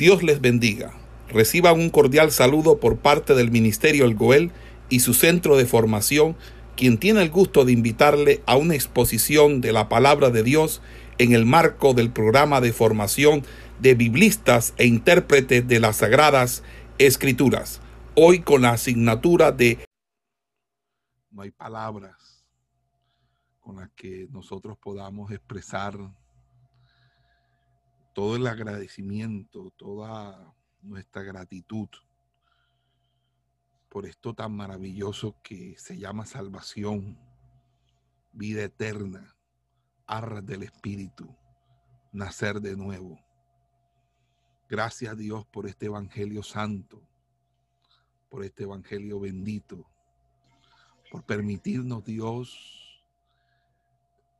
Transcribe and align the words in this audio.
Dios 0.00 0.22
les 0.22 0.40
bendiga. 0.40 0.94
Reciban 1.28 1.78
un 1.78 1.90
cordial 1.90 2.30
saludo 2.30 2.80
por 2.80 3.00
parte 3.00 3.34
del 3.34 3.50
Ministerio 3.50 4.06
El 4.06 4.14
Goel 4.14 4.50
y 4.88 5.00
su 5.00 5.12
centro 5.12 5.58
de 5.58 5.66
formación, 5.66 6.38
quien 6.74 6.96
tiene 6.96 7.20
el 7.20 7.28
gusto 7.28 7.66
de 7.66 7.72
invitarle 7.72 8.42
a 8.46 8.56
una 8.56 8.74
exposición 8.74 9.60
de 9.60 9.72
la 9.72 9.90
palabra 9.90 10.30
de 10.30 10.42
Dios 10.42 10.80
en 11.18 11.34
el 11.34 11.44
marco 11.44 11.92
del 11.92 12.10
programa 12.10 12.62
de 12.62 12.72
formación 12.72 13.42
de 13.78 13.94
biblistas 13.94 14.72
e 14.78 14.86
intérpretes 14.86 15.68
de 15.68 15.80
las 15.80 15.96
Sagradas 15.96 16.62
Escrituras. 16.96 17.82
Hoy 18.14 18.40
con 18.40 18.62
la 18.62 18.70
asignatura 18.70 19.52
de 19.52 19.84
No 21.30 21.42
hay 21.42 21.50
palabras 21.50 22.42
con 23.58 23.76
las 23.76 23.90
que 23.90 24.28
nosotros 24.30 24.78
podamos 24.78 25.30
expresar 25.30 25.98
todo 28.12 28.36
el 28.36 28.46
agradecimiento, 28.46 29.70
toda 29.76 30.54
nuestra 30.82 31.22
gratitud 31.22 31.88
por 33.90 34.06
esto 34.06 34.34
tan 34.34 34.52
maravilloso 34.54 35.36
que 35.42 35.76
se 35.76 35.98
llama 35.98 36.24
salvación, 36.24 37.18
vida 38.32 38.62
eterna, 38.62 39.36
arras 40.06 40.46
del 40.46 40.62
Espíritu, 40.62 41.36
nacer 42.12 42.60
de 42.60 42.76
nuevo. 42.76 43.18
Gracias 44.68 45.16
Dios 45.18 45.44
por 45.46 45.66
este 45.66 45.86
Evangelio 45.86 46.44
santo, 46.44 47.02
por 48.28 48.44
este 48.44 48.62
Evangelio 48.62 49.18
bendito, 49.18 49.84
por 51.10 51.24
permitirnos 51.24 52.04
Dios 52.04 53.04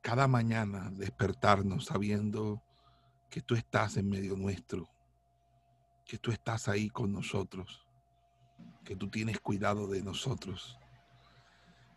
cada 0.01 0.29
mañana 0.29 0.91
despertarnos 0.91 1.85
sabiendo 1.85 2.63
que 3.31 3.41
tú 3.41 3.55
estás 3.55 3.95
en 3.95 4.09
medio 4.09 4.35
nuestro, 4.35 4.89
que 6.05 6.17
tú 6.17 6.31
estás 6.31 6.67
ahí 6.67 6.89
con 6.89 7.13
nosotros, 7.13 7.87
que 8.83 8.95
tú 8.97 9.09
tienes 9.09 9.39
cuidado 9.39 9.87
de 9.87 10.03
nosotros, 10.03 10.77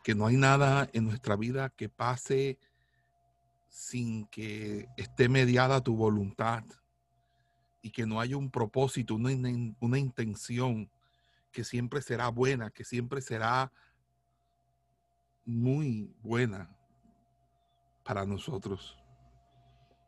que 0.05 0.15
no 0.15 0.29
hay 0.29 0.37
nada 0.37 0.89
en 0.93 1.05
nuestra 1.05 1.35
vida 1.35 1.71
que 1.71 1.89
pase 1.89 2.57
sin 3.69 4.27
que 4.27 4.89
esté 4.97 5.29
mediada 5.29 5.83
tu 5.83 5.97
voluntad 5.97 6.63
y 7.83 7.91
que 7.91 8.07
no 8.07 8.21
haya 8.21 8.37
un 8.37 8.51
propósito, 8.51 9.17
una, 9.17 9.31
una 9.81 9.99
intención 9.99 10.89
que 11.51 11.65
siempre 11.65 12.01
será 12.01 12.29
buena, 12.29 12.71
que 12.71 12.85
siempre 12.85 13.21
será 13.21 13.73
muy 15.45 16.15
buena 16.23 16.71
para 18.05 18.25
nosotros. 18.25 19.04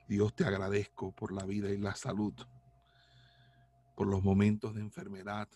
Dios 0.08 0.34
te 0.34 0.44
agradezco 0.44 1.12
por 1.12 1.32
la 1.32 1.44
vida 1.44 1.70
y 1.70 1.78
la 1.78 1.96
salud, 1.96 2.34
por 3.96 4.06
los 4.06 4.22
momentos 4.22 4.74
de 4.74 4.80
enfermedad, 4.80 5.48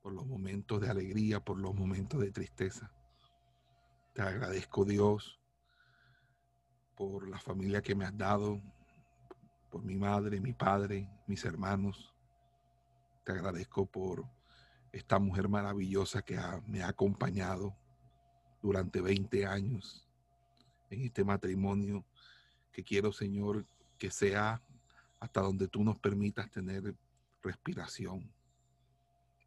por 0.00 0.12
los 0.12 0.26
momentos 0.26 0.80
de 0.80 0.88
alegría, 0.88 1.40
por 1.40 1.58
los 1.58 1.74
momentos 1.74 2.20
de 2.20 2.30
tristeza. 2.30 2.92
Te 4.14 4.22
agradezco 4.22 4.84
Dios 4.84 5.40
por 6.96 7.28
la 7.28 7.38
familia 7.38 7.82
que 7.82 7.96
me 7.96 8.04
has 8.04 8.16
dado, 8.16 8.60
por 9.70 9.82
mi 9.82 9.96
madre, 9.96 10.40
mi 10.40 10.52
padre, 10.52 11.08
mis 11.26 11.44
hermanos. 11.44 12.14
Te 13.24 13.32
agradezco 13.32 13.86
por 13.86 14.24
esta 14.92 15.18
mujer 15.18 15.48
maravillosa 15.48 16.22
que 16.22 16.38
me 16.66 16.82
ha 16.82 16.88
acompañado 16.88 17.76
durante 18.62 19.00
20 19.00 19.46
años 19.46 20.08
en 20.90 21.02
este 21.02 21.24
matrimonio 21.24 22.04
que 22.78 22.84
quiero, 22.84 23.10
Señor, 23.10 23.66
que 23.98 24.08
sea 24.08 24.62
hasta 25.18 25.40
donde 25.40 25.66
tú 25.66 25.82
nos 25.82 25.98
permitas 25.98 26.48
tener 26.48 26.94
respiración. 27.42 28.32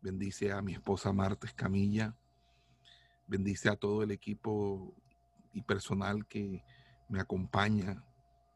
Bendice 0.02 0.52
a 0.52 0.62
mi 0.62 0.74
esposa 0.74 1.14
Marta 1.14 1.48
Escamilla. 1.48 2.14
Bendice 3.28 3.70
a 3.70 3.78
todo 3.78 4.04
el 4.04 4.12
equipo 4.12 4.94
y 5.54 5.62
personal 5.62 6.28
que 6.28 6.62
me 7.08 7.22
acompaña, 7.22 8.04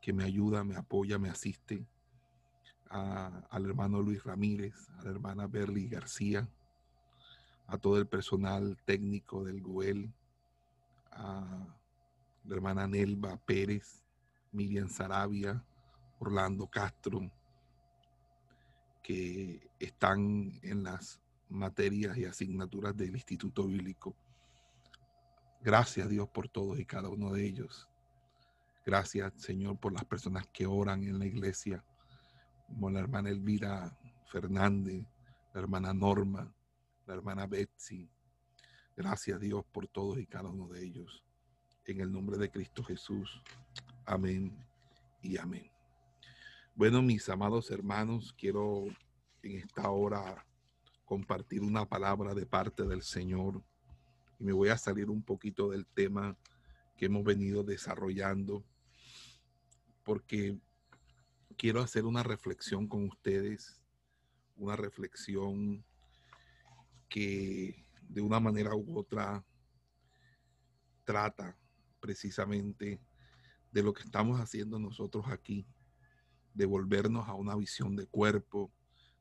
que 0.01 0.11
me 0.11 0.25
ayuda, 0.25 0.65
me 0.65 0.75
apoya, 0.75 1.17
me 1.17 1.29
asiste. 1.29 1.87
al 2.89 3.65
hermano 3.65 4.01
Luis 4.01 4.25
Ramírez, 4.25 4.89
a 4.99 5.03
la 5.03 5.11
hermana 5.11 5.47
Berly 5.47 5.87
García, 5.87 6.49
a 7.67 7.77
todo 7.77 7.97
el 7.97 8.07
personal 8.07 8.75
técnico 8.83 9.45
del 9.45 9.61
GUEL, 9.61 10.13
a 11.11 11.65
la 12.43 12.55
hermana 12.55 12.87
Nelva 12.87 13.37
Pérez, 13.37 14.04
Miriam 14.55 14.87
Sarabia, 14.87 15.63
Orlando 16.19 16.67
Castro, 16.67 17.29
que 19.03 19.69
están 19.79 20.59
en 20.63 20.83
las 20.83 21.21
materias 21.49 22.17
y 22.17 22.25
asignaturas 22.25 22.95
del 22.95 23.15
Instituto 23.15 23.67
Bíblico. 23.67 24.15
Gracias 25.61 26.09
Dios 26.09 26.29
por 26.29 26.47
todos 26.47 26.79
y 26.79 26.85
cada 26.85 27.09
uno 27.09 27.33
de 27.33 27.45
ellos. 27.45 27.87
Gracias 28.85 29.33
Señor 29.35 29.77
por 29.77 29.91
las 29.93 30.05
personas 30.05 30.47
que 30.47 30.65
oran 30.65 31.03
en 31.03 31.19
la 31.19 31.25
iglesia, 31.25 31.83
como 32.67 32.89
la 32.89 32.99
hermana 32.99 33.29
Elvira 33.29 33.97
Fernández, 34.31 35.05
la 35.53 35.61
hermana 35.61 35.93
Norma, 35.93 36.53
la 37.05 37.13
hermana 37.13 37.45
Betsy. 37.45 38.09
Gracias 38.95 39.39
Dios 39.39 39.65
por 39.71 39.87
todos 39.87 40.17
y 40.19 40.25
cada 40.25 40.49
uno 40.49 40.67
de 40.67 40.83
ellos. 40.83 41.23
En 41.85 41.99
el 41.99 42.11
nombre 42.11 42.37
de 42.37 42.49
Cristo 42.49 42.83
Jesús. 42.83 43.41
Amén 44.07 44.55
y 45.23 45.35
amén. 45.39 45.71
Bueno, 46.75 47.01
mis 47.01 47.27
amados 47.27 47.71
hermanos, 47.71 48.35
quiero 48.37 48.85
en 49.41 49.57
esta 49.57 49.89
hora 49.89 50.45
compartir 51.05 51.63
una 51.63 51.89
palabra 51.89 52.35
de 52.35 52.45
parte 52.45 52.83
del 52.83 53.01
Señor 53.01 53.63
y 54.37 54.43
me 54.43 54.53
voy 54.53 54.69
a 54.69 54.77
salir 54.77 55.09
un 55.09 55.23
poquito 55.23 55.69
del 55.71 55.87
tema 55.87 56.37
que 56.95 57.07
hemos 57.07 57.23
venido 57.23 57.63
desarrollando 57.63 58.63
porque 60.03 60.59
quiero 61.57 61.81
hacer 61.81 62.05
una 62.05 62.21
reflexión 62.21 62.87
con 62.87 63.05
ustedes, 63.05 63.81
una 64.55 64.75
reflexión 64.75 65.83
que 67.09 67.87
de 68.01 68.21
una 68.21 68.39
manera 68.39 68.75
u 68.75 68.99
otra 68.99 69.43
trata 71.05 71.57
precisamente 71.99 72.99
de 73.75 73.83
lo 73.83 73.93
que 73.93 74.03
estamos 74.03 74.39
haciendo 74.39 74.79
nosotros 74.79 75.25
aquí, 75.27 75.67
de 76.53 76.65
volvernos 76.65 77.27
a 77.27 77.33
una 77.33 77.57
visión 77.57 77.93
de 77.97 78.07
cuerpo, 78.07 78.71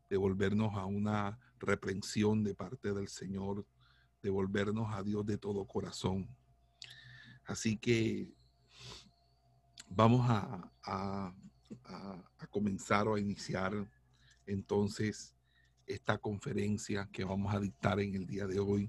de 0.09 0.17
volvernos 0.17 0.75
a 0.77 0.85
una 0.85 1.41
reprensión 1.59 2.45
de 2.45 2.55
parte 2.55 2.93
del 2.93 3.09
Señor, 3.09 3.67
de 4.23 4.31
volvernos 4.31 4.95
a 4.95 5.03
Dios 5.03 5.27
de 5.27 5.39
todo 5.39 5.67
corazón. 5.67 6.29
Así 7.45 7.77
que 7.77 8.33
vamos 9.89 10.25
a, 10.31 10.71
a, 10.85 11.35
a 12.39 12.47
comenzar 12.47 13.09
o 13.09 13.17
a 13.17 13.21
iniciar 13.21 13.91
entonces 14.47 15.35
esta 15.85 16.17
conferencia 16.17 17.09
que 17.11 17.25
vamos 17.25 17.53
a 17.53 17.59
dictar 17.59 17.99
en 17.99 18.15
el 18.15 18.25
día 18.25 18.47
de 18.47 18.61
hoy 18.61 18.89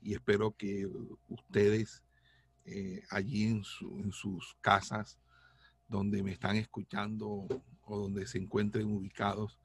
y 0.00 0.14
espero 0.14 0.56
que 0.56 0.88
ustedes 1.28 2.03
eh, 2.64 3.02
allí 3.10 3.44
en, 3.44 3.62
sus 3.64 4.56
casas 4.60 5.18
donde 5.88 6.22
me 6.22 6.32
están 6.32 6.56
escuchando 6.56 7.46
o 7.84 7.98
donde 7.98 8.26
se 8.26 8.38
encuentren 8.38 8.90
ubicados 8.90 9.58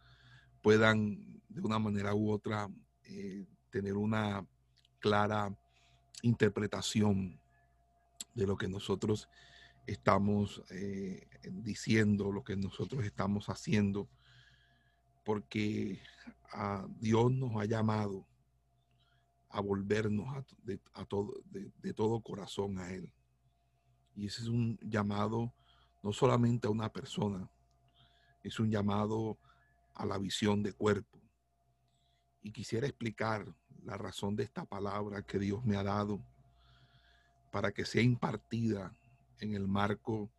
puedan 0.61 1.41
de 1.47 1.61
una 1.61 1.79
manera 1.79 2.13
u 2.13 2.31
otra 2.31 2.69
eh, 3.05 3.45
tener 3.69 3.95
una 3.95 4.45
clara 4.99 5.55
interpretación 6.21 7.39
de 8.33 8.45
lo 8.45 8.57
que 8.57 8.67
nosotros 8.67 9.29
estamos 9.87 10.61
eh, 10.69 11.27
diciendo, 11.51 12.31
lo 12.31 12.43
que 12.43 12.55
nosotros 12.55 13.03
estamos 13.05 13.49
haciendo, 13.49 14.09
porque 15.23 16.01
a 16.51 16.85
Dios 16.99 17.31
nos 17.31 17.55
ha 17.61 17.65
llamado 17.65 18.25
a 19.49 19.61
volvernos 19.61 20.27
a, 20.93 21.05
todo, 21.05 21.41
de, 21.45 21.93
todo 21.93 22.21
corazón 22.21 22.77
a 22.79 22.91
Él. 22.91 23.11
Y 24.15 24.27
ese 24.27 24.41
es 24.41 24.47
un 24.47 24.77
llamado 24.81 25.53
no 26.03 26.13
solamente 26.13 26.67
a 26.67 26.71
una 26.71 26.91
persona, 26.91 27.49
es 28.43 28.59
un 28.59 28.69
llamado 28.69 29.37
a 29.95 30.05
la 30.05 30.17
visión 30.17 30.63
de 30.63 30.73
cuerpo. 30.73 31.19
Y 32.41 32.51
quisiera 32.51 32.87
explicar 32.87 33.53
la 33.83 33.97
razón 33.97 34.35
de 34.35 34.43
esta 34.43 34.65
palabra 34.65 35.23
que 35.23 35.39
Dios 35.39 35.65
me 35.65 35.75
ha 35.75 35.83
dado 35.83 36.23
para 37.51 37.71
que 37.71 37.85
sea 37.85 38.01
impartida 38.01 38.95
en 39.39 39.55
el 39.55 39.67
marco 39.67 40.29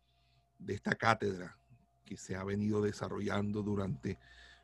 de 0.57 0.73
esta 0.73 0.95
cátedra 0.95 1.57
que 2.05 2.17
se 2.17 2.35
ha 2.35 2.43
venido 2.43 2.81
desarrollando 2.81 3.61
durante 3.61 4.17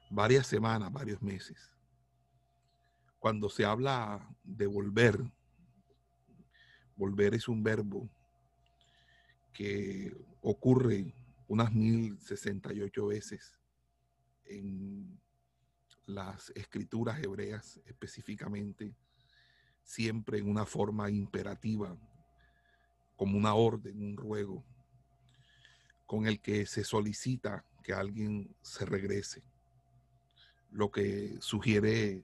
varias 0.09 0.47
semanas, 0.47 0.91
varios 0.91 1.21
meses 1.21 1.76
cuando 3.27 3.49
se 3.49 3.65
habla 3.65 4.25
de 4.41 4.67
volver, 4.67 5.21
volver 6.95 7.35
es 7.35 7.49
un 7.49 7.61
verbo 7.61 8.09
que 9.51 10.15
ocurre 10.39 11.13
unas 11.49 11.73
1068 11.73 13.05
veces 13.05 13.59
en 14.45 15.19
las 16.05 16.53
escrituras 16.55 17.21
hebreas 17.21 17.81
específicamente, 17.85 18.95
siempre 19.83 20.37
en 20.37 20.49
una 20.49 20.65
forma 20.65 21.09
imperativa, 21.09 21.99
como 23.17 23.37
una 23.37 23.55
orden, 23.55 24.01
un 24.01 24.15
ruego, 24.15 24.63
con 26.05 26.27
el 26.27 26.39
que 26.39 26.65
se 26.65 26.85
solicita 26.85 27.65
que 27.83 27.91
alguien 27.91 28.55
se 28.61 28.85
regrese, 28.85 29.43
lo 30.71 30.89
que 30.91 31.35
sugiere 31.41 32.23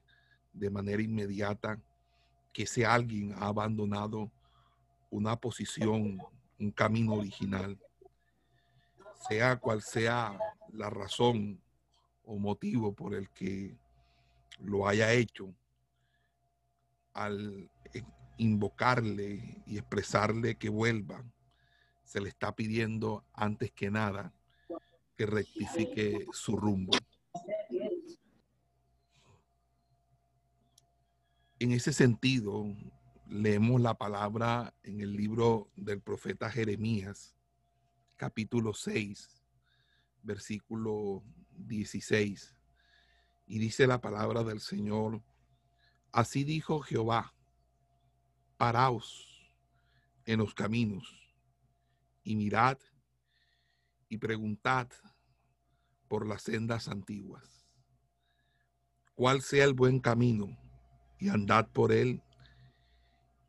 de 0.54 0.70
manera 0.70 1.02
inmediata 1.02 1.80
que 2.52 2.64
ese 2.64 2.86
alguien 2.86 3.34
ha 3.34 3.48
abandonado 3.48 4.32
una 5.10 5.36
posición, 5.36 6.20
un 6.60 6.72
camino 6.72 7.14
original, 7.14 7.78
sea 9.28 9.58
cual 9.58 9.82
sea 9.82 10.38
la 10.72 10.90
razón 10.90 11.60
o 12.26 12.38
motivo 12.38 12.94
por 12.94 13.14
el 13.14 13.30
que 13.30 13.76
lo 14.60 14.88
haya 14.88 15.12
hecho, 15.12 15.54
al 17.14 17.70
invocarle 18.38 19.62
y 19.66 19.78
expresarle 19.78 20.56
que 20.56 20.70
vuelva, 20.70 21.24
se 22.04 22.22
le 22.22 22.30
está 22.30 22.56
pidiendo 22.56 23.24
antes 23.34 23.72
que 23.72 23.90
nada 23.92 24.34
que 25.16 25.26
rectifique 25.26 26.26
su 26.32 26.58
rumbo. 26.58 26.94
En 31.64 31.72
ese 31.72 31.94
sentido, 31.94 32.66
leemos 33.30 33.80
la 33.80 33.98
palabra 33.98 34.74
en 34.84 35.00
el 35.00 35.14
libro 35.14 35.72
del 35.78 36.02
profeta 36.02 36.50
Jeremías, 36.52 37.38
capítulo 38.18 38.74
6, 38.74 39.30
versículo 40.24 41.24
16. 41.52 42.54
Y 43.48 43.60
dice 43.60 43.88
la 43.88 44.02
palabra 44.02 44.44
del 44.44 44.60
Señor, 44.60 45.24
así 46.12 46.44
dijo 46.44 46.82
Jehová, 46.82 47.34
paraos 48.58 49.50
en 50.26 50.40
los 50.40 50.54
caminos 50.54 51.34
y 52.24 52.36
mirad 52.36 52.78
y 54.10 54.18
preguntad 54.18 54.90
por 56.10 56.28
las 56.28 56.42
sendas 56.42 56.90
antiguas, 56.90 57.66
cuál 59.16 59.42
sea 59.42 59.64
el 59.64 59.74
buen 59.74 60.02
camino 60.02 60.58
y 61.24 61.30
andad 61.30 61.70
por 61.70 61.94
él 61.94 62.22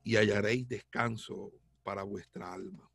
y 0.05 0.15
hallaréis 0.15 0.69
descanso 0.69 1.51
para 1.83 2.05
vuestra 2.05 2.53
alma. 2.53 2.89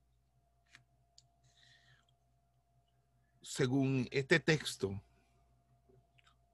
Según 3.42 4.08
este 4.10 4.40
texto, 4.40 5.04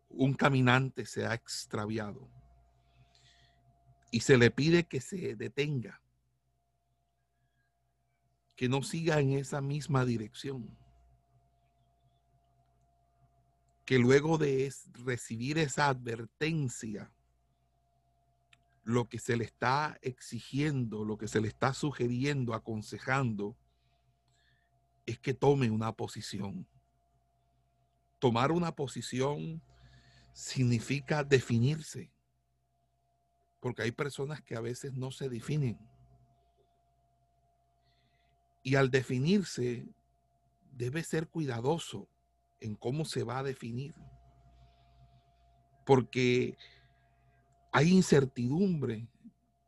un 0.09 0.33
caminante 0.33 1.05
se 1.05 1.27
ha 1.27 1.35
extraviado 1.35 2.27
y 4.09 4.21
se 4.21 4.39
le 4.39 4.49
pide 4.49 4.85
que 4.85 5.01
se 5.01 5.35
detenga, 5.35 6.01
que 8.55 8.67
no 8.67 8.81
siga 8.81 9.19
en 9.19 9.33
esa 9.33 9.61
misma 9.61 10.03
dirección, 10.03 10.75
que 13.85 13.99
luego 13.99 14.39
de 14.39 14.73
recibir 15.05 15.59
esa 15.59 15.89
advertencia, 15.89 17.11
lo 18.85 19.09
que 19.09 19.17
se 19.17 19.35
le 19.35 19.43
está 19.43 19.97
exigiendo, 20.03 21.03
lo 21.03 21.17
que 21.17 21.27
se 21.27 21.41
le 21.41 21.47
está 21.47 21.73
sugiriendo, 21.73 22.53
aconsejando, 22.53 23.57
es 25.07 25.19
que 25.19 25.33
tome 25.33 25.71
una 25.71 25.91
posición. 25.91 26.67
Tomar 28.19 28.51
una 28.51 28.75
posición 28.75 29.59
significa 30.33 31.23
definirse, 31.23 32.11
porque 33.59 33.81
hay 33.81 33.91
personas 33.91 34.43
que 34.43 34.55
a 34.55 34.61
veces 34.61 34.93
no 34.93 35.09
se 35.09 35.29
definen. 35.29 35.79
Y 38.61 38.75
al 38.75 38.91
definirse, 38.91 39.87
debe 40.73 41.03
ser 41.03 41.27
cuidadoso 41.27 42.07
en 42.59 42.75
cómo 42.75 43.03
se 43.03 43.23
va 43.23 43.39
a 43.39 43.43
definir, 43.43 43.95
porque 45.87 46.55
hay 47.75 47.91
incertidumbre 47.91 49.05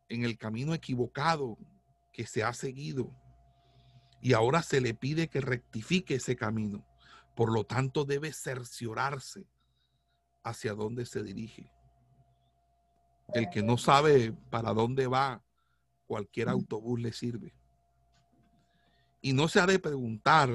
en 0.08 0.24
el 0.24 0.38
camino 0.38 0.74
equivocado 0.74 1.58
que 2.14 2.26
se 2.26 2.42
ha 2.42 2.54
seguido 2.54 3.12
y 4.22 4.32
ahora 4.32 4.64
se 4.64 4.80
le 4.80 4.94
pide 4.94 5.28
que 5.28 5.42
rectifique 5.42 6.16
ese 6.16 6.38
camino. 6.38 6.86
Por 7.36 7.52
lo 7.52 7.66
tanto, 7.66 8.06
debe 8.06 8.32
cerciorarse 8.32 9.46
hacia 10.42 10.74
dónde 10.74 11.06
se 11.06 11.22
dirige. 11.22 11.70
El 13.34 13.50
que 13.50 13.62
no 13.62 13.78
sabe 13.78 14.32
para 14.52 14.72
dónde 14.72 15.08
va, 15.08 15.44
cualquier 16.06 16.48
autobús 16.48 17.02
le 17.02 17.12
sirve. 17.12 17.54
Y 19.20 19.34
no 19.34 19.50
se 19.50 19.60
ha 19.60 19.66
de 19.66 19.80
preguntar 19.80 20.50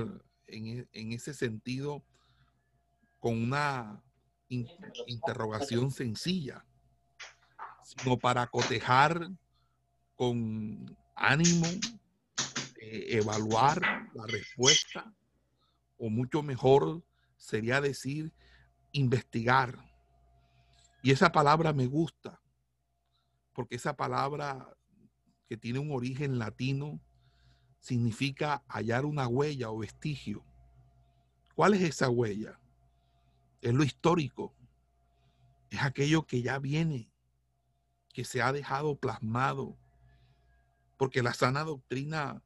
en, 0.46 0.88
e, 0.90 1.14
ese 1.14 1.34
sentido 1.34 2.02
con 3.20 3.42
una 3.42 4.02
interrogación 4.48 5.90
sencilla, 5.90 6.64
sino 7.84 8.18
para 8.18 8.46
cotejar 8.46 9.30
con 10.16 10.96
ánimo, 11.14 11.66
eh, 12.80 13.18
evaluar 13.18 13.80
la 14.14 14.26
respuesta, 14.26 15.12
o 15.98 16.08
mucho 16.08 16.42
mejor 16.42 17.02
sería 17.36 17.80
decir 17.80 18.32
investigar. 18.92 19.78
Y 21.02 21.10
esa 21.10 21.32
palabra 21.32 21.72
me 21.72 21.86
gusta, 21.86 22.40
porque 23.52 23.76
esa 23.76 23.96
palabra 23.96 24.76
que 25.48 25.56
tiene 25.56 25.78
un 25.78 25.92
origen 25.92 26.38
latino 26.38 27.00
significa 27.78 28.62
hallar 28.68 29.04
una 29.04 29.26
huella 29.26 29.70
o 29.70 29.78
vestigio. 29.78 30.44
¿Cuál 31.54 31.74
es 31.74 31.82
esa 31.82 32.08
huella? 32.08 32.58
Es 33.60 33.74
lo 33.74 33.84
histórico. 33.84 34.54
Es 35.68 35.82
aquello 35.82 36.24
que 36.26 36.42
ya 36.42 36.58
viene, 36.58 37.11
que 38.12 38.24
se 38.24 38.42
ha 38.42 38.52
dejado 38.52 38.96
plasmado. 38.96 39.76
Porque 40.96 41.22
la 41.22 41.34
sana 41.34 41.64
doctrina 41.64 42.42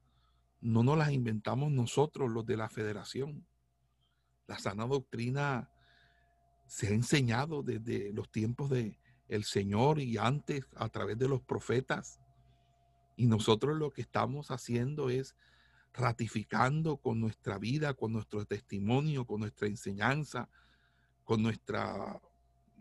no 0.61 0.83
nos 0.83 0.97
la 0.97 1.13
inventamos 1.13 1.71
nosotros, 1.71 2.31
los 2.31 2.47
de 2.47 2.57
la 2.57 2.69
federación. 2.69 3.47
La 4.47 4.59
sana 4.59 4.87
doctrina 4.87 5.71
se 6.67 6.89
ha 6.89 6.91
enseñado 6.91 7.63
desde 7.63 8.13
los 8.13 8.31
tiempos 8.31 8.71
de 8.71 8.99
el 9.29 9.45
Señor 9.45 9.99
y 9.99 10.19
antes 10.19 10.65
a 10.77 10.89
través 10.89 11.19
de 11.19 11.29
los 11.29 11.43
profetas. 11.43 12.21
Y 13.17 13.27
nosotros 13.27 13.77
lo 13.77 13.93
que 13.93 14.03
estamos 14.03 14.51
haciendo 14.51 15.11
es 15.11 15.35
ratificando 15.93 16.99
con 16.99 17.21
nuestra 17.21 17.59
vida, 17.59 17.95
con 17.95 18.13
nuestro 18.13 18.45
testimonio, 18.45 19.27
con 19.27 19.41
nuestra 19.41 19.67
enseñanza, 19.67 20.49
con 21.25 21.43
nuestra 21.43 22.21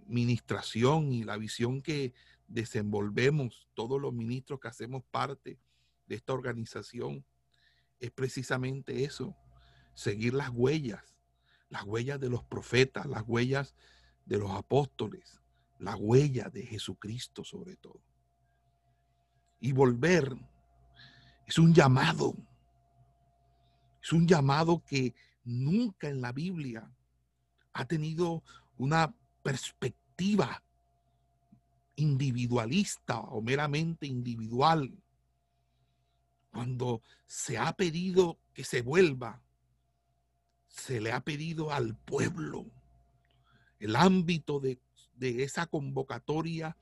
ministración 0.07 1.11
y 1.13 1.23
la 1.23 1.37
visión 1.37 1.81
que 1.81 2.13
desenvolvemos 2.47 3.67
todos 3.73 3.99
los 3.99 4.13
ministros 4.13 4.59
que 4.59 4.67
hacemos 4.67 5.03
parte 5.11 5.59
de 6.07 6.15
esta 6.15 6.33
organización, 6.33 7.25
es 7.99 8.11
precisamente 8.11 9.03
eso, 9.03 9.35
seguir 9.93 10.33
las 10.33 10.49
huellas 10.49 11.15
las 11.69 11.83
huellas 11.83 12.19
de 12.19 12.29
los 12.29 12.43
profetas, 12.43 13.05
las 13.05 13.23
huellas 13.27 13.75
de 14.25 14.37
los 14.37 14.51
apóstoles, 14.51 15.41
la 15.79 15.95
huella 15.95 16.49
de 16.49 16.63
Jesucristo 16.63 17.43
sobre 17.43 17.75
todo. 17.75 18.01
Y 19.59 19.71
volver 19.73 20.35
es 21.45 21.57
un 21.57 21.73
llamado, 21.73 22.33
es 24.01 24.13
un 24.13 24.27
llamado 24.27 24.83
que 24.85 25.13
nunca 25.43 26.07
en 26.07 26.21
la 26.21 26.31
Biblia 26.31 26.89
ha 27.73 27.85
tenido 27.85 28.43
una 28.77 29.13
perspectiva 29.43 30.63
individualista 31.95 33.19
o 33.19 33.41
meramente 33.41 34.07
individual. 34.07 34.91
Cuando 36.51 37.01
se 37.25 37.57
ha 37.57 37.73
pedido 37.73 38.39
que 38.53 38.63
se 38.63 38.81
vuelva 38.81 39.45
se 40.75 40.99
le 40.99 41.11
ha 41.11 41.21
pedido 41.21 41.71
al 41.71 41.95
pueblo. 41.95 42.65
El 43.79 43.95
ámbito 43.95 44.59
de, 44.59 44.79
esa 45.19 45.67
convocatoria 45.67 46.77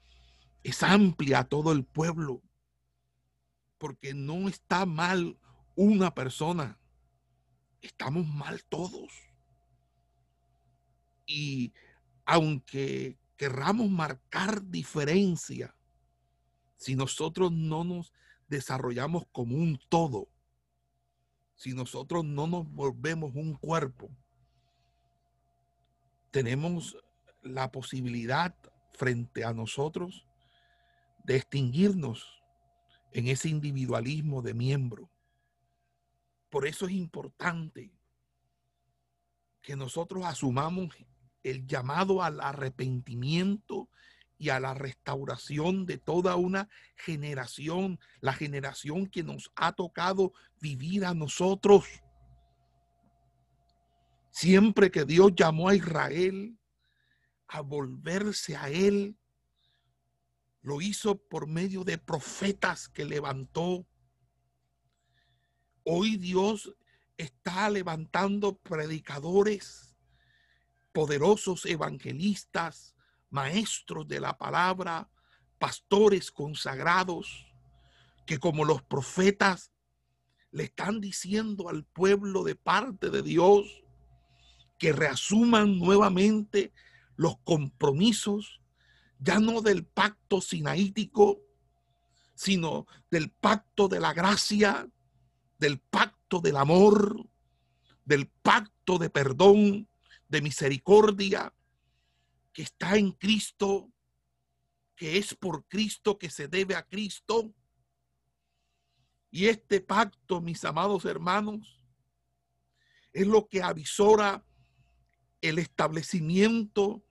es 0.63 0.81
amplia 0.83 1.39
a 1.39 1.43
todo 1.43 1.71
el 1.71 1.85
pueblo, 1.85 2.41
porque 3.77 4.13
no 4.13 4.49
está 4.49 4.85
mal 4.85 5.37
una 5.75 6.13
persona, 6.13 6.79
estamos 7.81 8.27
mal 8.27 8.63
todos. 8.63 9.11
Y 11.25 11.73
aunque 12.25 13.17
querramos 13.37 13.89
marcar 13.89 14.63
diferencia, 14.65 15.75
si 16.77 16.95
nosotros 16.95 17.51
no 17.51 17.83
nos 17.83 18.13
desarrollamos 18.47 19.25
como 19.31 19.55
un 19.55 19.79
todo, 19.89 20.27
si 21.55 21.73
nosotros 21.73 22.25
no 22.25 22.47
nos 22.47 22.69
volvemos 22.71 23.35
un 23.35 23.53
cuerpo, 23.55 24.09
tenemos 26.31 26.97
la 27.41 27.71
posibilidad 27.71 28.55
frente 28.93 29.43
a 29.43 29.53
nosotros 29.53 30.25
de 31.23 31.37
extinguirnos 31.37 32.41
en 33.11 33.27
ese 33.27 33.49
individualismo 33.49 34.41
de 34.41 34.53
miembro. 34.53 35.09
Por 36.49 36.67
eso 36.67 36.85
es 36.87 36.93
importante 36.93 37.91
que 39.61 39.75
nosotros 39.75 40.25
asumamos 40.25 40.95
el 41.43 41.67
llamado 41.67 42.23
al 42.23 42.39
arrepentimiento 42.41 43.89
y 44.37 44.49
a 44.49 44.59
la 44.59 44.73
restauración 44.73 45.85
de 45.85 45.97
toda 45.97 46.35
una 46.35 46.69
generación, 46.95 47.99
la 48.19 48.33
generación 48.33 49.07
que 49.07 49.23
nos 49.23 49.51
ha 49.55 49.71
tocado 49.73 50.33
vivir 50.59 51.05
a 51.05 51.13
nosotros. 51.13 51.85
Siempre 54.31 54.91
que 54.91 55.05
Dios 55.05 55.33
llamó 55.35 55.69
a 55.69 55.75
Israel 55.75 56.57
a 57.47 57.61
volverse 57.61 58.57
a 58.57 58.69
Él, 58.69 59.15
lo 60.61 60.81
hizo 60.81 61.17
por 61.17 61.47
medio 61.47 61.83
de 61.83 61.97
profetas 61.97 62.87
que 62.87 63.05
levantó. 63.05 63.85
Hoy 65.83 66.17
Dios 66.17 66.73
está 67.17 67.69
levantando 67.69 68.57
predicadores, 68.57 69.92
poderosos 70.93 71.65
evangelistas, 71.65 72.95
maestros 73.29 74.07
de 74.07 74.19
la 74.19 74.37
palabra, 74.37 75.09
pastores 75.59 76.31
consagrados, 76.31 77.47
que 78.25 78.37
como 78.37 78.63
los 78.63 78.81
profetas 78.83 79.71
le 80.51 80.65
están 80.65 81.01
diciendo 81.01 81.67
al 81.67 81.83
pueblo 81.83 82.43
de 82.43 82.55
parte 82.55 83.09
de 83.09 83.23
Dios 83.23 83.83
que 84.77 84.93
reasuman 84.93 85.79
nuevamente 85.79 86.71
los 87.15 87.37
compromisos 87.39 88.61
ya 89.19 89.39
no 89.39 89.61
del 89.61 89.85
pacto 89.85 90.41
sinaítico, 90.41 91.41
sino 92.35 92.87
del 93.09 93.29
pacto 93.31 93.87
de 93.87 94.01
la 94.01 94.13
gracia, 94.13 94.87
del 95.57 95.79
pacto 95.79 96.41
del 96.41 96.57
amor, 96.57 97.25
del 98.03 98.27
pacto 98.27 98.97
de 98.97 99.09
perdón, 99.09 99.87
de 100.33 100.41
misericordia, 100.41 101.53
que 102.51 102.63
está 102.63 102.97
en 102.97 103.11
Cristo, 103.11 103.93
que 104.95 105.19
es 105.19 105.35
por 105.35 105.67
Cristo, 105.67 106.17
que 106.17 106.31
se 106.31 106.47
debe 106.47 106.75
a 106.75 106.87
Cristo. 106.87 107.53
Y 109.29 109.45
este 109.45 109.79
pacto, 109.79 110.41
mis 110.41 110.65
amados 110.65 111.05
hermanos, 111.05 111.85
es 113.11 113.27
lo 113.27 113.47
que 113.47 113.61
avisora 113.61 114.43
el 115.39 115.59
establecimiento 115.59 117.05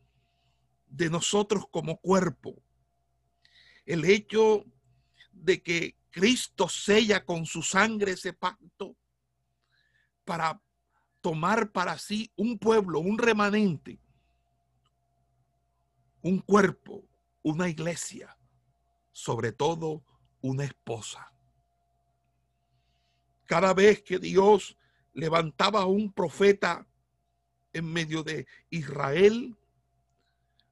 de 0.86 1.08
nosotros 1.08 1.66
como 1.70 2.00
cuerpo. 2.00 2.60
El 3.86 4.04
hecho 4.04 4.64
de 5.30 5.62
que 5.62 5.96
Cristo 6.10 6.68
sella 6.68 7.24
con 7.24 7.46
su 7.46 7.62
sangre 7.62 8.12
ese 8.12 8.32
pacto 8.32 8.96
para 10.24 10.60
tomar 11.22 11.70
para 11.70 11.98
sí 11.98 12.30
un 12.36 12.58
pueblo, 12.58 12.98
un 12.98 13.16
remanente, 13.16 13.98
un 16.20 16.40
cuerpo, 16.40 17.04
una 17.42 17.68
iglesia, 17.68 18.36
sobre 19.12 19.52
todo 19.52 20.04
una 20.40 20.64
esposa. 20.64 21.32
Cada 23.46 23.72
vez 23.72 24.02
que 24.02 24.18
Dios 24.18 24.76
levantaba 25.14 25.82
a 25.82 25.86
un 25.86 26.12
profeta 26.12 26.86
en 27.72 27.90
medio 27.90 28.22
de 28.22 28.46
Israel, 28.70 29.56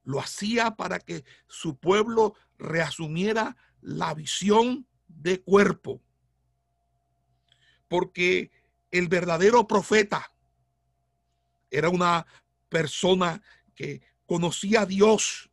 lo 0.03 0.19
hacía 0.19 0.73
para 0.73 0.99
que 0.99 1.25
su 1.47 1.77
pueblo 1.77 2.35
reasumiera 2.59 3.57
la 3.81 4.15
visión 4.15 4.87
de 5.07 5.41
cuerpo. 5.41 6.03
Porque 7.89 8.51
el 8.91 9.09
verdadero 9.09 9.67
profeta 9.67 10.33
era 11.71 11.89
una 11.89 12.27
persona 12.69 13.43
que 13.75 14.03
conocía 14.27 14.83
a 14.83 14.87
Dios 14.87 15.51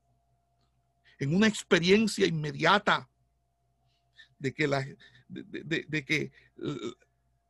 en 1.20 1.36
una 1.36 1.48
experiencia 1.48 2.26
inmediata 2.26 3.10
de 4.38 4.54
que, 4.54 4.68
la, 4.68 4.86
de, 5.28 6.06
que 6.06 6.32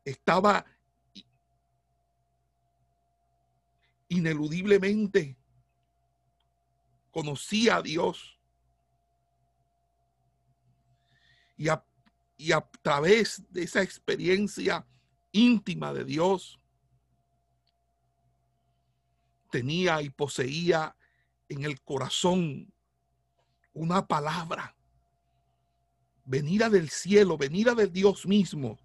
estaba 0.05 0.65
ineludiblemente 4.07 5.35
conocía 7.11 7.77
a 7.77 7.81
Dios. 7.81 8.39
Y 11.57 11.69
a, 11.69 11.83
y 12.37 12.51
a 12.51 12.61
través 12.81 13.43
de 13.49 13.63
esa 13.63 13.81
experiencia 13.81 14.85
íntima 15.31 15.91
de 15.91 16.05
Dios, 16.05 16.59
tenía 19.49 20.01
y 20.01 20.09
poseía 20.09 20.95
en 21.49 21.63
el 21.63 21.81
corazón 21.81 22.73
una 23.73 24.07
palabra 24.07 24.75
venida 26.25 26.69
del 26.69 26.89
cielo, 26.89 27.37
venida 27.37 27.73
de 27.73 27.87
Dios 27.87 28.25
mismo, 28.25 28.77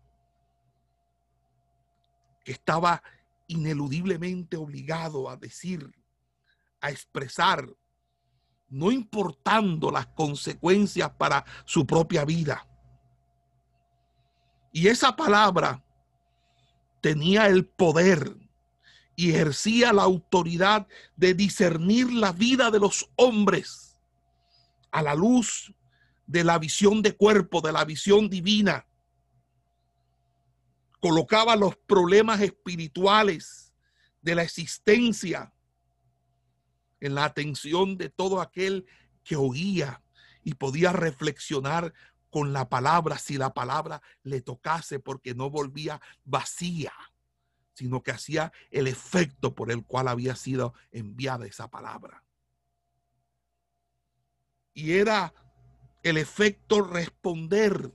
que 2.45 2.53
estaba 2.53 3.03
ineludiblemente 3.49 4.57
obligado 4.57 5.29
a 5.29 5.37
decir, 5.37 5.93
a 6.81 6.91
expresar 6.91 7.69
no 8.69 8.91
importando 8.91 9.91
las 9.91 10.07
consecuencias 10.07 11.11
para 11.11 11.45
su 11.65 11.87
propia 11.87 12.25
vida. 12.25 12.67
Y 14.73 14.89
esa 14.89 15.15
palabra 15.15 15.85
tenía 17.03 17.49
el 17.49 17.67
poder 17.67 18.42
y 19.23 19.31
ejercía 19.31 19.93
la 19.93 20.03
autoridad 20.03 20.89
de 21.15 21.33
discernir 21.33 22.13
la 22.13 22.33
vida 22.33 22.73
de 22.73 22.81
los 22.81 23.09
hombres 23.15 24.01
a 24.91 25.01
la 25.01 25.15
luz 25.15 25.73
de 26.27 26.43
la 26.43 26.59
visión 26.59 27.03
de 27.03 27.17
cuerpo, 27.17 27.61
de 27.61 27.71
la 27.71 27.85
visión 27.85 28.29
divina. 28.29 28.85
Colocaba 31.01 31.55
los 31.55 31.77
problemas 31.77 32.41
espirituales 32.41 33.73
de 34.23 34.35
la 34.35 34.43
existencia 34.43 35.53
en 36.99 37.15
la 37.15 37.25
atención 37.25 37.97
de 37.97 38.09
todo 38.09 38.41
aquel 38.41 38.87
que 39.23 39.37
oía 39.37 40.03
y 40.43 40.55
podía 40.55 40.93
reflexionar 40.93 41.95
con 42.29 42.53
la 42.53 42.69
palabra 42.69 43.19
si 43.19 43.39
la 43.39 43.55
palabra 43.55 44.03
le 44.25 44.41
tocase 44.41 44.99
porque 44.99 45.33
no 45.33 45.49
volvía 45.49 46.01
vacía, 46.25 46.93
sino 47.75 48.03
que 48.03 48.11
hacía 48.11 48.53
el 48.71 48.87
efecto 48.87 49.55
por 49.55 49.71
el 49.71 49.85
cual 49.85 50.09
había 50.09 50.37
sido 50.37 50.75
enviada 50.91 51.47
esa 51.47 51.69
palabra. 51.69 52.23
Y 54.75 54.93
era 54.93 55.33
el 56.03 56.17
efecto 56.17 56.83
responder 56.83 57.93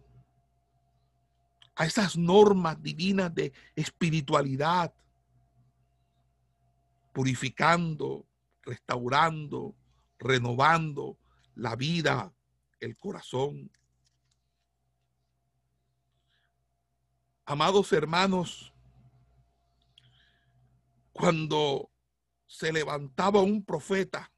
a 1.76 1.86
esas 1.86 2.18
normas 2.18 2.82
divinas 2.82 3.34
de 3.34 3.54
espiritualidad, 3.76 4.94
purificando, 7.14 8.26
restaurando, 8.64 9.76
renovando 10.18 11.18
la 11.56 11.76
vida, 11.76 12.34
el 12.80 12.98
corazón. 12.98 13.72
Amados 17.46 17.94
hermanos, 17.94 18.74
cuando 21.18 21.92
se 22.46 22.72
levantaba 22.72 23.42
un 23.42 23.66
profeta 23.66 24.32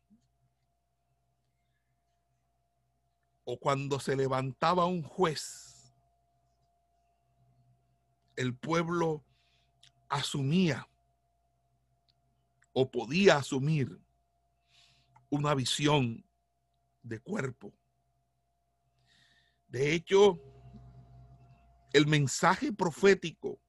o 3.43 3.59
cuando 3.59 3.99
se 3.99 4.15
levantaba 4.15 4.85
un 4.85 5.03
juez, 5.03 5.93
el 8.37 8.55
pueblo 8.55 9.25
asumía 10.07 10.87
o 12.71 12.89
podía 12.89 13.35
asumir 13.35 13.99
una 15.29 15.53
visión 15.55 16.25
de 17.03 17.19
cuerpo. 17.19 17.73
De 19.67 19.93
hecho, 19.93 20.39
el 21.91 22.07
mensaje 22.07 22.71
profético 22.71 23.59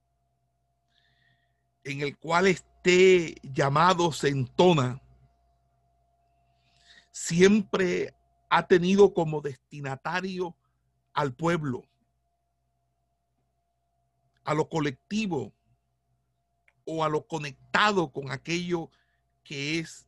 en 1.91 2.01
el 2.01 2.17
cual 2.19 2.47
esté 2.47 3.35
llamado 3.43 4.13
se 4.13 4.29
entona, 4.29 5.01
siempre 7.11 8.15
ha 8.49 8.67
tenido 8.67 9.13
como 9.15 9.41
destinatario 9.41 10.57
al 11.13 11.35
pueblo, 11.35 11.89
a 14.45 14.55
lo 14.55 14.69
colectivo 14.69 15.53
o 16.85 17.05
a 17.05 17.09
lo 17.09 17.27
conectado 17.27 18.11
con 18.11 18.31
aquello 18.31 18.91
que 19.45 19.79
es 19.79 20.07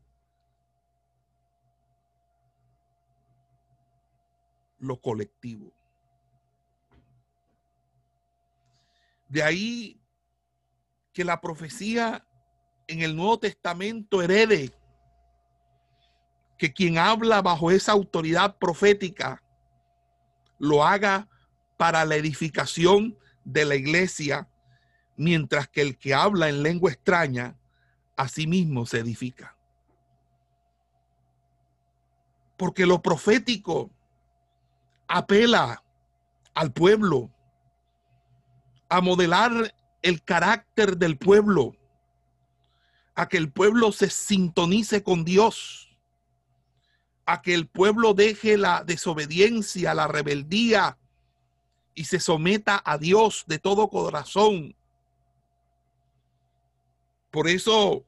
lo 4.78 5.00
colectivo. 5.00 5.72
De 9.28 9.42
ahí 9.42 10.01
que 11.12 11.25
la 11.25 11.40
profecía 11.40 12.26
en 12.87 13.02
el 13.02 13.16
Nuevo 13.16 13.38
Testamento 13.38 14.23
herede 14.23 14.73
que 16.59 16.73
quien 16.73 16.99
habla 16.99 17.42
bajo 17.42 17.71
esa 17.71 17.92
autoridad 17.92 18.57
profética 18.59 19.42
lo 20.59 20.85
haga 20.85 21.28
para 21.76 22.04
la 22.04 22.14
edificación 22.14 23.19
de 23.45 23.64
la 23.64 23.75
iglesia, 23.75 24.49
mientras 25.16 25.69
que 25.69 25.83
el 25.83 25.99
que 25.99 26.14
habla 26.14 26.49
en 26.49 26.62
lengua 26.62 26.92
extraña 26.92 27.57
a 28.16 28.28
sí 28.28 28.47
mismo 28.47 28.87
se 28.87 29.00
edifica. 29.00 29.57
Porque 32.57 32.87
lo 32.87 33.02
profético 33.02 33.90
apela 35.09 35.83
al 36.54 36.73
pueblo 36.73 37.28
a 38.88 39.00
modelar 39.00 39.75
el 40.02 40.23
carácter 40.23 40.97
del 40.97 41.16
pueblo, 41.16 41.76
a 43.14 43.28
que 43.28 43.37
el 43.37 43.50
pueblo 43.50 43.92
se 43.92 44.11
sintonice 44.11 45.02
con 45.02 45.25
Dios, 45.25 45.97
a 47.25 47.40
que 47.40 47.54
el 47.54 47.68
pueblo 47.68 48.14
deje 48.14 48.59
la 48.59 48.85
desobediencia, 48.85 49.94
la 49.94 50.09
rebeldía 50.09 50.99
y 51.94 52.04
se 52.04 52.18
someta 52.18 52.82
a 52.85 52.99
Dios 52.99 53.44
de 53.47 53.59
todo 53.59 53.88
corazón. 53.88 54.75
Por 57.30 57.49
eso 57.49 58.04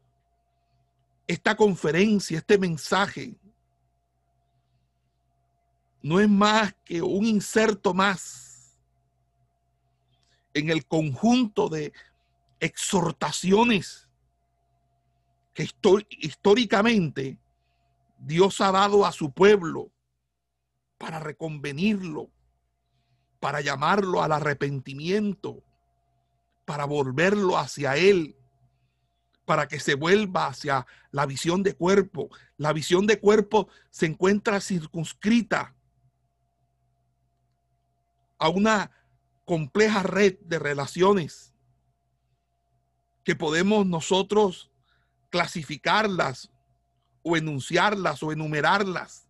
esta 1.27 1.57
conferencia, 1.57 2.39
este 2.39 2.59
mensaje, 2.59 3.35
no 6.03 6.21
es 6.21 6.29
más 6.29 6.75
que 6.85 7.01
un 7.01 7.25
inserto 7.25 7.95
más 7.95 8.54
en 10.55 10.71
el 10.71 10.87
conjunto 10.87 11.69
de 11.69 11.93
exhortaciones 12.61 14.09
que 15.53 15.69
históricamente 16.11 17.39
Dios 18.19 18.61
ha 18.61 18.73
dado 18.73 19.05
a 19.05 19.13
su 19.13 19.33
pueblo 19.33 19.91
para 20.99 21.21
reconvenirlo, 21.21 22.31
para 23.41 23.61
llamarlo 23.61 24.23
al 24.23 24.33
arrepentimiento, 24.33 25.63
para 26.65 26.87
volverlo 26.87 27.59
hacia 27.59 27.97
Él, 27.97 28.37
para 29.45 29.69
que 29.69 29.79
se 29.79 29.95
vuelva 29.95 30.47
hacia 30.47 30.87
la 31.11 31.27
visión 31.27 31.63
de 31.63 31.75
cuerpo. 31.75 32.31
La 32.57 32.73
visión 32.73 33.07
de 33.07 33.21
cuerpo 33.21 33.69
se 33.91 34.07
encuentra 34.07 34.61
circunscrita 34.61 35.75
a 38.39 38.49
una 38.49 38.91
compleja 39.45 40.03
red 40.03 40.39
de 40.41 40.59
relaciones 40.59 41.55
que 43.25 43.37
podemos 43.37 43.87
nosotros 43.87 44.71
clasificarlas 45.31 46.51
o 47.23 47.37
enunciarlas 47.37 48.23
o 48.23 48.33
enumerarlas 48.33 49.27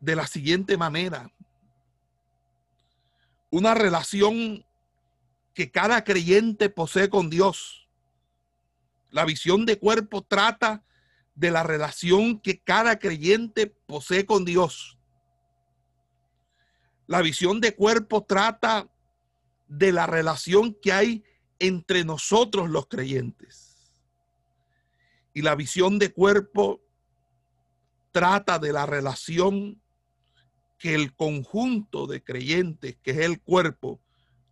de 0.00 0.16
la 0.16 0.26
siguiente 0.26 0.76
manera. 0.76 1.30
Una 3.50 3.74
relación 3.74 4.64
que 5.54 5.70
cada 5.70 6.02
creyente 6.02 6.70
posee 6.70 7.08
con 7.10 7.28
Dios. 7.28 7.88
La 9.10 9.24
visión 9.24 9.66
de 9.66 9.78
cuerpo 9.78 10.22
trata 10.22 10.82
de 11.34 11.50
la 11.50 11.62
relación 11.62 12.40
que 12.40 12.60
cada 12.60 12.98
creyente 12.98 13.66
posee 13.66 14.26
con 14.26 14.44
Dios. 14.44 14.98
La 17.06 17.20
visión 17.22 17.60
de 17.60 17.74
cuerpo 17.74 18.24
trata 18.24 18.88
de 19.66 19.92
la 19.92 20.06
relación 20.06 20.74
que 20.80 20.92
hay 20.92 21.24
entre 21.58 22.04
nosotros 22.04 22.68
los 22.68 22.86
creyentes. 22.88 23.92
Y 25.34 25.42
la 25.42 25.54
visión 25.54 25.98
de 25.98 26.12
cuerpo 26.12 26.82
trata 28.10 28.58
de 28.58 28.72
la 28.72 28.86
relación 28.86 29.80
que 30.78 30.94
el 30.94 31.14
conjunto 31.14 32.06
de 32.06 32.22
creyentes, 32.22 32.96
que 33.02 33.12
es 33.12 33.18
el 33.18 33.40
cuerpo, 33.40 34.00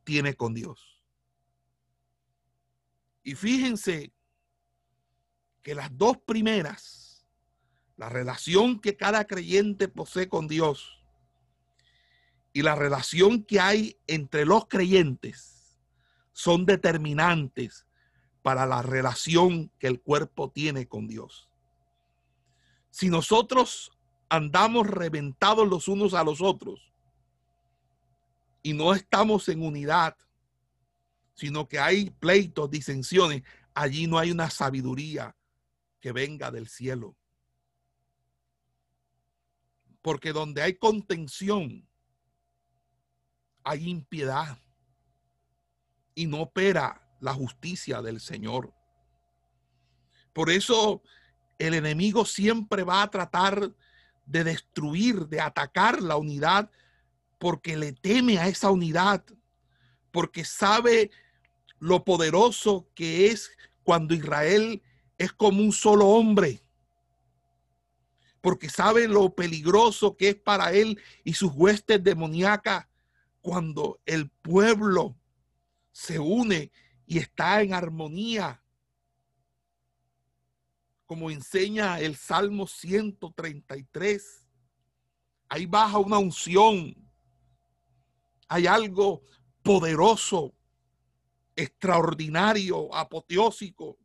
tiene 0.04 0.34
con 0.34 0.54
Dios. 0.54 1.04
Y 3.22 3.34
fíjense 3.34 4.12
que 5.62 5.74
las 5.74 5.96
dos 5.96 6.18
primeras, 6.18 7.26
la 7.96 8.08
relación 8.08 8.80
que 8.80 8.96
cada 8.96 9.26
creyente 9.26 9.88
posee 9.88 10.28
con 10.28 10.48
Dios 10.48 10.99
y 12.52 12.62
la 12.62 12.74
relación 12.74 13.44
que 13.44 13.60
hay 13.60 13.96
entre 14.06 14.44
los 14.44 14.66
creyentes, 14.66 15.78
son 16.32 16.64
determinantes 16.64 17.86
para 18.42 18.64
la 18.66 18.82
relación 18.82 19.70
que 19.78 19.86
el 19.86 20.00
cuerpo 20.00 20.50
tiene 20.50 20.88
con 20.88 21.06
Dios. 21.06 21.50
Si 22.90 23.08
nosotros 23.10 23.92
andamos 24.28 24.86
reventados 24.86 25.68
los 25.68 25.86
unos 25.88 26.14
a 26.14 26.24
los 26.24 26.40
otros 26.40 26.92
y 28.62 28.72
no 28.72 28.94
estamos 28.94 29.48
en 29.48 29.62
unidad, 29.62 30.16
sino 31.34 31.68
que 31.68 31.78
hay 31.78 32.10
pleitos, 32.10 32.70
disensiones, 32.70 33.42
allí 33.74 34.06
no 34.06 34.18
hay 34.18 34.30
una 34.30 34.50
sabiduría, 34.50 35.36
que 36.00 36.12
venga 36.12 36.50
del 36.50 36.68
cielo. 36.68 37.16
Porque 40.00 40.32
donde 40.32 40.62
hay 40.62 40.76
contención, 40.76 41.86
hay 43.64 43.88
impiedad 43.88 44.58
y 46.14 46.26
no 46.26 46.42
opera 46.42 47.00
la 47.20 47.34
justicia 47.34 48.02
del 48.02 48.20
Señor. 48.20 48.72
Por 50.32 50.50
eso 50.50 51.02
el 51.58 51.74
enemigo 51.74 52.24
siempre 52.24 52.82
va 52.82 53.02
a 53.02 53.10
tratar 53.10 53.72
de 54.26 54.44
destruir, 54.44 55.26
de 55.26 55.40
atacar 55.40 56.00
la 56.02 56.16
unidad, 56.16 56.70
porque 57.38 57.76
le 57.76 57.92
teme 57.92 58.38
a 58.38 58.48
esa 58.48 58.70
unidad, 58.70 59.24
porque 60.10 60.44
sabe 60.44 61.10
lo 61.78 62.04
poderoso 62.04 62.88
que 62.94 63.28
es 63.28 63.50
cuando 63.82 64.14
Israel 64.14 64.82
es 65.18 65.32
como 65.32 65.62
un 65.62 65.72
solo 65.72 66.06
hombre, 66.06 66.62
porque 68.40 68.70
sabe 68.70 69.08
lo 69.08 69.34
peligroso 69.34 70.16
que 70.16 70.30
es 70.30 70.34
para 70.36 70.72
él 70.72 71.00
y 71.24 71.34
sus 71.34 71.52
huestes 71.52 72.02
demoníacas 72.02 72.86
cuando 73.40 74.00
el 74.07 74.31
pueblo 74.31 75.16
se 75.92 76.18
une 76.18 76.70
y 77.07 77.18
está 77.18 77.62
en 77.62 77.74
armonía. 77.74 78.62
Como 81.07 81.31
enseña 81.31 81.98
el 82.00 82.16
Salmo 82.16 82.66
133, 82.66 84.46
ahí 85.48 85.66
baja 85.66 85.98
una 85.98 86.18
unción. 86.18 86.94
Hay 88.48 88.66
algo 88.66 89.22
poderoso, 89.62 90.55
extraordinario, 91.57 92.94
apoteósico 92.94 93.98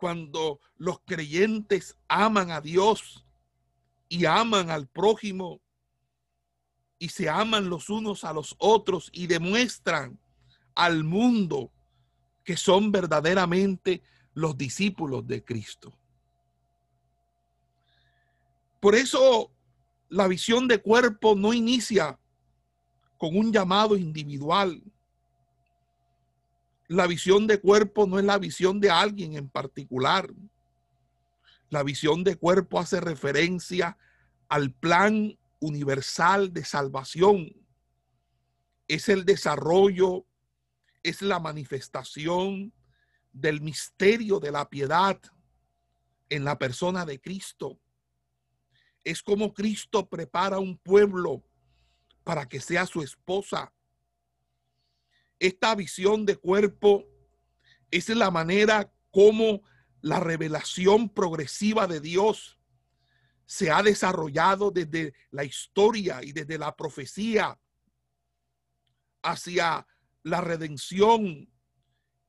cuando 0.00 0.60
los 0.76 1.00
creyentes 1.00 1.96
aman 2.08 2.50
a 2.50 2.62
Dios 2.62 3.26
y 4.08 4.24
aman 4.24 4.70
al 4.70 4.88
prójimo 4.88 5.60
y 7.00 7.08
se 7.08 7.30
aman 7.30 7.70
los 7.70 7.88
unos 7.88 8.24
a 8.24 8.32
los 8.32 8.54
otros 8.58 9.08
y 9.12 9.26
demuestran 9.26 10.20
al 10.74 11.02
mundo 11.02 11.72
que 12.44 12.58
son 12.58 12.92
verdaderamente 12.92 14.02
los 14.34 14.56
discípulos 14.56 15.26
de 15.26 15.42
Cristo. 15.42 15.96
Por 18.80 18.94
eso 18.94 19.50
la 20.10 20.28
visión 20.28 20.68
de 20.68 20.82
cuerpo 20.82 21.34
no 21.34 21.54
inicia 21.54 22.18
con 23.16 23.34
un 23.34 23.50
llamado 23.50 23.96
individual, 23.96 24.82
la 26.86 27.06
visión 27.06 27.46
de 27.46 27.60
cuerpo 27.60 28.06
no 28.06 28.18
es 28.18 28.24
la 28.26 28.36
visión 28.36 28.78
de 28.78 28.90
alguien 28.90 29.36
en 29.36 29.48
particular. 29.48 30.28
La 31.68 31.84
visión 31.84 32.24
de 32.24 32.34
cuerpo 32.34 32.80
hace 32.80 33.00
referencia 33.00 33.96
al 34.48 34.72
plan 34.72 35.38
universal 35.60 36.52
de 36.52 36.64
salvación. 36.64 37.54
Es 38.88 39.08
el 39.08 39.24
desarrollo, 39.24 40.26
es 41.02 41.22
la 41.22 41.38
manifestación 41.38 42.72
del 43.32 43.60
misterio 43.60 44.40
de 44.40 44.50
la 44.50 44.68
piedad 44.68 45.20
en 46.28 46.44
la 46.44 46.58
persona 46.58 47.06
de 47.06 47.20
Cristo. 47.20 47.78
Es 49.04 49.22
como 49.22 49.54
Cristo 49.54 50.08
prepara 50.08 50.58
un 50.58 50.76
pueblo 50.76 51.44
para 52.24 52.48
que 52.48 52.60
sea 52.60 52.86
su 52.86 53.02
esposa 53.02 53.72
esta 55.40 55.74
visión 55.74 56.26
de 56.26 56.36
cuerpo 56.36 57.06
es 57.90 58.08
la 58.10 58.30
manera 58.30 58.92
como 59.10 59.62
la 60.02 60.20
revelación 60.20 61.08
progresiva 61.08 61.86
de 61.86 62.00
Dios 62.00 62.58
se 63.50 63.68
ha 63.68 63.82
desarrollado 63.82 64.70
desde 64.70 65.12
la 65.32 65.42
historia 65.42 66.22
y 66.22 66.30
desde 66.30 66.56
la 66.56 66.76
profecía 66.76 67.58
hacia 69.22 69.88
la 70.22 70.40
redención 70.40 71.52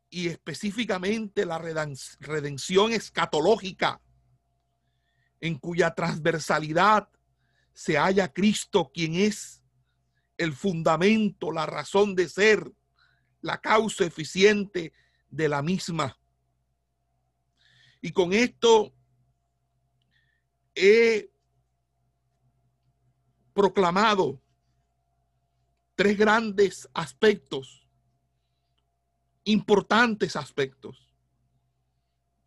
y 0.09 0.29
específicamente 0.29 1.45
la 1.45 1.59
redención 1.59 2.91
escatológica, 2.91 4.01
en 5.39 5.59
cuya 5.59 5.93
transversalidad 5.93 7.07
se 7.71 7.99
halla 7.99 8.33
Cristo, 8.33 8.89
quien 8.91 9.13
es 9.13 9.61
el 10.37 10.53
fundamento, 10.53 11.51
la 11.51 11.67
razón 11.67 12.15
de 12.15 12.29
ser, 12.29 12.73
la 13.41 13.61
causa 13.61 14.05
eficiente 14.05 14.91
de 15.29 15.49
la 15.49 15.61
misma. 15.61 16.17
Y 18.01 18.11
con 18.11 18.33
esto 18.33 18.95
he 20.75 21.31
proclamado 23.53 24.41
tres 25.95 26.17
grandes 26.17 26.89
aspectos, 26.93 27.87
importantes 29.43 30.35
aspectos, 30.35 31.13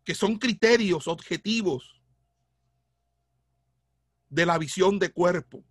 que 0.03 0.15
son 0.15 0.37
criterios 0.37 1.07
objetivos 1.07 2.01
de 4.29 4.45
la 4.45 4.57
visión 4.57 4.99
de 4.99 5.11
cuerpo. 5.11 5.63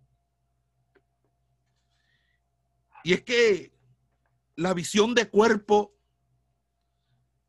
Y 3.03 3.13
es 3.13 3.23
que 3.23 3.71
la 4.55 4.73
visión 4.73 5.13
de 5.13 5.29
cuerpo 5.29 5.93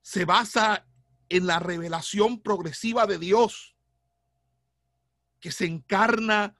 se 0.02 0.24
basa 0.24 0.86
en 1.28 1.46
la 1.46 1.58
revelación 1.58 2.40
progresiva 2.40 3.06
de 3.06 3.18
Dios 3.18 3.75
que 5.46 5.52
se 5.52 5.64
encarna 5.64 6.56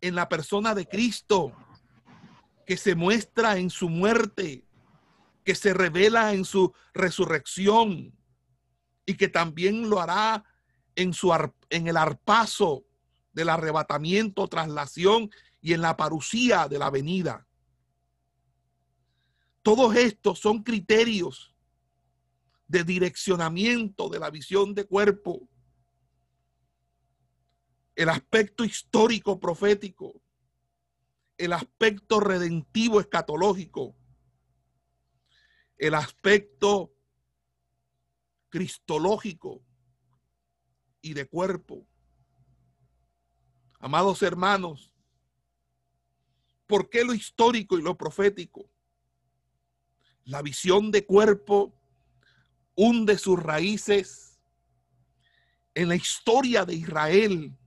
en 0.00 0.14
la 0.14 0.28
persona 0.28 0.72
de 0.72 0.86
Cristo, 0.86 1.52
que 2.64 2.76
se 2.76 2.94
muestra 2.94 3.58
en 3.58 3.68
su 3.68 3.88
muerte, 3.88 4.64
que 5.44 5.56
se 5.56 5.74
revela 5.74 6.32
en 6.32 6.44
su 6.44 6.72
resurrección 6.94 8.16
y 9.04 9.14
que 9.14 9.26
también 9.26 9.90
lo 9.90 10.00
hará 10.00 10.44
en, 10.94 11.14
su, 11.14 11.36
en 11.68 11.88
el 11.88 11.96
arpazo 11.96 12.84
del 13.32 13.48
arrebatamiento, 13.48 14.46
traslación 14.46 15.32
y 15.60 15.72
en 15.72 15.80
la 15.80 15.96
parucía 15.96 16.68
de 16.68 16.78
la 16.78 16.90
venida. 16.90 17.44
Todos 19.62 19.96
estos 19.96 20.38
son 20.38 20.62
criterios 20.62 21.56
de 22.68 22.84
direccionamiento 22.84 24.08
de 24.08 24.20
la 24.20 24.30
visión 24.30 24.76
de 24.76 24.84
cuerpo 24.84 25.48
el 27.98 28.08
aspecto 28.10 28.64
histórico 28.64 29.40
profético, 29.40 30.22
el 31.36 31.52
aspecto 31.52 32.20
redentivo 32.20 33.00
escatológico, 33.00 33.96
el 35.76 35.94
aspecto 35.94 36.94
cristológico 38.50 39.64
y 41.02 41.14
de 41.14 41.26
cuerpo. 41.26 41.88
Amados 43.80 44.22
hermanos, 44.22 44.94
¿por 46.68 46.90
qué 46.90 47.04
lo 47.04 47.14
histórico 47.14 47.78
y 47.78 47.82
lo 47.82 47.98
profético? 47.98 48.70
La 50.22 50.40
visión 50.40 50.92
de 50.92 51.04
cuerpo 51.04 51.74
hunde 52.76 53.18
sus 53.18 53.42
raíces 53.42 54.38
en 55.74 55.88
la 55.88 55.96
historia 55.96 56.64
de 56.64 56.74
Israel 56.74 57.57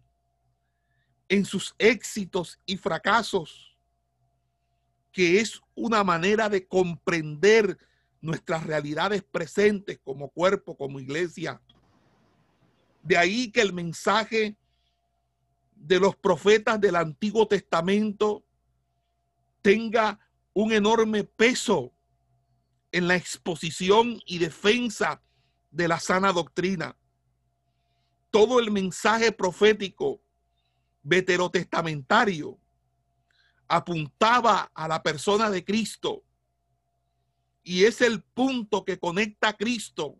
en 1.31 1.45
sus 1.45 1.73
éxitos 1.77 2.59
y 2.65 2.75
fracasos, 2.75 3.77
que 5.13 5.39
es 5.39 5.61
una 5.75 6.03
manera 6.03 6.49
de 6.49 6.67
comprender 6.67 7.77
nuestras 8.19 8.65
realidades 8.65 9.23
presentes 9.23 9.97
como 10.03 10.27
cuerpo, 10.27 10.75
como 10.75 10.99
iglesia. 10.99 11.61
De 13.01 13.15
ahí 13.15 13.49
que 13.49 13.61
el 13.61 13.71
mensaje 13.71 14.57
de 15.73 16.01
los 16.01 16.17
profetas 16.17 16.81
del 16.81 16.97
Antiguo 16.97 17.47
Testamento 17.47 18.43
tenga 19.61 20.19
un 20.51 20.73
enorme 20.73 21.23
peso 21.23 21.93
en 22.91 23.07
la 23.07 23.15
exposición 23.15 24.19
y 24.25 24.39
defensa 24.39 25.23
de 25.69 25.87
la 25.87 25.97
sana 25.97 26.33
doctrina. 26.33 26.97
Todo 28.31 28.59
el 28.59 28.69
mensaje 28.69 29.31
profético 29.31 30.20
veterotestamentario 31.03 32.59
apuntaba 33.67 34.69
a 34.73 34.87
la 34.87 35.01
persona 35.01 35.49
de 35.49 35.63
Cristo 35.63 36.23
y 37.63 37.85
es 37.85 38.01
el 38.01 38.21
punto 38.21 38.83
que 38.83 38.99
conecta 38.99 39.49
a 39.49 39.57
Cristo 39.57 40.19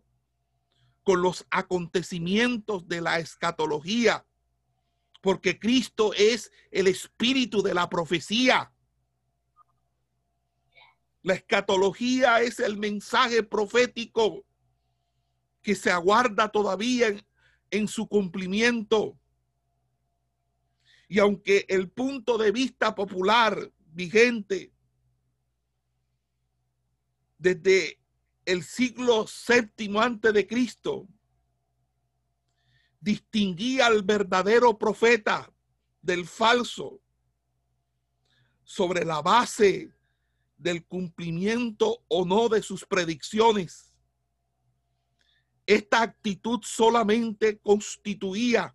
con 1.02 1.20
los 1.20 1.46
acontecimientos 1.50 2.86
de 2.88 3.00
la 3.00 3.18
escatología, 3.18 4.24
porque 5.20 5.58
Cristo 5.58 6.12
es 6.14 6.50
el 6.70 6.86
espíritu 6.86 7.62
de 7.62 7.74
la 7.74 7.88
profecía. 7.88 8.72
La 11.22 11.34
escatología 11.34 12.40
es 12.40 12.58
el 12.60 12.78
mensaje 12.78 13.42
profético 13.42 14.44
que 15.60 15.74
se 15.74 15.90
aguarda 15.90 16.48
todavía 16.48 17.08
en, 17.08 17.26
en 17.70 17.88
su 17.88 18.08
cumplimiento. 18.08 19.18
Y 21.12 21.18
aunque 21.18 21.66
el 21.68 21.90
punto 21.90 22.38
de 22.38 22.50
vista 22.52 22.94
popular 22.94 23.70
vigente 23.88 24.72
desde 27.36 28.00
el 28.46 28.62
siglo 28.62 29.26
séptimo 29.26 30.00
antes 30.00 30.32
de 30.32 30.46
Cristo 30.46 31.06
distinguía 32.98 33.88
al 33.88 34.02
verdadero 34.04 34.78
profeta 34.78 35.52
del 36.00 36.26
falso 36.26 37.02
sobre 38.64 39.04
la 39.04 39.20
base 39.20 39.94
del 40.56 40.82
cumplimiento 40.86 42.02
o 42.08 42.24
no 42.24 42.48
de 42.48 42.62
sus 42.62 42.86
predicciones. 42.86 43.94
Esta 45.66 46.00
actitud 46.00 46.60
solamente 46.62 47.58
constituía 47.58 48.74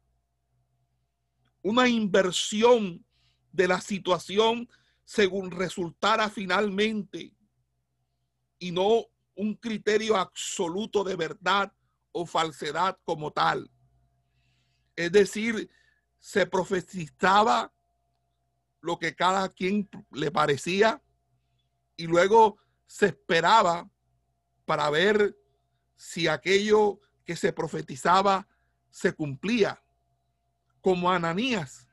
una 1.67 1.89
inversión 1.89 3.05
de 3.51 3.67
la 3.67 3.81
situación 3.81 4.69
según 5.03 5.51
resultara 5.51 6.29
finalmente 6.29 7.33
y 8.57 8.71
no 8.71 9.07
un 9.35 9.53
criterio 9.53 10.15
absoluto 10.15 11.03
de 11.03 11.17
verdad 11.17 11.73
o 12.13 12.25
falsedad 12.25 12.97
como 13.03 13.33
tal. 13.33 13.69
Es 14.95 15.11
decir, 15.11 15.69
se 16.19 16.45
profetizaba 16.45 17.73
lo 18.79 18.97
que 18.97 19.13
cada 19.13 19.49
quien 19.49 19.89
le 20.13 20.31
parecía 20.31 21.03
y 21.97 22.07
luego 22.07 22.59
se 22.85 23.07
esperaba 23.07 23.91
para 24.63 24.89
ver 24.89 25.37
si 25.97 26.29
aquello 26.29 27.01
que 27.25 27.35
se 27.35 27.51
profetizaba 27.51 28.47
se 28.89 29.11
cumplía 29.11 29.83
como 30.87 31.11
Ananías, 31.11 31.85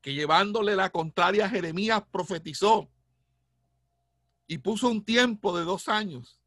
que 0.00 0.14
llevándole 0.14 0.76
la 0.76 0.90
contraria 0.90 1.46
a 1.46 1.48
Jeremías 1.48 2.00
profetizó 2.12 2.88
y 4.46 4.58
puso 4.58 4.88
un 4.88 5.04
tiempo 5.04 5.58
de 5.58 5.64
dos 5.64 5.88
años. 5.88 6.40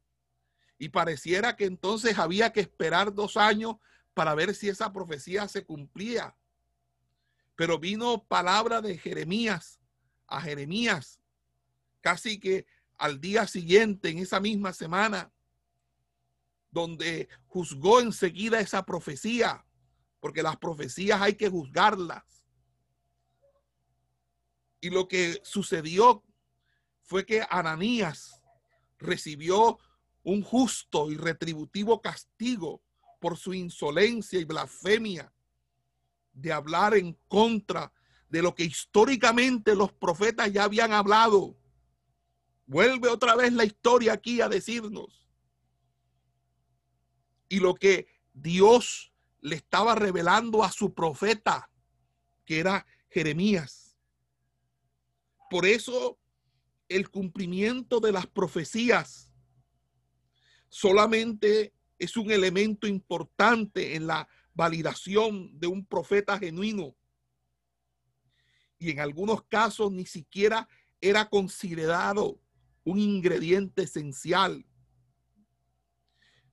Y 0.78 0.88
pareciera 0.88 1.56
que 1.56 1.66
entonces 1.66 2.18
había 2.18 2.54
que 2.54 2.60
esperar 2.60 3.12
dos 3.12 3.36
años 3.36 3.76
para 4.14 4.34
ver 4.34 4.54
si 4.54 4.70
esa 4.70 4.90
profecía 4.94 5.46
se 5.46 5.62
cumplía. 5.62 6.38
Pero 7.54 7.78
vino 7.78 8.24
palabra 8.24 8.80
de 8.80 8.96
Jeremías 8.96 9.78
a 10.26 10.40
Jeremías, 10.40 11.20
casi 12.00 12.40
que 12.40 12.64
al 12.96 13.20
día 13.20 13.46
siguiente, 13.46 14.08
en 14.08 14.20
esa 14.20 14.40
misma 14.40 14.72
semana, 14.72 15.30
donde 16.70 17.28
juzgó 17.44 18.00
enseguida 18.00 18.58
esa 18.58 18.86
profecía 18.86 19.66
porque 20.22 20.44
las 20.44 20.56
profecías 20.56 21.20
hay 21.20 21.34
que 21.34 21.48
juzgarlas. 21.48 22.22
Y 24.80 24.88
lo 24.88 25.08
que 25.08 25.40
sucedió 25.42 26.22
fue 27.02 27.26
que 27.26 27.44
Ananías 27.50 28.40
recibió 28.98 29.80
un 30.22 30.42
justo 30.42 31.10
y 31.10 31.16
retributivo 31.16 32.00
castigo 32.00 32.84
por 33.20 33.36
su 33.36 33.52
insolencia 33.52 34.38
y 34.38 34.44
blasfemia 34.44 35.34
de 36.32 36.52
hablar 36.52 36.94
en 36.94 37.18
contra 37.26 37.92
de 38.28 38.42
lo 38.42 38.54
que 38.54 38.62
históricamente 38.62 39.74
los 39.74 39.92
profetas 39.92 40.52
ya 40.52 40.62
habían 40.62 40.92
hablado. 40.92 41.58
Vuelve 42.66 43.08
otra 43.08 43.34
vez 43.34 43.52
la 43.52 43.64
historia 43.64 44.12
aquí 44.12 44.40
a 44.40 44.48
decirnos. 44.48 45.28
Y 47.48 47.58
lo 47.58 47.74
que 47.74 48.06
Dios 48.32 49.11
le 49.42 49.56
estaba 49.56 49.94
revelando 49.94 50.64
a 50.64 50.72
su 50.72 50.94
profeta, 50.94 51.68
que 52.46 52.60
era 52.60 52.86
Jeremías. 53.10 53.98
Por 55.50 55.66
eso 55.66 56.18
el 56.88 57.10
cumplimiento 57.10 58.00
de 58.00 58.12
las 58.12 58.26
profecías 58.26 59.30
solamente 60.68 61.74
es 61.98 62.16
un 62.16 62.30
elemento 62.30 62.86
importante 62.86 63.94
en 63.96 64.06
la 64.06 64.28
validación 64.54 65.58
de 65.58 65.66
un 65.66 65.84
profeta 65.84 66.38
genuino. 66.38 66.96
Y 68.78 68.90
en 68.90 69.00
algunos 69.00 69.42
casos 69.42 69.92
ni 69.92 70.06
siquiera 70.06 70.68
era 71.00 71.28
considerado 71.28 72.40
un 72.84 72.98
ingrediente 72.98 73.82
esencial. 73.82 74.64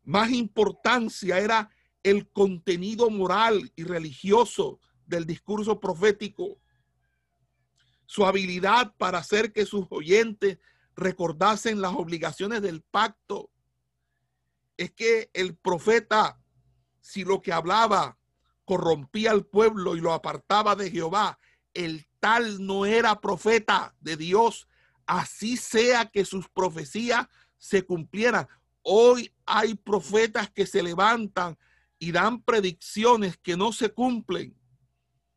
Más 0.04 0.32
importancia 0.32 1.40
era 1.40 1.70
el 2.04 2.30
contenido 2.30 3.10
moral 3.10 3.72
y 3.76 3.84
religioso 3.84 4.80
del 5.06 5.26
discurso 5.26 5.80
profético, 5.80 6.60
su 8.06 8.26
habilidad 8.26 8.94
para 8.98 9.20
hacer 9.20 9.52
que 9.52 9.66
sus 9.66 9.86
oyentes 9.90 10.60
recordasen 10.96 11.82
las 11.82 11.94
obligaciones 11.94 12.62
del 12.62 12.82
pacto. 12.82 13.52
Es 14.78 14.92
que 14.92 15.30
el 15.34 15.56
profeta, 15.56 16.42
si 17.02 17.24
lo 17.24 17.42
que 17.42 17.54
hablaba 17.54 18.18
corrompía 18.66 19.32
al 19.32 19.46
pueblo 19.46 19.96
y 19.96 20.02
lo 20.02 20.14
apartaba 20.14 20.76
de 20.76 20.92
Jehová, 20.92 21.40
el 21.74 22.08
tal 22.20 22.66
no 22.66 22.86
era 22.86 23.20
profeta 23.20 23.96
de 24.00 24.18
Dios, 24.18 24.68
así 25.06 25.58
sea 25.58 26.06
que 26.06 26.26
sus 26.26 26.50
profecías 26.50 27.28
se 27.58 27.84
cumplieran. 27.84 28.48
Hoy 28.82 29.34
hay 29.46 29.76
profetas 29.76 30.50
que 30.50 30.66
se 30.66 30.82
levantan 30.82 31.58
y 32.00 32.12
dan 32.12 32.42
predicciones 32.42 33.38
que 33.38 33.58
no 33.58 33.74
se 33.74 33.90
cumplen. 33.90 34.58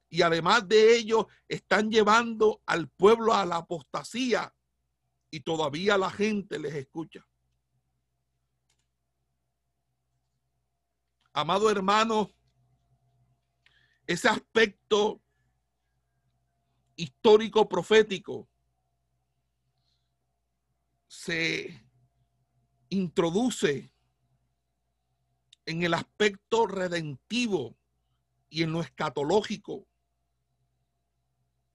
Y 0.09 0.23
además 0.23 0.67
de 0.69 0.97
ello, 0.97 1.29
están 1.49 1.91
llevando 1.91 2.63
al 2.67 2.89
pueblo 2.89 3.35
a 3.35 3.45
la 3.45 3.57
apostasía 3.57 4.55
y 5.31 5.41
todavía 5.41 5.99
la 5.99 6.11
gente 6.11 6.59
les 6.59 6.75
escucha. 6.75 7.27
Amado 11.33 11.71
hermano, 11.71 12.31
ese 14.07 14.29
aspecto 14.29 15.23
histórico 16.95 17.69
profético 17.69 18.49
se 21.09 21.89
introduce 22.91 23.92
en 25.67 25.83
el 25.83 25.95
aspecto 25.95 26.67
redentivo 26.67 27.77
y 28.49 28.63
en 28.63 28.73
lo 28.73 28.81
escatológico. 28.81 29.87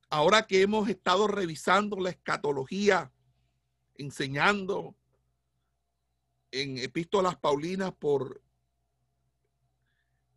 Ahora 0.09 0.47
que 0.47 0.61
hemos 0.61 0.89
estado 0.89 1.27
revisando 1.27 1.99
la 1.99 2.09
escatología, 2.09 3.11
enseñando 3.95 4.95
en 6.51 6.77
epístolas 6.77 7.37
paulinas 7.37 7.93
por 7.93 8.41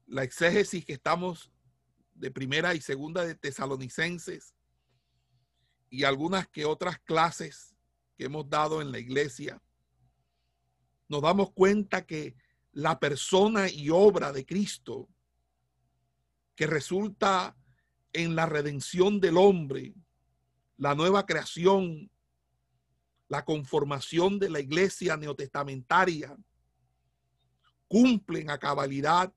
la 0.07 0.25
exégesis 0.25 0.85
que 0.85 0.95
estamos 0.95 1.53
de 2.15 2.31
primera 2.31 2.75
y 2.75 2.81
segunda 2.81 3.25
de 3.25 3.35
tesalonicenses 3.35 4.55
y 5.89 6.05
algunas 6.05 6.49
que 6.49 6.65
otras 6.65 6.99
clases 7.01 7.77
que 8.17 8.25
hemos 8.25 8.49
dado 8.49 8.83
en 8.83 8.93
la 8.93 8.99
iglesia, 8.99 9.63
nos 11.09 11.23
damos 11.23 11.53
cuenta 11.53 12.07
que 12.07 12.37
la 12.73 12.99
persona 12.99 13.69
y 13.69 13.91
obra 13.91 14.33
de 14.33 14.47
Cristo, 14.47 15.09
que 16.55 16.67
resulta 16.67 17.57
en 18.13 18.35
la 18.37 18.47
redención 18.47 19.21
del 19.21 19.37
hombre, 19.37 19.95
la 20.77 20.95
nueva 20.95 21.27
creación, 21.27 22.11
la 23.29 23.45
conformación 23.45 24.39
de 24.39 24.51
la 24.51 24.61
iglesia 24.61 25.17
neotestamentaria, 25.17 26.37
cumplen 27.89 28.51
a 28.51 28.59
cabalidad 28.59 29.33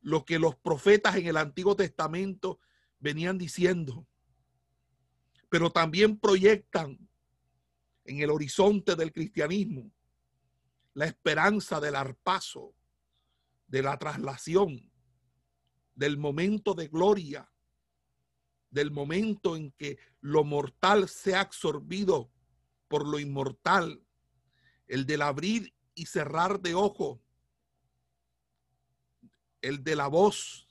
lo 0.00 0.24
que 0.24 0.38
los 0.38 0.56
profetas 0.56 1.16
en 1.16 1.26
el 1.26 1.36
Antiguo 1.36 1.76
Testamento 1.76 2.60
venían 2.98 3.38
diciendo, 3.38 4.06
pero 5.48 5.70
también 5.70 6.18
proyectan 6.18 6.98
en 8.04 8.20
el 8.20 8.30
horizonte 8.30 8.96
del 8.96 9.12
cristianismo 9.12 9.90
la 10.94 11.06
esperanza 11.06 11.80
del 11.80 11.94
arpaso, 11.94 12.74
de 13.68 13.82
la 13.82 13.98
traslación, 13.98 14.92
del 15.94 16.18
momento 16.18 16.74
de 16.74 16.88
gloria, 16.88 17.50
del 18.70 18.90
momento 18.90 19.56
en 19.56 19.72
que 19.72 19.98
lo 20.20 20.44
mortal 20.44 21.08
sea 21.08 21.40
absorbido 21.40 22.30
por 22.88 23.06
lo 23.06 23.18
inmortal, 23.18 24.04
el 24.86 25.06
del 25.06 25.22
abrir 25.22 25.74
y 25.94 26.06
cerrar 26.06 26.60
de 26.60 26.74
ojo, 26.74 27.22
el 29.62 29.84
de 29.84 29.96
la 29.96 30.08
voz, 30.08 30.66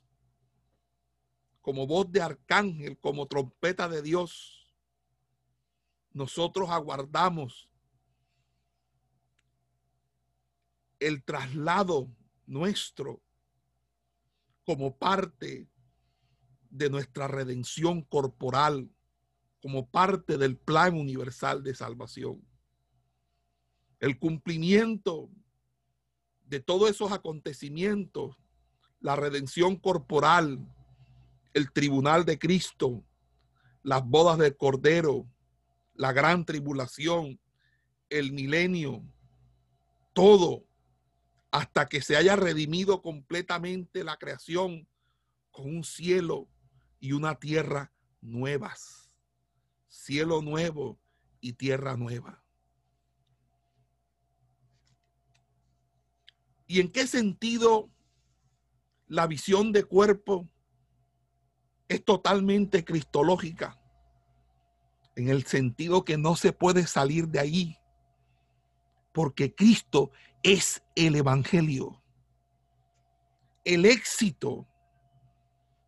como 1.62 1.88
voz 1.88 2.12
de 2.12 2.21
arcángel, 2.21 2.97
como 2.99 3.27
trompeta 3.27 3.88
de 3.89 4.01
Dios 4.01 4.57
nosotros 6.17 6.71
aguardamos 6.71 7.69
el 10.99 11.23
traslado 11.23 12.10
nuestro 12.47 13.21
como 14.65 14.97
parte 14.97 15.69
de 16.69 16.89
nuestra 16.89 17.27
redención 17.27 18.01
corporal, 18.01 18.89
como 19.62 19.89
parte 19.89 20.38
del 20.38 20.57
plan 20.57 20.95
universal 20.95 21.63
de 21.63 21.73
salvación. 21.73 22.41
El 23.99 24.19
cumplimiento 24.19 25.29
de 26.43 26.60
todos 26.60 26.89
esos 26.89 27.12
acontecimientos, 27.12 28.36
la 28.99 29.15
redención 29.15 29.75
corporal, 29.75 30.60
el 31.53 31.71
tribunal 31.71 32.25
de 32.25 32.38
Cristo, 32.38 33.03
las 33.83 34.05
bodas 34.05 34.38
del 34.38 34.55
Cordero, 34.57 35.27
la 35.93 36.12
gran 36.12 36.45
tribulación, 36.45 37.39
el 38.10 38.31
milenio, 38.33 39.01
todo, 40.13 40.66
hasta 41.51 41.88
que 41.88 42.01
se 42.01 42.17
haya 42.17 42.36
redimido 42.36 43.01
completamente 43.01 44.03
la 44.03 44.17
creación 44.17 44.88
con 45.51 45.67
un 45.67 45.83
cielo 45.83 46.47
y 46.99 47.13
una 47.13 47.36
tierra 47.36 47.91
nuevas. 48.21 49.12
Cielo 49.88 50.41
nuevo 50.41 50.99
y 51.39 51.53
tierra 51.53 51.95
nueva. 51.95 52.43
¿Y 56.67 56.81
en 56.81 56.91
qué 56.91 57.07
sentido 57.07 57.89
la 59.07 59.25
visión 59.25 59.71
de 59.71 59.86
cuerpo 59.86 60.49
es 61.88 62.03
totalmente 62.03 62.83
cristológica? 62.83 63.79
en 65.17 65.29
el 65.29 65.45
sentido 65.45 66.05
que 66.05 66.15
no 66.15 66.36
se 66.36 66.53
puede 66.53 66.86
salir 66.86 67.27
de 67.27 67.39
ahí, 67.39 67.77
porque 69.12 69.53
Cristo 69.55 70.12
es 70.47 70.81
el 70.95 71.15
Evangelio. 71.15 72.01
El 73.65 73.86
éxito 73.86 74.65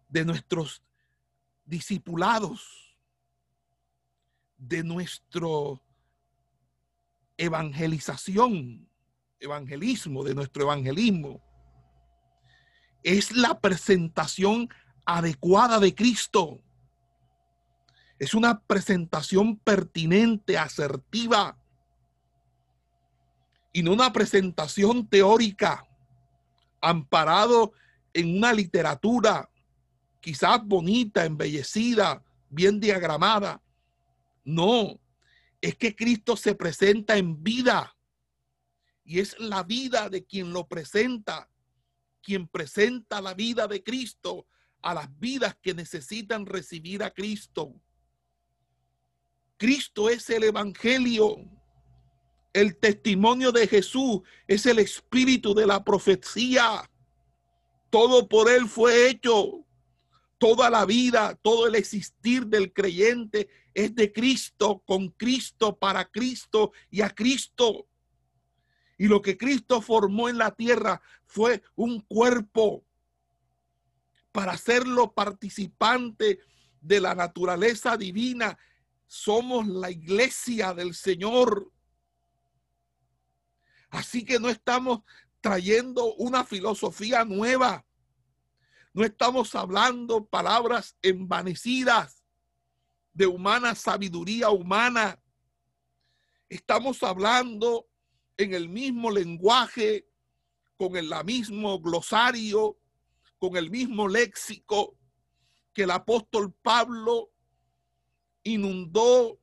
de 0.10 0.26
nuestros 0.26 0.84
discipulados, 1.64 2.98
de 4.58 4.84
nuestro 4.84 5.82
evangelización, 7.38 8.90
evangelismo, 9.40 10.26
de 10.26 10.36
nuestro 10.36 10.64
evangelismo, 10.64 11.42
es 13.02 13.32
la 13.32 13.62
presentación 13.62 14.68
adecuada 15.06 15.80
de 15.80 15.96
Cristo 15.96 16.62
es 18.20 18.34
una 18.34 18.60
presentación 18.60 19.58
pertinente, 19.58 20.58
asertiva, 20.58 21.58
y 23.72 23.84
no 23.84 23.94
una 23.94 24.12
presentación 24.12 25.08
teórica, 25.08 25.86
amparado 26.82 27.74
en 28.14 28.38
una 28.38 28.54
literatura 28.54 29.50
quizás 30.20 30.64
bonita, 30.66 31.26
embellecida, 31.26 32.24
bien 32.50 32.80
diagramada. 32.80 33.62
No, 34.44 35.00
es 35.62 35.76
que 35.76 35.96
Cristo 35.96 36.36
se 36.36 36.56
presenta 36.56 37.18
en 37.18 37.42
vida 37.44 37.96
y 39.04 39.20
es 39.20 39.40
la 39.40 39.64
vida 39.64 40.10
de 40.10 40.26
quien 40.26 40.54
lo 40.54 40.68
presenta, 40.68 41.50
quien 42.22 42.48
presenta 42.48 43.22
la 43.22 43.34
vida 43.34 43.68
de 43.68 43.84
Cristo 43.84 44.48
a 44.82 44.94
las 44.94 45.20
vidas 45.20 45.58
que 45.62 45.74
necesitan 45.74 46.46
recibir 46.46 47.04
a 47.04 47.12
Cristo. 47.12 47.74
Cristo 49.58 50.10
es 50.10 50.30
el 50.30 50.44
Evangelio. 50.44 51.38
El 52.54 52.78
testimonio 52.78 53.52
de 53.52 53.68
Jesús 53.68 54.22
es 54.48 54.66
el 54.66 54.80
espíritu 54.80 55.54
de 55.54 55.68
la 55.68 55.84
profecía. 55.84 56.90
Todo 57.90 58.28
por 58.28 58.50
Él 58.50 58.68
fue 58.68 59.10
hecho. 59.10 59.66
Toda 60.38 60.70
la 60.70 60.86
vida, 60.86 61.38
todo 61.42 61.68
el 61.68 61.76
existir 61.76 62.48
del 62.48 62.72
creyente 62.72 63.50
es 63.74 63.94
de 63.94 64.12
Cristo, 64.12 64.82
con 64.86 65.10
Cristo, 65.10 65.78
para 65.78 66.06
Cristo 66.06 66.72
y 66.90 67.02
a 67.02 67.10
Cristo. 67.10 67.88
Y 68.98 69.08
lo 69.08 69.22
que 69.22 69.38
Cristo 69.38 69.82
formó 69.82 70.30
en 70.30 70.38
la 70.38 70.52
tierra 70.52 71.02
fue 71.26 71.62
un 71.76 72.02
cuerpo 72.02 72.84
para 74.32 74.54
hacerlo 74.54 75.14
participante 75.14 76.40
de 76.82 77.00
la 77.00 77.16
naturaleza 77.16 77.98
divina. 77.98 78.58
Somos 79.08 79.68
la 79.68 79.92
iglesia 79.92 80.74
del 80.74 80.94
Señor. 80.94 81.72
Así 83.90 84.24
que 84.24 84.40
no 84.40 84.50
estamos 84.50 85.02
trayendo 85.42 86.14
una 86.16 86.44
filosofía 86.44 87.26
nueva. 87.26 87.86
No 88.94 89.04
estamos 89.04 89.56
hablando 89.56 90.26
palabras 90.26 90.96
envanecidas 91.02 92.24
de 93.14 93.28
humana 93.28 93.76
sabiduría 93.76 94.50
humana. 94.50 95.22
Estamos 96.50 97.04
hablando 97.04 97.88
en 98.38 98.54
el 98.54 98.70
mismo 98.70 99.12
lenguaje, 99.12 100.08
con 100.78 100.96
el 100.96 101.12
mismo 101.26 101.80
glosario, 101.80 102.78
con 103.38 103.58
el 103.58 103.70
mismo 103.70 104.08
léxico 104.08 104.98
que 105.74 105.84
el 105.84 105.92
apóstol 105.92 106.54
Pablo 106.62 107.32
inundó 108.44 109.40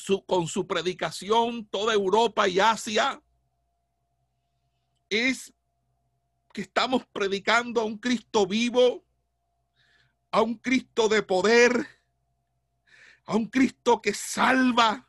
su, 0.00 0.24
con 0.24 0.48
su 0.48 0.66
predicación 0.66 1.66
toda 1.66 1.94
Europa 1.94 2.48
y 2.48 2.58
Asia. 2.58 3.22
Es 5.08 5.52
que 6.52 6.62
estamos 6.62 7.06
predicando 7.12 7.80
a 7.80 7.84
un 7.84 7.98
Cristo 7.98 8.46
vivo, 8.46 9.04
a 10.30 10.42
un 10.42 10.54
Cristo 10.56 11.08
de 11.08 11.22
poder, 11.22 11.86
a 13.24 13.36
un 13.36 13.46
Cristo 13.46 14.00
que 14.00 14.14
salva, 14.14 15.08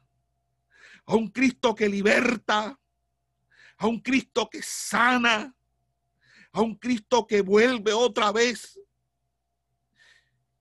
a 1.05 1.15
un 1.15 1.27
Cristo 1.29 1.73
que 1.73 1.89
liberta, 1.89 2.79
a 3.77 3.87
un 3.87 3.99
Cristo 3.99 4.49
que 4.49 4.61
sana, 4.61 5.55
a 6.51 6.61
un 6.61 6.75
Cristo 6.75 7.25
que 7.25 7.41
vuelve 7.41 7.93
otra 7.93 8.31
vez, 8.31 8.79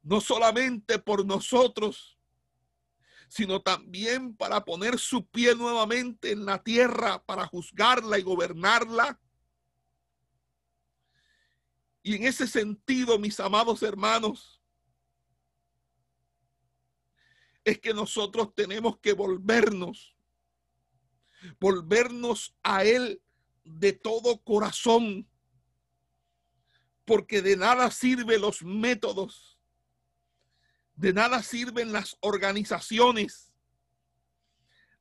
no 0.03 0.21
solamente 0.21 0.99
por 0.99 1.27
nosotros, 1.27 2.20
sino 3.31 3.63
también 3.63 4.37
para 4.37 4.65
poner 4.65 4.99
su 4.99 5.25
pie 5.25 5.55
nuevamente 5.55 6.33
en 6.33 6.45
la 6.45 6.61
tierra, 6.65 7.25
para 7.25 7.47
juzgarla 7.47 8.19
y 8.19 8.23
gobernarla. 8.23 9.21
Y 12.03 12.17
en 12.17 12.25
ese 12.25 12.49
sentido, 12.49 13.21
mis 13.21 13.39
amados 13.39 13.85
hermanos, 13.85 14.61
es 17.63 17.79
que 17.79 17.95
nosotros 17.95 18.53
tenemos 18.53 18.99
que 18.99 19.13
volvernos, 19.13 20.17
volvernos 21.61 22.57
a 22.65 22.85
Él 22.85 23.23
de 23.63 23.93
todo 23.93 24.43
corazón, 24.43 25.29
porque 27.05 27.43
de 27.43 27.57
nada 27.57 27.93
sirven 27.93 28.41
los 28.41 28.65
métodos, 28.65 29.50
de 31.01 31.15
nada 31.15 31.43
sirven 31.43 31.93
las 31.93 32.19
organizaciones, 32.21 33.51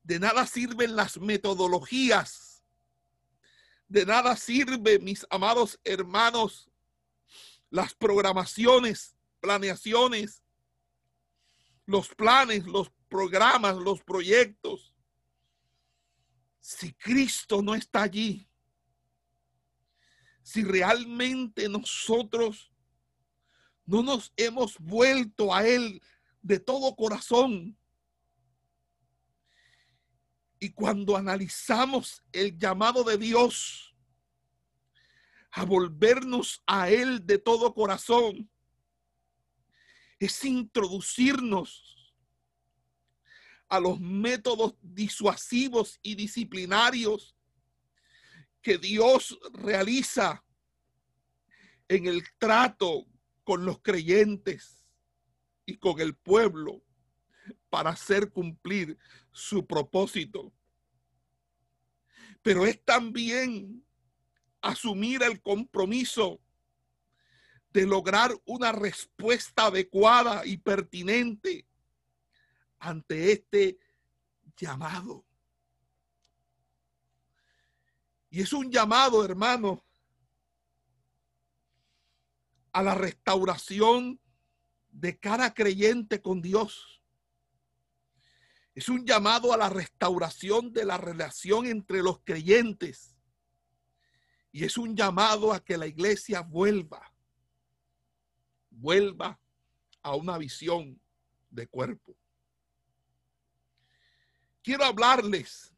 de 0.01 0.17
nada 0.17 0.47
sirven 0.47 0.95
las 0.95 1.19
metodologías, 1.19 2.63
de 3.85 4.05
nada 4.05 4.37
sirve, 4.37 4.99
mis 4.99 5.27
amados 5.29 5.77
hermanos, 5.83 6.71
las 7.69 7.93
programaciones, 7.93 9.17
planeaciones, 9.41 10.41
los 11.85 12.07
planes, 12.15 12.65
los 12.65 12.89
programas, 13.09 13.75
los 13.75 14.01
proyectos. 14.01 14.95
Si 16.61 16.93
Cristo 16.93 17.61
no 17.61 17.75
está 17.75 18.03
allí, 18.03 18.47
si 20.43 20.63
realmente 20.63 21.67
nosotros 21.67 22.68
no 23.89 24.03
nos 24.03 24.31
hemos 24.37 24.77
vuelto 24.77 25.53
a 25.53 25.67
Él 25.67 26.01
de 26.43 26.59
todo 26.59 26.95
corazón, 26.95 27.75
y 30.59 30.69
cuando 30.71 31.17
analizamos 31.17 32.21
el 32.31 32.57
llamado 32.57 33.03
de 33.03 33.17
Dios, 33.17 33.95
a 35.51 35.65
volvernos 35.65 36.61
a 36.67 36.89
Él 36.89 37.25
de 37.25 37.39
todo 37.39 37.73
corazón. 37.73 38.49
Es 40.19 40.45
introducirnos 40.45 42.13
a 43.69 43.79
los 43.79 43.99
métodos 43.99 44.75
disuasivos 44.81 45.97
y 46.03 46.13
disciplinarios 46.13 47.35
que 48.61 48.77
Dios 48.77 49.39
realiza 49.53 50.43
en 51.87 52.05
el 52.05 52.23
trato 52.37 53.08
con 53.49 53.65
los 53.65 53.81
creyentes 53.81 54.85
y 55.65 55.77
con 55.77 55.99
el 55.99 56.15
pueblo 56.15 56.83
para 57.71 57.89
hacer 57.89 58.31
cumplir 58.31 58.95
su 59.31 59.65
propósito. 59.65 60.53
Pero 62.43 62.67
es 62.67 62.85
también 62.85 63.83
asumir 64.61 65.23
el 65.23 65.41
compromiso 65.41 66.39
de 67.73 67.87
lograr 67.87 68.39
una 68.45 68.71
respuesta 68.71 69.65
adecuada 69.65 70.45
y 70.45 70.57
pertinente 70.57 71.67
ante 72.77 73.31
este 73.31 73.79
llamado. 74.57 75.25
Y 78.29 78.41
es 78.41 78.53
un 78.53 78.71
llamado, 78.71 79.25
hermano, 79.25 79.83
a 82.71 82.83
la 82.83 82.95
restauración 82.95 84.19
de 84.89 85.17
cada 85.17 85.53
creyente 85.53 86.21
con 86.21 86.41
Dios. 86.41 87.01
Es 88.75 88.89
un 88.89 89.05
llamado 89.05 89.53
a 89.53 89.57
la 89.57 89.69
restauración 89.69 90.71
de 90.71 90.85
la 90.85 90.97
relación 90.97 91.65
entre 91.65 92.01
los 92.01 92.19
creyentes 92.23 93.15
y 94.51 94.63
es 94.63 94.77
un 94.77 94.95
llamado 94.95 95.53
a 95.53 95.63
que 95.63 95.77
la 95.77 95.87
iglesia 95.87 96.41
vuelva, 96.41 97.13
vuelva 98.69 99.39
a 100.01 100.15
una 100.15 100.37
visión 100.37 100.99
de 101.49 101.67
cuerpo. 101.67 102.15
Quiero 104.61 104.85
hablarles 104.85 105.73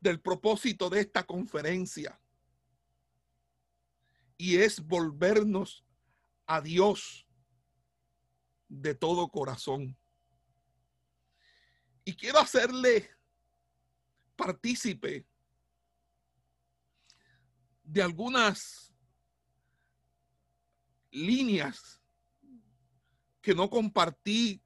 del 0.00 0.20
propósito 0.20 0.88
de 0.90 1.00
esta 1.00 1.24
conferencia 1.24 2.19
y 4.40 4.56
es 4.56 4.80
volvernos 4.80 5.84
a 6.46 6.62
Dios 6.62 7.26
de 8.68 8.94
todo 8.94 9.28
corazón. 9.28 9.98
Y 12.06 12.14
quiero 12.14 12.38
hacerle 12.38 13.10
partícipe 14.36 15.26
de 17.82 18.02
algunas 18.02 18.94
líneas 21.10 22.00
que 23.42 23.54
no 23.54 23.68
compartí 23.68 24.62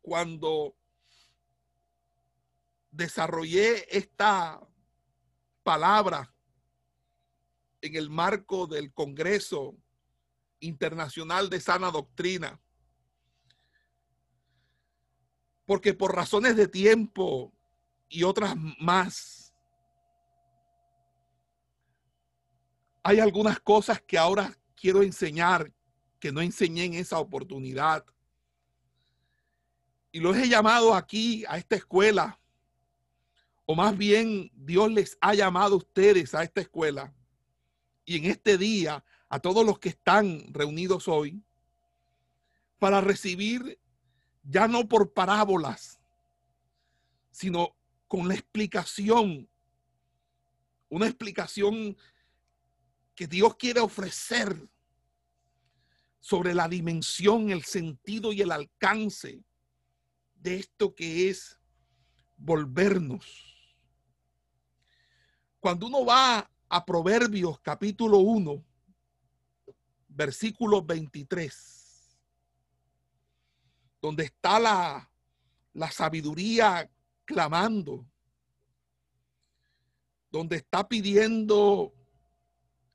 cuando 0.00 0.78
desarrollé 2.90 3.86
esta 3.94 4.66
palabra 5.62 6.33
en 7.84 7.96
el 7.96 8.08
marco 8.08 8.66
del 8.66 8.94
Congreso 8.94 9.76
Internacional 10.60 11.50
de 11.50 11.60
Sana 11.60 11.90
Doctrina. 11.90 12.58
Porque 15.66 15.92
por 15.92 16.14
razones 16.14 16.56
de 16.56 16.66
tiempo 16.66 17.52
y 18.08 18.22
otras 18.22 18.54
más, 18.80 19.54
hay 23.02 23.20
algunas 23.20 23.60
cosas 23.60 24.00
que 24.00 24.16
ahora 24.16 24.56
quiero 24.74 25.02
enseñar 25.02 25.70
que 26.18 26.32
no 26.32 26.40
enseñé 26.40 26.84
en 26.84 26.94
esa 26.94 27.18
oportunidad. 27.18 28.02
Y 30.10 30.20
los 30.20 30.34
he 30.38 30.48
llamado 30.48 30.94
aquí 30.94 31.44
a 31.48 31.58
esta 31.58 31.76
escuela, 31.76 32.40
o 33.66 33.74
más 33.74 33.94
bien 33.94 34.50
Dios 34.54 34.90
les 34.90 35.18
ha 35.20 35.34
llamado 35.34 35.74
a 35.74 35.78
ustedes 35.78 36.34
a 36.34 36.42
esta 36.42 36.62
escuela. 36.62 37.14
Y 38.04 38.18
en 38.18 38.26
este 38.26 38.58
día, 38.58 39.04
a 39.28 39.40
todos 39.40 39.64
los 39.64 39.78
que 39.78 39.90
están 39.90 40.52
reunidos 40.52 41.08
hoy, 41.08 41.42
para 42.78 43.00
recibir 43.00 43.80
ya 44.42 44.68
no 44.68 44.86
por 44.86 45.12
parábolas, 45.12 46.00
sino 47.30 47.74
con 48.06 48.28
la 48.28 48.34
explicación, 48.34 49.48
una 50.88 51.06
explicación 51.06 51.96
que 53.14 53.26
Dios 53.26 53.56
quiere 53.56 53.80
ofrecer 53.80 54.68
sobre 56.20 56.54
la 56.54 56.68
dimensión, 56.68 57.50
el 57.50 57.64
sentido 57.64 58.32
y 58.32 58.42
el 58.42 58.52
alcance 58.52 59.42
de 60.34 60.56
esto 60.56 60.94
que 60.94 61.30
es 61.30 61.58
volvernos. 62.36 63.24
Cuando 65.58 65.86
uno 65.86 66.04
va 66.04 66.50
a 66.74 66.84
Proverbios 66.84 67.60
capítulo 67.60 68.18
1, 68.18 68.60
versículo 70.08 70.82
23, 70.82 72.18
donde 74.02 74.24
está 74.24 74.58
la, 74.58 75.08
la 75.72 75.92
sabiduría 75.92 76.90
clamando, 77.24 78.04
donde 80.32 80.56
está 80.56 80.88
pidiendo 80.88 81.94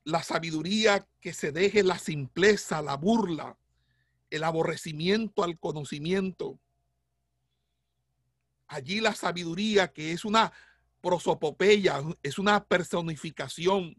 la 0.04 0.22
sabiduría 0.22 1.08
que 1.18 1.32
se 1.32 1.50
deje 1.50 1.82
la 1.82 1.98
simpleza, 1.98 2.82
la 2.82 2.98
burla, 2.98 3.56
el 4.28 4.44
aborrecimiento 4.44 5.42
al 5.42 5.58
conocimiento. 5.58 6.60
Allí 8.66 9.00
la 9.00 9.14
sabiduría 9.14 9.90
que 9.90 10.12
es 10.12 10.26
una 10.26 10.52
prosopopeya, 11.00 12.02
es 12.22 12.38
una 12.38 12.64
personificación. 12.64 13.96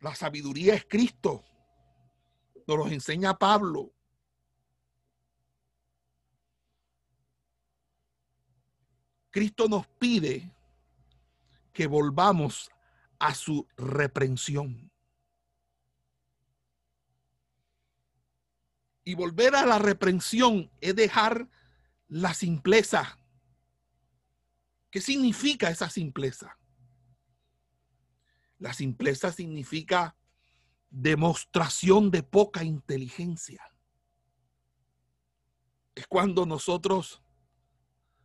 La 0.00 0.14
sabiduría 0.14 0.74
es 0.74 0.86
Cristo. 0.88 1.44
Nos 2.66 2.78
lo 2.78 2.88
enseña 2.88 3.38
Pablo. 3.38 3.92
Cristo 9.30 9.68
nos 9.68 9.86
pide 9.86 10.50
que 11.72 11.86
volvamos 11.86 12.70
a 13.18 13.34
su 13.34 13.66
reprensión. 13.76 14.90
Y 19.04 19.14
volver 19.14 19.54
a 19.54 19.64
la 19.64 19.78
reprensión 19.78 20.70
es 20.80 20.94
dejar 20.94 21.48
la 22.08 22.34
simpleza. 22.34 23.17
¿Qué 24.98 25.02
significa 25.02 25.70
esa 25.70 25.88
simpleza? 25.88 26.58
La 28.58 28.72
simpleza 28.72 29.30
significa 29.30 30.16
demostración 30.90 32.10
de 32.10 32.24
poca 32.24 32.64
inteligencia. 32.64 33.62
Es 35.94 36.04
cuando 36.08 36.46
nosotros 36.46 37.22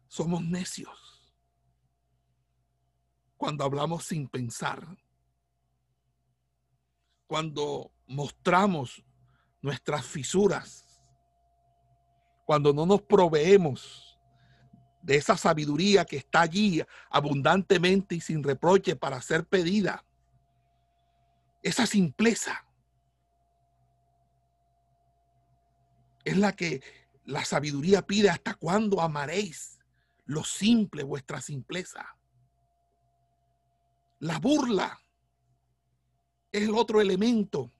somos 0.08 0.44
necios 0.44 1.36
cuando 3.38 3.66
hablamos 3.66 4.06
sin 4.06 4.28
pensar, 4.28 4.98
cuando 7.28 7.94
mostramos 8.08 9.06
nuestras 9.62 10.08
fisuras, 10.08 11.00
cuando 12.48 12.74
no 12.74 12.88
nos 12.88 13.04
proveemos 13.04 14.13
de 15.04 15.18
esa 15.18 15.38
sabiduría 15.38 16.06
que 16.06 16.18
está 16.18 16.42
allí 16.42 16.82
abundantemente 17.10 18.16
y 18.16 18.22
sin 18.22 18.42
reproche 18.42 18.96
para 18.96 19.22
ser 19.22 19.46
pedida, 19.46 20.04
esa 21.62 21.86
simpleza 21.86 22.66
es 26.24 26.38
la 26.38 26.54
que 26.54 26.82
la 27.26 27.46
sabiduría 27.46 28.02
pide 28.02 28.30
hasta 28.30 28.56
cuando 28.56 29.02
amaréis 29.02 29.80
lo 30.26 30.44
simple, 30.44 31.04
vuestra 31.04 31.42
simpleza. 31.42 32.16
La 34.20 34.40
burla 34.40 35.00
es 36.52 36.64
el 36.64 36.76
otro 36.76 37.02
elemento 37.02 37.72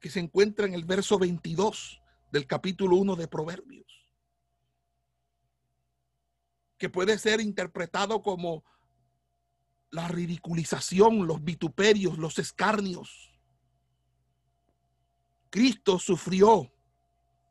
que 0.00 0.08
se 0.08 0.20
encuentra 0.20 0.66
en 0.66 0.74
el 0.74 0.84
verso 0.84 1.18
22 1.18 2.00
del 2.30 2.46
capítulo 2.46 2.96
1 2.96 3.16
de 3.16 3.28
Proverbios, 3.28 3.97
que 6.78 6.88
puede 6.88 7.18
ser 7.18 7.40
interpretado 7.40 8.22
como 8.22 8.64
la 9.90 10.08
ridiculización, 10.08 11.26
los 11.26 11.42
vituperios, 11.42 12.18
los 12.18 12.38
escarnios. 12.38 13.30
Cristo 15.50 15.98
sufrió 15.98 16.72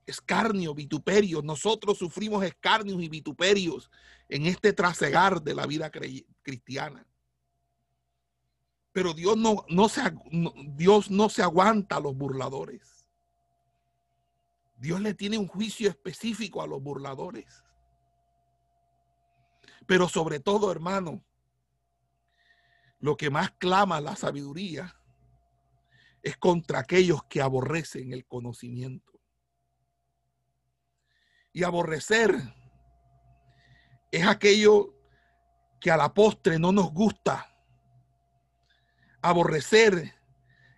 escarnio, 0.05 0.73
vituperio. 0.73 1.41
Nosotros 1.41 1.97
sufrimos 1.97 2.43
escarnios 2.43 3.01
y 3.01 3.09
vituperios 3.09 3.91
en 4.29 4.45
este 4.45 4.73
trasegar 4.73 5.41
de 5.41 5.55
la 5.55 5.65
vida 5.65 5.91
cristiana. 6.41 7.05
Pero 8.93 9.13
Dios 9.13 9.37
no, 9.37 9.65
no 9.69 9.89
se, 9.89 10.01
Dios 10.75 11.11
no 11.11 11.29
se 11.29 11.43
aguanta 11.43 11.97
a 11.97 11.99
los 11.99 12.15
burladores. 12.15 13.09
Dios 14.77 15.01
le 15.01 15.13
tiene 15.13 15.37
un 15.37 15.47
juicio 15.47 15.89
específico 15.89 16.61
a 16.61 16.67
los 16.67 16.81
burladores. 16.81 17.63
Pero 19.87 20.07
sobre 20.07 20.39
todo, 20.39 20.71
hermano, 20.71 21.23
lo 22.99 23.17
que 23.17 23.31
más 23.31 23.51
clama 23.51 23.99
la 23.99 24.15
sabiduría 24.15 24.95
es 26.21 26.37
contra 26.37 26.79
aquellos 26.79 27.23
que 27.23 27.41
aborrecen 27.41 28.13
el 28.13 28.25
conocimiento. 28.25 29.19
Y 31.53 31.63
aborrecer 31.63 32.35
es 34.11 34.27
aquello 34.27 34.93
que 35.79 35.89
a 35.89 35.97
la 35.97 36.13
postre 36.13 36.59
no 36.59 36.71
nos 36.71 36.91
gusta 36.91 37.57
Aborrecer 39.21 40.13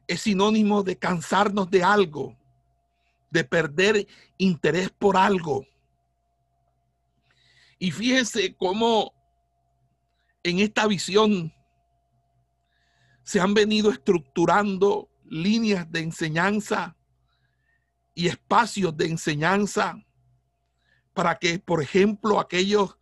es 0.08 0.22
sinónimo 0.22 0.82
de 0.82 0.98
cansarnos 0.98 1.70
de 1.70 1.84
algo, 1.84 2.36
de 3.30 3.44
perder 3.44 4.08
interés 4.38 4.90
por 4.90 5.18
algo. 5.18 5.66
Y 7.80 7.92
fíjense 7.92 8.56
cómo 8.56 9.14
en 10.44 10.60
esta 10.60 10.86
visión 10.86 11.54
se 13.24 13.40
han 13.40 13.54
venido 13.54 13.90
estructurando 13.90 15.10
líneas 15.24 15.90
de 15.92 16.02
enseñanza 16.02 16.98
y 18.14 18.28
espacios 18.28 18.96
de 18.98 19.06
enseñanza 19.06 19.96
para 21.14 21.38
que, 21.38 21.60
por 21.60 21.82
ejemplo, 21.82 22.40
aquellos 22.40 22.98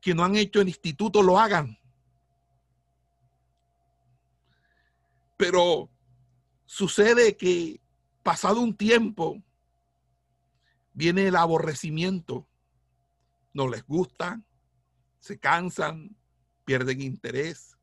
que 0.00 0.14
no 0.14 0.24
han 0.24 0.36
hecho 0.36 0.60
el 0.60 0.68
instituto 0.68 1.22
lo 1.22 1.38
hagan. 1.38 1.78
Pero 5.36 5.90
sucede 6.66 7.36
que 7.36 7.80
pasado 8.22 8.60
un 8.60 8.76
tiempo 8.76 9.42
viene 10.92 11.26
el 11.26 11.36
aborrecimiento. 11.36 12.46
No 13.52 13.68
les 13.68 13.84
gusta, 13.86 14.42
se 15.18 15.38
cansan, 15.38 16.16
pierden 16.64 17.00
interés. 17.00 17.76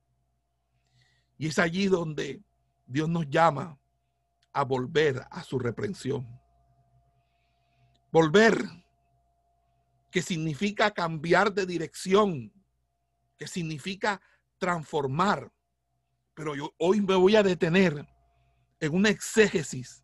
Y 1.37 1.47
es 1.47 1.59
allí 1.59 1.87
donde 1.87 2.41
Dios 2.85 3.09
nos 3.09 3.29
llama 3.29 3.79
a 4.53 4.63
volver 4.63 5.25
a 5.29 5.43
su 5.43 5.59
reprensión. 5.59 6.27
Volver, 8.11 8.57
que 10.09 10.21
significa 10.21 10.91
cambiar 10.91 11.53
de 11.53 11.65
dirección, 11.65 12.51
que 13.37 13.47
significa 13.47 14.21
transformar, 14.57 15.51
pero 16.33 16.55
yo 16.55 16.73
hoy 16.77 17.01
me 17.01 17.15
voy 17.15 17.35
a 17.35 17.43
detener 17.43 18.07
en 18.79 18.95
una 18.95 19.09
exégesis 19.09 20.03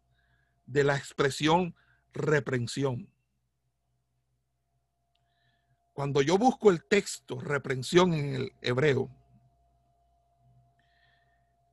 de 0.65 0.83
la 0.83 0.97
expresión 0.97 1.75
reprensión. 2.11 3.12
Cuando 5.93 6.21
yo 6.21 6.37
busco 6.37 6.71
el 6.71 6.83
texto 6.83 7.39
reprensión 7.39 8.13
en 8.13 8.35
el 8.35 8.51
hebreo, 8.61 9.09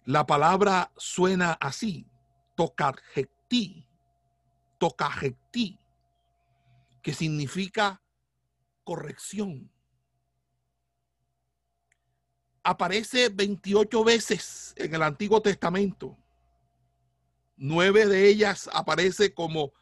la 0.04 0.26
palabra 0.26 0.92
suena 0.96 1.52
así, 1.52 2.06
tocarjecti, 2.56 3.86
tocarjecti, 4.78 5.78
que 7.02 7.14
significa 7.14 8.02
corrección 8.84 9.70
aparece 12.62 13.28
28 13.30 14.04
veces 14.04 14.74
en 14.76 14.94
el 14.94 15.02
Antiguo 15.02 15.40
Testamento. 15.42 16.16
Nueve 17.56 18.06
de 18.06 18.28
ellas 18.28 18.68
aparece 18.72 19.34
como 19.34 19.72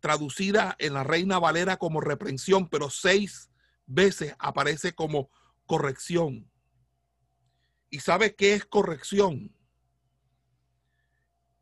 traducida 0.00 0.76
en 0.78 0.94
la 0.94 1.04
Reina 1.04 1.38
Valera 1.38 1.76
como 1.76 2.00
reprensión, 2.00 2.68
pero 2.68 2.90
seis 2.90 3.47
veces 3.88 4.36
aparece 4.38 4.94
como 4.94 5.30
corrección. 5.66 6.48
¿Y 7.90 8.00
sabe 8.00 8.36
qué 8.36 8.52
es 8.54 8.64
corrección? 8.64 9.54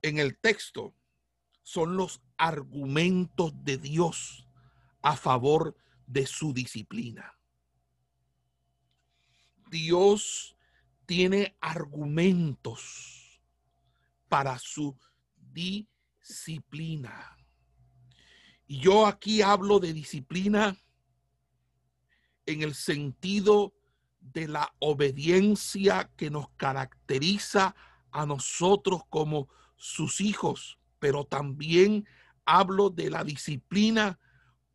En 0.02 0.18
el 0.18 0.38
texto 0.38 0.94
son 1.62 1.96
los 1.96 2.20
argumentos 2.36 3.52
de 3.64 3.78
Dios 3.78 4.46
a 5.02 5.16
favor 5.16 5.76
de 6.06 6.26
su 6.26 6.52
disciplina. 6.52 7.38
Dios 9.70 10.56
tiene 11.06 11.56
argumentos 11.60 13.40
para 14.28 14.58
su 14.58 14.98
disciplina. 15.52 17.36
Y 18.66 18.80
yo 18.80 19.06
aquí 19.06 19.42
hablo 19.42 19.78
de 19.78 19.92
disciplina 19.92 20.76
en 22.46 22.62
el 22.62 22.74
sentido 22.74 23.74
de 24.20 24.48
la 24.48 24.74
obediencia 24.78 26.10
que 26.16 26.30
nos 26.30 26.48
caracteriza 26.56 27.74
a 28.10 28.26
nosotros 28.26 29.02
como 29.10 29.48
sus 29.76 30.20
hijos, 30.20 30.78
pero 30.98 31.24
también 31.24 32.08
hablo 32.44 32.90
de 32.90 33.10
la 33.10 33.24
disciplina 33.24 34.18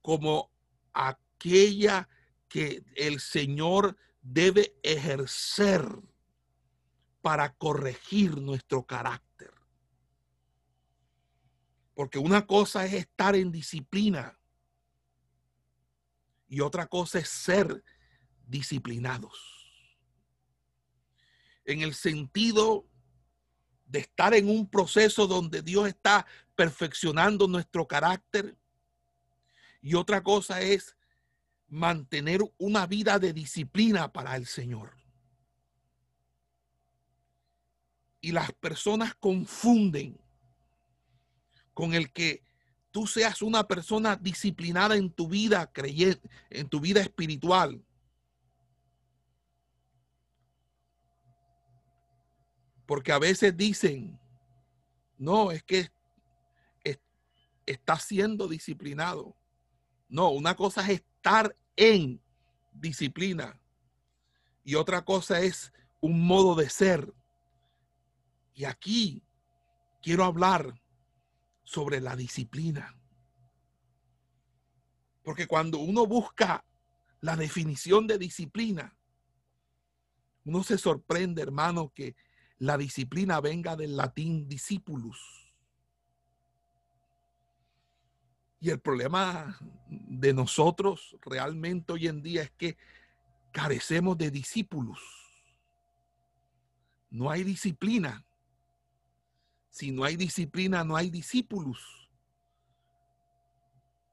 como 0.02 0.52
aquella 0.94 2.08
que 2.48 2.84
el 2.96 3.20
Señor 3.20 3.98
debe 4.22 4.76
ejercer 4.84 5.88
para 7.22 7.54
corregir 7.54 8.38
nuestro 8.38 8.86
carácter. 8.86 9.52
Porque 11.94 12.20
una 12.20 12.46
cosa 12.46 12.86
es 12.86 12.94
estar 12.94 13.36
en 13.36 13.52
disciplina 13.52 14.41
y 16.52 16.60
otra 16.60 16.86
cosa 16.86 17.18
es 17.18 17.30
ser 17.30 17.82
disciplinados. 18.46 19.34
En 21.64 21.80
el 21.80 21.94
sentido 21.94 22.86
de 23.86 24.00
estar 24.00 24.34
en 24.34 24.50
un 24.50 24.70
proceso 24.70 25.28
donde 25.28 25.62
Dios 25.62 25.88
está 25.88 26.28
perfeccionando 26.54 27.48
nuestro 27.48 27.88
carácter. 27.88 28.58
Y 29.82 29.96
otra 29.96 30.22
cosa 30.22 30.60
es 30.60 30.98
mantener 31.70 32.42
una 32.58 32.86
vida 32.86 33.18
de 33.18 33.32
disciplina 33.32 34.12
para 34.12 34.36
el 34.36 34.46
Señor. 34.46 34.94
Y 38.20 38.34
las 38.34 38.52
personas 38.52 39.16
confunden 39.16 40.20
con 41.74 41.94
el 41.94 42.12
que 42.12 42.44
tú 42.92 43.08
seas 43.08 43.42
una 43.42 43.68
persona 43.68 44.16
disciplinada 44.16 44.96
en 44.96 45.10
tu 45.10 45.28
vida 45.28 45.72
creyente, 45.72 46.30
en 46.50 46.68
tu 46.68 46.80
vida 46.80 47.02
espiritual. 47.02 47.84
Porque 52.86 53.12
a 53.12 53.20
veces 53.20 53.56
dicen, 53.56 54.20
no, 55.18 55.52
es 55.52 55.64
que 55.64 55.90
está 57.66 57.98
siendo 57.98 58.48
disciplinado. 58.48 59.36
No, 60.10 60.30
una 60.30 60.56
cosa 60.56 60.82
es 60.82 61.02
estar 61.02 61.56
en 61.76 62.22
disciplina 62.74 63.60
y 64.64 64.76
otra 64.76 65.04
cosa 65.04 65.40
es 65.40 65.72
un 66.00 66.26
modo 66.26 66.56
de 66.56 66.70
ser. 66.70 67.14
Y 68.54 68.66
aquí 68.66 69.24
quiero 70.02 70.26
hablar 70.26 70.81
sobre 71.72 72.02
la 72.02 72.18
disciplina. 72.18 72.94
Porque 75.24 75.48
cuando 75.48 75.80
uno 75.80 76.06
busca 76.06 76.66
la 77.22 77.38
definición 77.38 78.08
de 78.08 78.18
disciplina, 78.18 78.94
uno 80.44 80.64
se 80.64 80.78
sorprende, 80.78 81.42
hermano, 81.42 81.94
que 81.96 82.18
la 82.58 82.78
disciplina 82.78 83.40
venga 83.40 83.78
del 83.78 83.96
latín 83.96 84.50
discipulus. 84.50 85.18
Y 88.60 88.70
el 88.70 88.82
problema 88.82 89.58
de 89.88 90.34
nosotros 90.34 91.16
realmente 91.22 91.94
hoy 91.94 92.08
en 92.08 92.22
día 92.22 92.44
es 92.44 92.52
que 92.52 92.78
carecemos 93.54 94.18
de 94.18 94.30
discípulos. 94.30 95.00
No 97.10 97.30
hay 97.32 97.46
disciplina. 97.46 98.26
Si 99.72 99.92
no 99.92 100.04
hay 100.04 100.18
disciplina, 100.18 100.84
no 100.84 100.98
hay 100.98 101.10
discípulos. 101.10 101.80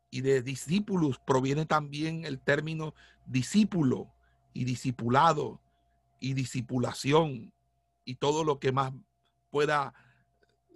Y 0.09 0.23
de 0.23 0.41
discípulos 0.41 1.19
proviene 1.19 1.67
también 1.67 2.25
el 2.25 2.41
término 2.41 2.95
discípulo 3.27 4.15
y 4.55 4.65
discipulado 4.65 5.61
y 6.21 6.33
discipulación 6.33 7.53
y 8.05 8.15
todo 8.15 8.45
lo 8.45 8.61
que 8.61 8.73
más 8.73 8.93
pueda 9.51 9.93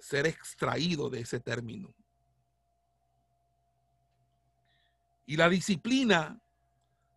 ser 0.01 0.27
extraído 0.27 1.09
de 1.09 1.21
ese 1.21 1.39
término. 1.39 1.95
Y 5.25 5.37
la 5.37 5.49
disciplina 5.49 6.43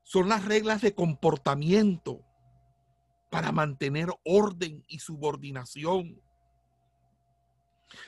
son 0.03 0.29
las 0.29 0.45
reglas 0.45 0.83
de 0.83 0.93
comportamiento 0.93 2.23
para 3.31 3.51
mantener 3.51 4.09
orden 4.23 4.85
y 4.87 4.99
subordinación 4.99 6.21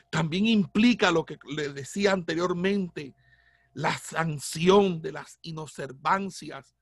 también 0.10 0.48
implica 0.48 1.12
lo 1.12 1.26
que 1.26 1.38
le 1.56 1.70
decía 1.70 2.12
anteriormente, 2.12 3.16
la 3.74 3.98
sanción 3.98 5.02
de 5.02 5.12
las 5.12 5.38
inobservancias, 5.42 6.76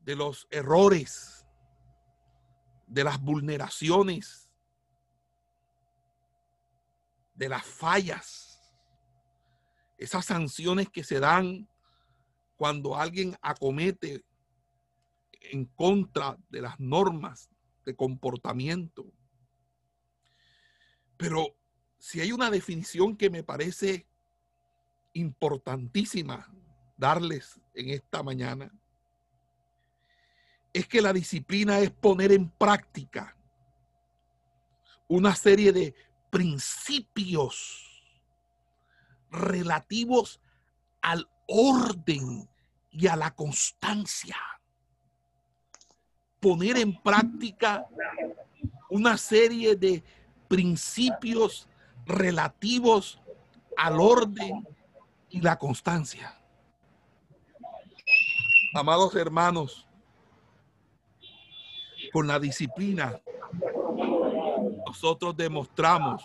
de 0.00 0.16
los 0.16 0.46
errores, 0.50 1.46
de 2.86 3.04
las 3.04 3.20
vulneraciones, 3.20 4.50
de 7.34 7.48
las 7.48 7.64
fallas, 7.64 8.60
esas 9.98 10.24
sanciones 10.24 10.88
que 10.88 11.04
se 11.04 11.20
dan 11.20 11.68
cuando 12.56 12.96
alguien 12.96 13.36
acomete 13.42 14.24
en 15.32 15.66
contra 15.66 16.36
de 16.48 16.62
las 16.62 16.78
normas 16.80 17.50
de 17.84 17.94
comportamiento. 17.94 19.12
Pero 21.20 21.54
si 21.98 22.22
hay 22.22 22.32
una 22.32 22.50
definición 22.50 23.14
que 23.14 23.28
me 23.28 23.42
parece 23.42 24.06
importantísima 25.12 26.50
darles 26.96 27.60
en 27.74 27.90
esta 27.90 28.22
mañana, 28.22 28.72
es 30.72 30.88
que 30.88 31.02
la 31.02 31.12
disciplina 31.12 31.78
es 31.80 31.90
poner 31.90 32.32
en 32.32 32.48
práctica 32.48 33.36
una 35.08 35.34
serie 35.34 35.72
de 35.72 35.94
principios 36.30 38.02
relativos 39.30 40.40
al 41.02 41.28
orden 41.46 42.48
y 42.90 43.08
a 43.08 43.16
la 43.16 43.34
constancia. 43.34 44.36
Poner 46.40 46.78
en 46.78 46.98
práctica 47.02 47.86
una 48.88 49.18
serie 49.18 49.76
de 49.76 50.02
principios 50.50 51.68
relativos 52.06 53.20
al 53.76 54.00
orden 54.00 54.66
y 55.28 55.40
la 55.40 55.56
constancia. 55.56 56.36
Amados 58.74 59.14
hermanos, 59.14 59.86
con 62.12 62.26
la 62.26 62.40
disciplina 62.40 63.20
nosotros 64.84 65.36
demostramos 65.36 66.24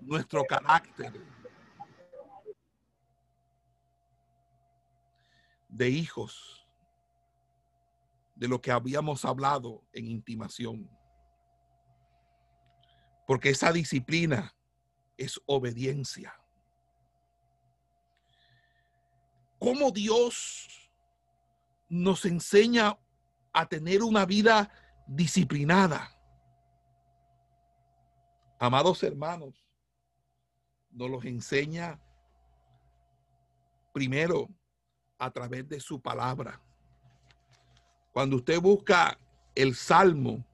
nuestro 0.00 0.42
carácter 0.44 1.12
de 5.68 5.90
hijos 5.90 6.66
de 8.34 8.48
lo 8.48 8.58
que 8.62 8.70
habíamos 8.70 9.26
hablado 9.26 9.82
en 9.92 10.06
intimación. 10.06 10.99
Porque 13.30 13.50
esa 13.50 13.70
disciplina 13.70 14.52
es 15.16 15.40
obediencia. 15.46 16.34
¿Cómo 19.60 19.92
Dios 19.92 20.90
nos 21.88 22.24
enseña 22.24 22.98
a 23.52 23.68
tener 23.68 24.02
una 24.02 24.26
vida 24.26 24.68
disciplinada? 25.06 26.10
Amados 28.58 29.00
hermanos, 29.04 29.64
nos 30.90 31.08
los 31.08 31.24
enseña 31.24 32.00
primero 33.92 34.48
a 35.18 35.30
través 35.30 35.68
de 35.68 35.78
su 35.78 36.00
palabra. 36.00 36.60
Cuando 38.10 38.34
usted 38.34 38.60
busca 38.60 39.16
el 39.54 39.76
Salmo 39.76 40.44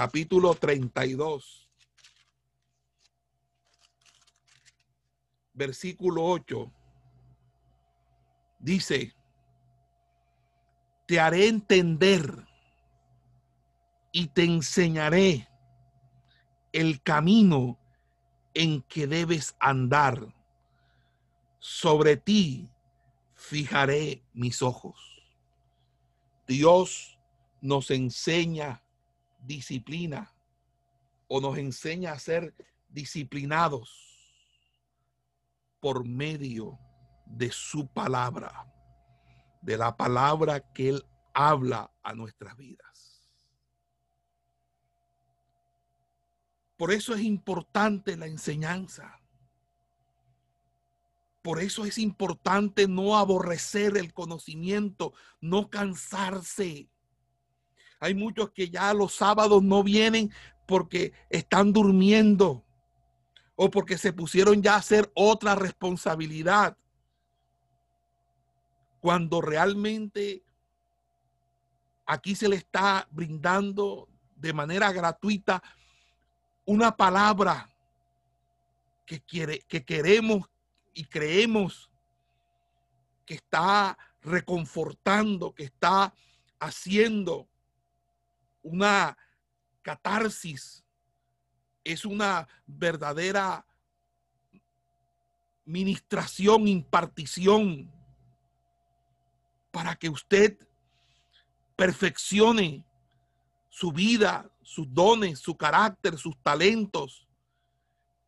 capítulo 0.00 0.54
32, 0.54 1.68
versículo 5.52 6.24
8, 6.24 6.72
dice, 8.60 9.14
te 11.06 11.20
haré 11.20 11.48
entender 11.48 12.46
y 14.10 14.28
te 14.28 14.44
enseñaré 14.44 15.50
el 16.72 17.02
camino 17.02 17.78
en 18.54 18.80
que 18.80 19.06
debes 19.06 19.54
andar. 19.60 20.34
Sobre 21.58 22.16
ti 22.16 22.70
fijaré 23.34 24.24
mis 24.32 24.62
ojos. 24.62 24.98
Dios 26.46 27.18
nos 27.60 27.90
enseña 27.90 28.82
disciplina 29.42 30.32
o 31.28 31.40
nos 31.40 31.58
enseña 31.58 32.12
a 32.12 32.18
ser 32.18 32.54
disciplinados 32.88 34.10
por 35.80 36.06
medio 36.06 36.78
de 37.24 37.50
su 37.50 37.86
palabra, 37.86 38.66
de 39.62 39.76
la 39.76 39.96
palabra 39.96 40.60
que 40.72 40.90
Él 40.90 41.06
habla 41.32 41.90
a 42.02 42.14
nuestras 42.14 42.56
vidas. 42.56 43.30
Por 46.76 46.92
eso 46.92 47.14
es 47.14 47.20
importante 47.20 48.16
la 48.16 48.26
enseñanza. 48.26 49.20
Por 51.42 51.60
eso 51.60 51.84
es 51.84 51.98
importante 51.98 52.88
no 52.88 53.16
aborrecer 53.16 53.96
el 53.96 54.12
conocimiento, 54.12 55.12
no 55.40 55.70
cansarse. 55.70 56.88
Hay 58.00 58.14
muchos 58.14 58.50
que 58.50 58.70
ya 58.70 58.92
los 58.94 59.14
sábados 59.14 59.62
no 59.62 59.84
vienen 59.84 60.32
porque 60.66 61.12
están 61.28 61.72
durmiendo 61.72 62.64
o 63.54 63.70
porque 63.70 63.98
se 63.98 64.14
pusieron 64.14 64.62
ya 64.62 64.74
a 64.74 64.78
hacer 64.78 65.12
otra 65.14 65.54
responsabilidad. 65.54 66.78
Cuando 69.00 69.42
realmente 69.42 70.42
aquí 72.06 72.34
se 72.34 72.48
le 72.48 72.56
está 72.56 73.06
brindando 73.10 74.08
de 74.34 74.54
manera 74.54 74.90
gratuita 74.92 75.62
una 76.64 76.96
palabra 76.96 77.68
que, 79.04 79.20
quiere, 79.20 79.60
que 79.68 79.84
queremos 79.84 80.48
y 80.94 81.04
creemos 81.04 81.90
que 83.26 83.34
está 83.34 83.98
reconfortando, 84.22 85.54
que 85.54 85.64
está 85.64 86.14
haciendo 86.58 87.49
una 88.62 89.16
catarsis, 89.82 90.84
es 91.84 92.04
una 92.04 92.48
verdadera 92.66 93.64
ministración, 95.64 96.68
impartición, 96.68 97.90
para 99.70 99.94
que 99.96 100.08
usted 100.08 100.58
perfeccione 101.76 102.84
su 103.68 103.92
vida, 103.92 104.50
sus 104.62 104.92
dones, 104.92 105.38
su 105.38 105.56
carácter, 105.56 106.18
sus 106.18 106.36
talentos, 106.42 107.26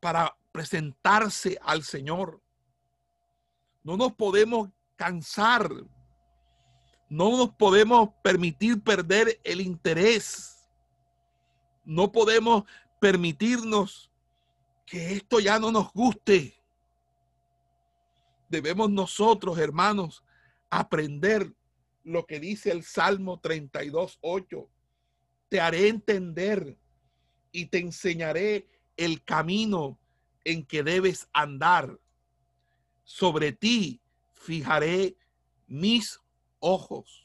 para 0.01 0.37
presentarse 0.53 1.59
al 1.63 1.83
Señor. 1.83 2.41
No 3.83 3.97
nos 3.97 4.13
podemos 4.13 4.71
cansar. 4.97 5.69
No 7.13 7.37
nos 7.37 7.51
podemos 7.51 8.09
permitir 8.23 8.83
perder 8.83 9.39
el 9.45 9.61
interés. 9.61 10.67
No 11.85 12.11
podemos 12.11 12.65
permitirnos 13.03 14.11
que 14.87 15.13
esto 15.13 15.39
ya 15.39 15.59
no 15.59 15.71
nos 15.71 15.93
guste. 15.93 16.55
Debemos 18.49 18.89
nosotros, 18.89 19.59
hermanos, 19.59 20.25
aprender 20.71 21.53
lo 22.03 22.25
que 22.25 22.41
dice 22.41 22.71
el 22.71 22.83
Salmo 22.83 23.41
32, 23.41 24.19
8. 24.23 24.71
Te 25.51 25.61
haré 25.61 25.89
entender 25.89 26.79
y 27.51 27.67
te 27.67 27.77
enseñaré 27.77 28.67
el 28.97 29.23
camino 29.23 29.99
en 30.45 30.65
que 30.65 30.83
debes 30.83 31.29
andar 31.35 32.01
sobre 33.05 33.53
ti 33.53 34.01
fijaré 34.33 35.15
mis 35.67 36.22
ojos. 36.63 37.23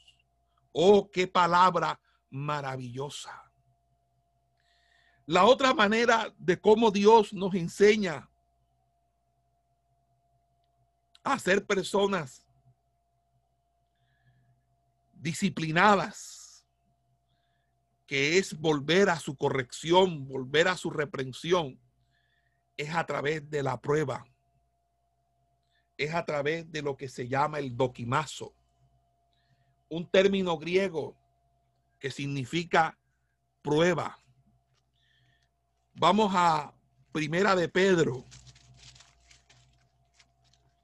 Oh, 0.72 1.10
qué 1.10 1.26
palabra 1.26 1.98
maravillosa. 2.28 3.50
La 5.24 5.44
otra 5.44 5.72
manera 5.72 6.34
de 6.38 6.60
cómo 6.60 6.90
Dios 6.90 7.32
nos 7.32 7.54
enseña 7.54 8.28
a 11.22 11.38
ser 11.38 11.66
personas 11.66 12.46
disciplinadas, 15.14 16.66
que 18.06 18.38
es 18.38 18.58
volver 18.58 19.10
a 19.10 19.18
su 19.18 19.36
corrección, 19.36 20.26
volver 20.26 20.68
a 20.68 20.76
su 20.76 20.90
reprensión, 20.90 21.78
es 22.76 22.94
a 22.94 23.04
través 23.04 23.48
de 23.50 23.62
la 23.62 23.80
prueba 23.80 24.24
es 25.98 26.14
a 26.14 26.24
través 26.24 26.70
de 26.70 26.80
lo 26.80 26.96
que 26.96 27.08
se 27.08 27.26
llama 27.26 27.58
el 27.58 27.76
doquimazo, 27.76 28.54
un 29.88 30.08
término 30.10 30.58
griego 30.58 31.16
que 31.98 32.10
significa 32.10 32.98
prueba. 33.62 34.18
Vamos 35.94 36.32
a 36.34 36.72
Primera 37.12 37.56
de 37.56 37.68
Pedro. 37.68 38.24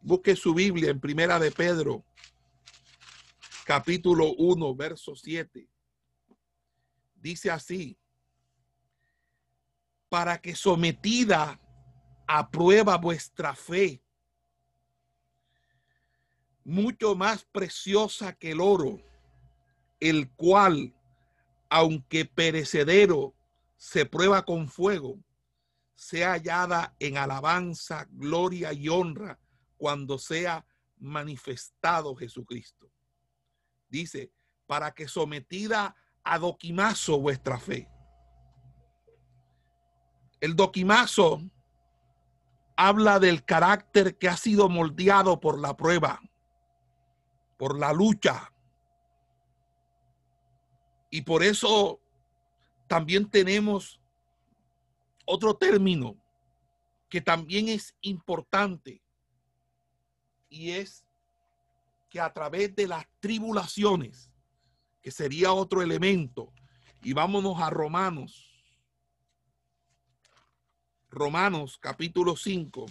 Busque 0.00 0.36
su 0.36 0.54
Biblia 0.54 0.90
en 0.90 1.00
Primera 1.00 1.38
de 1.38 1.50
Pedro, 1.50 2.04
capítulo 3.64 4.34
1, 4.34 4.74
verso 4.74 5.16
7. 5.16 5.68
Dice 7.14 7.50
así, 7.50 7.96
para 10.08 10.38
que 10.38 10.54
sometida 10.54 11.58
a 12.26 12.50
prueba 12.50 12.96
vuestra 12.98 13.54
fe, 13.54 14.03
mucho 16.64 17.14
más 17.14 17.44
preciosa 17.44 18.32
que 18.32 18.52
el 18.52 18.60
oro, 18.60 18.98
el 20.00 20.30
cual, 20.32 20.94
aunque 21.68 22.24
perecedero, 22.24 23.34
se 23.76 24.06
prueba 24.06 24.44
con 24.44 24.68
fuego, 24.68 25.18
sea 25.94 26.32
hallada 26.32 26.94
en 26.98 27.18
alabanza, 27.18 28.06
gloria 28.10 28.72
y 28.72 28.88
honra 28.88 29.38
cuando 29.76 30.18
sea 30.18 30.66
manifestado 30.98 32.14
Jesucristo. 32.16 32.90
Dice, 33.88 34.32
para 34.66 34.92
que 34.92 35.06
sometida 35.06 35.94
a 36.22 36.38
doquimazo 36.38 37.20
vuestra 37.20 37.58
fe. 37.58 37.88
El 40.40 40.56
doquimazo 40.56 41.42
habla 42.76 43.18
del 43.18 43.44
carácter 43.44 44.16
que 44.16 44.28
ha 44.28 44.36
sido 44.36 44.68
moldeado 44.68 45.40
por 45.40 45.58
la 45.58 45.76
prueba 45.76 46.20
por 47.56 47.78
la 47.78 47.92
lucha. 47.92 48.52
Y 51.10 51.22
por 51.22 51.42
eso 51.42 52.00
también 52.86 53.30
tenemos 53.30 54.00
otro 55.24 55.54
término 55.56 56.16
que 57.08 57.20
también 57.20 57.68
es 57.68 57.94
importante 58.00 59.00
y 60.48 60.70
es 60.70 61.04
que 62.10 62.20
a 62.20 62.32
través 62.32 62.74
de 62.76 62.86
las 62.86 63.04
tribulaciones, 63.20 64.30
que 65.02 65.10
sería 65.10 65.52
otro 65.52 65.82
elemento, 65.82 66.52
y 67.02 67.12
vámonos 67.12 67.60
a 67.60 67.70
Romanos, 67.70 68.54
Romanos 71.10 71.78
capítulo 71.78 72.36
5. 72.36 72.86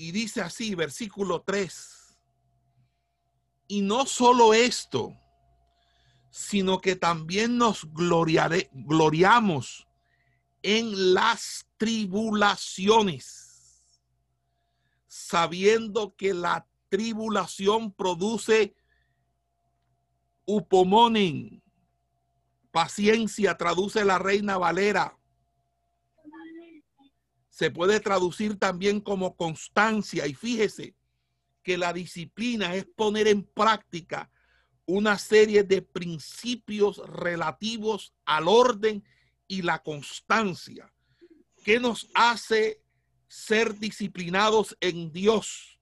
Y 0.00 0.12
dice 0.12 0.40
así, 0.40 0.74
versículo 0.74 1.42
3. 1.42 2.18
Y 3.68 3.82
no 3.82 4.06
solo 4.06 4.54
esto, 4.54 5.14
sino 6.30 6.80
que 6.80 6.96
también 6.96 7.58
nos 7.58 7.84
gloriare, 7.92 8.70
gloriamos 8.72 9.86
en 10.62 11.12
las 11.12 11.66
tribulaciones, 11.76 14.00
sabiendo 15.06 16.16
que 16.16 16.32
la 16.32 16.66
tribulación 16.88 17.92
produce 17.92 18.74
upomonen, 20.46 21.62
paciencia, 22.70 23.58
traduce 23.58 24.02
la 24.06 24.18
reina 24.18 24.56
Valera 24.56 25.19
se 27.60 27.70
puede 27.70 28.00
traducir 28.00 28.58
también 28.58 29.02
como 29.02 29.36
constancia. 29.36 30.26
Y 30.26 30.32
fíjese 30.32 30.94
que 31.62 31.76
la 31.76 31.92
disciplina 31.92 32.74
es 32.74 32.86
poner 32.86 33.28
en 33.28 33.42
práctica 33.42 34.30
una 34.86 35.18
serie 35.18 35.62
de 35.62 35.82
principios 35.82 37.02
relativos 37.06 38.14
al 38.24 38.48
orden 38.48 39.04
y 39.46 39.60
la 39.60 39.82
constancia 39.82 40.90
que 41.62 41.78
nos 41.78 42.08
hace 42.14 42.80
ser 43.28 43.78
disciplinados 43.78 44.74
en 44.80 45.12
Dios, 45.12 45.78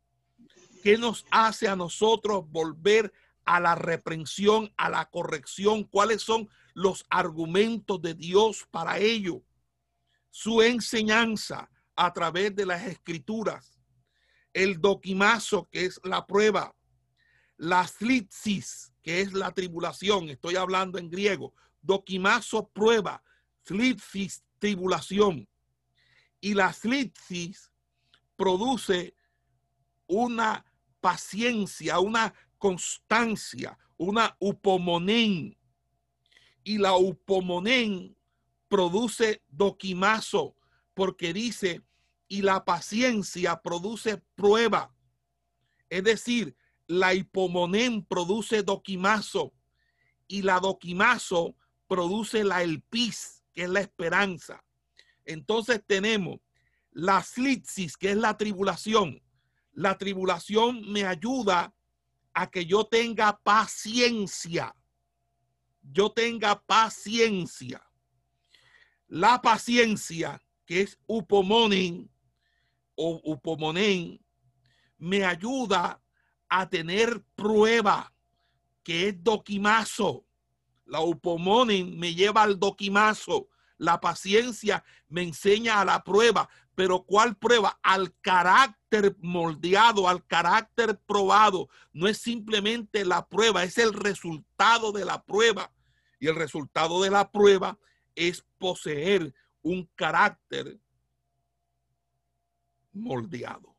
que 0.83 0.99
nos 0.99 1.27
hace 1.31 1.69
a 1.69 1.77
nosotros 1.77 2.51
volver 2.51 3.13
a 3.45 3.61
la 3.61 3.77
reprensión, 3.77 4.73
a 4.77 4.91
la 4.91 5.09
corrección, 5.09 5.85
cuáles 5.85 6.23
son 6.23 6.49
los 6.75 7.07
argumentos 7.09 8.03
de 8.03 8.15
Dios 8.15 8.67
para 8.69 8.99
ello 8.99 9.45
su 10.31 10.63
enseñanza 10.63 11.71
a 11.97 12.13
través 12.13 12.55
de 12.55 12.67
las 12.67 12.87
escrituras. 12.87 13.79
El 14.53 14.81
doquimazo, 14.81 15.69
que 15.71 15.85
es 15.85 16.01
la 16.05 16.27
prueba, 16.27 16.75
la 17.57 17.87
slitsis, 17.87 18.93
que 19.03 19.21
es 19.21 19.33
la 19.33 19.53
tribulación, 19.53 20.29
estoy 20.29 20.57
hablando 20.57 20.99
en 20.99 21.11
griego, 21.11 21.55
doquimazo, 21.83 22.69
prueba, 22.69 23.23
slitsis, 23.65 24.45
tribulación. 24.59 25.49
Y 26.41 26.55
la 26.55 26.73
slitsis 26.73 27.73
produce 28.37 29.15
una 30.07 30.65
paciencia, 31.01 31.99
una 31.99 32.33
constancia, 32.59 33.79
una 33.97 34.37
upomonén. 34.39 35.57
Y 36.63 36.79
la 36.79 36.95
upomonén 36.95 38.18
produce 38.69 39.43
doquimazo, 39.49 40.55
porque 40.95 41.33
dice, 41.33 41.83
y 42.29 42.43
la 42.43 42.65
paciencia 42.65 43.61
produce 43.63 44.23
prueba. 44.35 44.95
Es 45.89 46.05
decir, 46.05 46.57
la 46.87 47.15
hipomonén 47.15 48.05
produce 48.05 48.63
doquimazo 48.63 49.53
y 50.27 50.43
la 50.43 50.61
doquimazo 50.61 51.57
produce 51.87 52.45
la 52.45 52.63
elpis, 52.63 53.43
que 53.55 53.65
es 53.65 53.71
la 53.71 53.81
esperanza. 53.81 54.63
Entonces 55.25 55.83
tenemos 55.87 56.41
la 56.93 57.23
slitsis, 57.23 57.97
que 57.97 58.11
es 58.11 58.17
la 58.17 58.37
tribulación. 58.37 59.23
La 59.73 59.97
tribulación 59.97 60.83
me 60.91 61.05
ayuda 61.05 61.75
a 62.35 62.51
que 62.51 62.67
yo 62.67 62.85
tenga 62.85 63.39
paciencia. 63.39 64.75
Yo 65.83 66.11
tenga 66.11 66.61
paciencia. 66.61 67.88
La 69.09 69.41
paciencia, 69.41 70.43
que 70.67 70.83
es 70.83 70.99
upomonen 71.07 72.11
o 72.95 73.21
upomonen, 73.25 74.21
me 74.99 75.25
ayuda 75.25 76.03
a 76.49 76.69
tener 76.69 77.23
prueba, 77.35 78.13
que 78.83 79.09
es 79.09 79.25
doquimazo. 79.25 80.27
La 80.85 81.01
upomonen 81.01 81.99
me 81.99 82.15
lleva 82.15 82.43
al 82.43 82.59
doquimazo. 82.59 83.49
La 83.79 84.01
paciencia 84.01 84.85
me 85.09 85.23
enseña 85.23 85.81
a 85.81 85.85
la 85.85 86.05
prueba. 86.05 86.49
Pero 86.75 87.05
¿cuál 87.05 87.37
prueba? 87.37 87.79
Al 87.83 88.15
carácter 88.21 89.17
moldeado, 89.21 90.09
al 90.09 90.27
carácter 90.27 90.99
probado. 90.99 91.69
No 91.93 92.09
es 92.09 92.19
simplemente 92.19 93.05
la 93.05 93.27
prueba, 93.27 93.65
es 93.65 93.79
el 93.79 93.93
resultado 93.93 94.93
de 94.93 95.05
la 95.05 95.23
prueba. 95.25 95.73
Y 96.21 96.27
el 96.29 96.35
resultado 96.35 97.03
de 97.03 97.11
la 97.11 97.31
prueba 97.31 97.79
es 98.15 98.45
poseer 98.59 99.35
un 99.63 99.87
carácter 99.95 100.81
moldeado. 102.93 103.77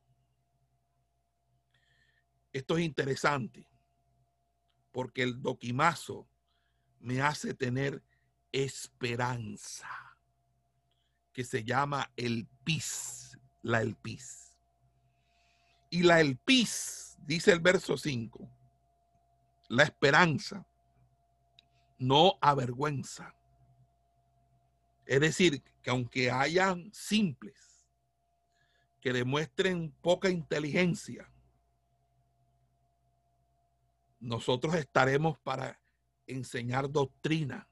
Esto 2.51 2.77
es 2.77 2.85
interesante 2.85 3.67
porque 4.91 5.23
el 5.23 5.41
doquimazo 5.41 6.27
me 6.99 7.21
hace 7.21 7.53
tener 7.53 8.03
esperanza, 8.51 9.87
que 11.31 11.43
se 11.43 11.63
llama 11.63 12.11
el 12.17 12.47
pis, 12.63 13.37
la 13.61 13.81
elpis. 13.81 14.57
Y 15.91 16.03
la 16.03 16.19
elpis, 16.19 17.17
dice 17.21 17.51
el 17.51 17.59
verso 17.59 17.97
5, 17.97 18.49
la 19.69 19.83
esperanza 19.83 20.67
no 21.99 22.37
avergüenza 22.41 23.38
es 25.09 25.19
decir, 25.19 25.63
que 25.81 25.89
aunque 25.89 26.29
hayan 26.29 26.93
simples 26.93 27.83
que 29.01 29.11
demuestren 29.11 29.91
poca 30.03 30.29
inteligencia, 30.29 31.27
nosotros 34.19 34.75
estaremos 34.75 35.39
para 35.39 35.81
enseñar 36.27 36.91
doctrina. 36.91 37.67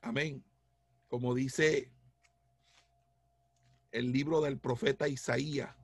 Amén. 0.00 0.44
Como 1.08 1.34
dice 1.34 1.90
el 3.90 4.12
libro 4.12 4.40
del 4.42 4.60
profeta 4.60 5.08
Isaías. 5.08 5.74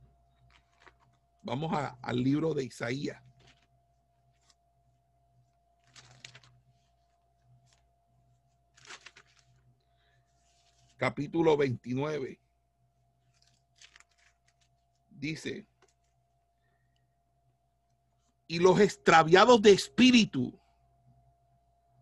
Vamos 1.43 1.77
al 2.01 2.23
libro 2.23 2.55
de 2.55 2.63
Isaías. 2.63 3.21
Capítulo 10.99 11.57
29, 11.57 12.39
dice, 15.11 15.67
y 18.49 18.59
los 18.59 18.81
extraviados 18.81 19.63
de 19.63 19.71
espíritu, 19.71 20.59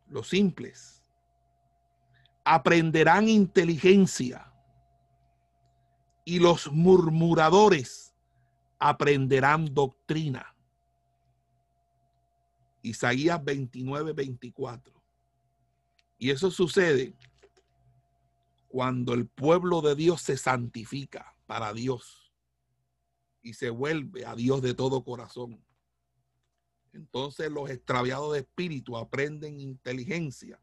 los 0.08 0.28
simples, 0.28 1.02
aprenderán 2.44 3.28
inteligencia 3.28 4.52
y 6.24 6.38
los 6.38 6.72
murmuradores 6.72 8.14
aprenderán 8.78 9.74
doctrina. 9.74 10.54
Isaías 12.82 13.44
29, 13.44 14.12
24. 14.12 14.94
Y 16.18 16.30
eso 16.30 16.50
sucede 16.50 17.14
cuando 18.76 19.14
el 19.14 19.26
pueblo 19.26 19.80
de 19.80 19.94
Dios 19.94 20.20
se 20.20 20.36
santifica 20.36 21.34
para 21.46 21.72
Dios 21.72 22.30
y 23.40 23.54
se 23.54 23.70
vuelve 23.70 24.26
a 24.26 24.34
Dios 24.34 24.60
de 24.60 24.74
todo 24.74 25.02
corazón. 25.02 25.64
Entonces 26.92 27.50
los 27.50 27.70
extraviados 27.70 28.34
de 28.34 28.40
espíritu 28.40 28.98
aprenden 28.98 29.60
inteligencia, 29.60 30.60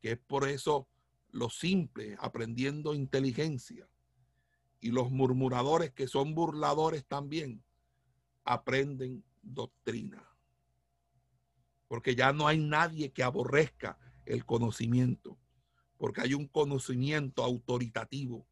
que 0.00 0.12
es 0.12 0.18
por 0.18 0.48
eso 0.48 0.86
los 1.30 1.58
simples 1.58 2.16
aprendiendo 2.20 2.94
inteligencia. 2.94 3.88
Y 4.78 4.92
los 4.92 5.10
murmuradores, 5.10 5.90
que 5.90 6.06
son 6.06 6.36
burladores 6.36 7.04
también, 7.04 7.60
aprenden 8.44 9.24
doctrina. 9.42 10.24
Porque 11.88 12.14
ya 12.14 12.32
no 12.32 12.46
hay 12.46 12.60
nadie 12.60 13.10
que 13.10 13.24
aborrezca 13.24 13.98
el 14.26 14.46
conocimiento 14.46 15.40
porque 16.00 16.22
hay 16.22 16.32
un 16.32 16.46
conocimiento 16.46 17.44
autoritativo 17.44 18.46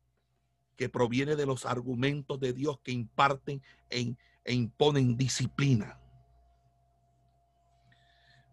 que 0.76 0.90
proviene 0.90 1.34
de 1.34 1.46
los 1.46 1.64
argumentos 1.64 2.38
de 2.38 2.52
Dios 2.52 2.78
que 2.80 2.92
imparten 2.92 3.62
e, 3.88 4.14
imponen 4.44 5.16
disciplina. 5.16 5.98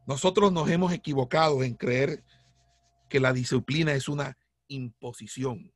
Nosotros 0.07 0.53
nos 0.53 0.69
hemos 0.69 0.93
equivocado 0.93 1.61
en 1.61 1.73
creer 1.73 2.23
que 3.09 3.19
la 3.19 3.33
disciplina 3.33 3.91
es 3.91 4.07
una 4.07 4.37
imposición. 4.69 5.73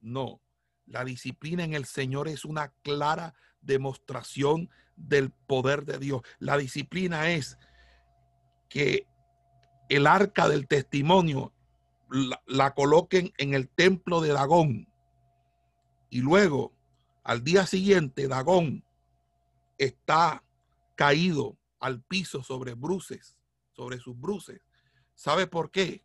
No, 0.00 0.40
la 0.86 1.04
disciplina 1.04 1.64
en 1.64 1.74
el 1.74 1.86
Señor 1.86 2.28
es 2.28 2.44
una 2.44 2.68
clara 2.82 3.34
demostración 3.60 4.70
del 4.94 5.32
poder 5.32 5.84
de 5.84 5.98
Dios. 5.98 6.22
La 6.38 6.56
disciplina 6.56 7.32
es 7.32 7.58
que 8.68 9.08
el 9.88 10.06
arca 10.06 10.48
del 10.48 10.68
testimonio 10.68 11.52
la, 12.08 12.74
coloquen 12.74 13.32
en 13.38 13.54
el 13.54 13.68
templo 13.68 14.20
de 14.20 14.32
Dagón. 14.32 14.88
Y 16.10 16.20
luego, 16.20 16.72
al 17.24 17.42
día 17.42 17.66
siguiente, 17.66 18.28
Dagón 18.28 18.84
está 19.78 20.44
caído 20.94 21.58
al 21.80 22.02
piso 22.02 22.42
sobre 22.42 22.74
bruces, 22.74 23.38
sobre 23.72 23.98
sus 23.98 24.18
bruces. 24.18 24.60
¿Sabe 25.14 25.46
por 25.46 25.70
qué? 25.70 26.04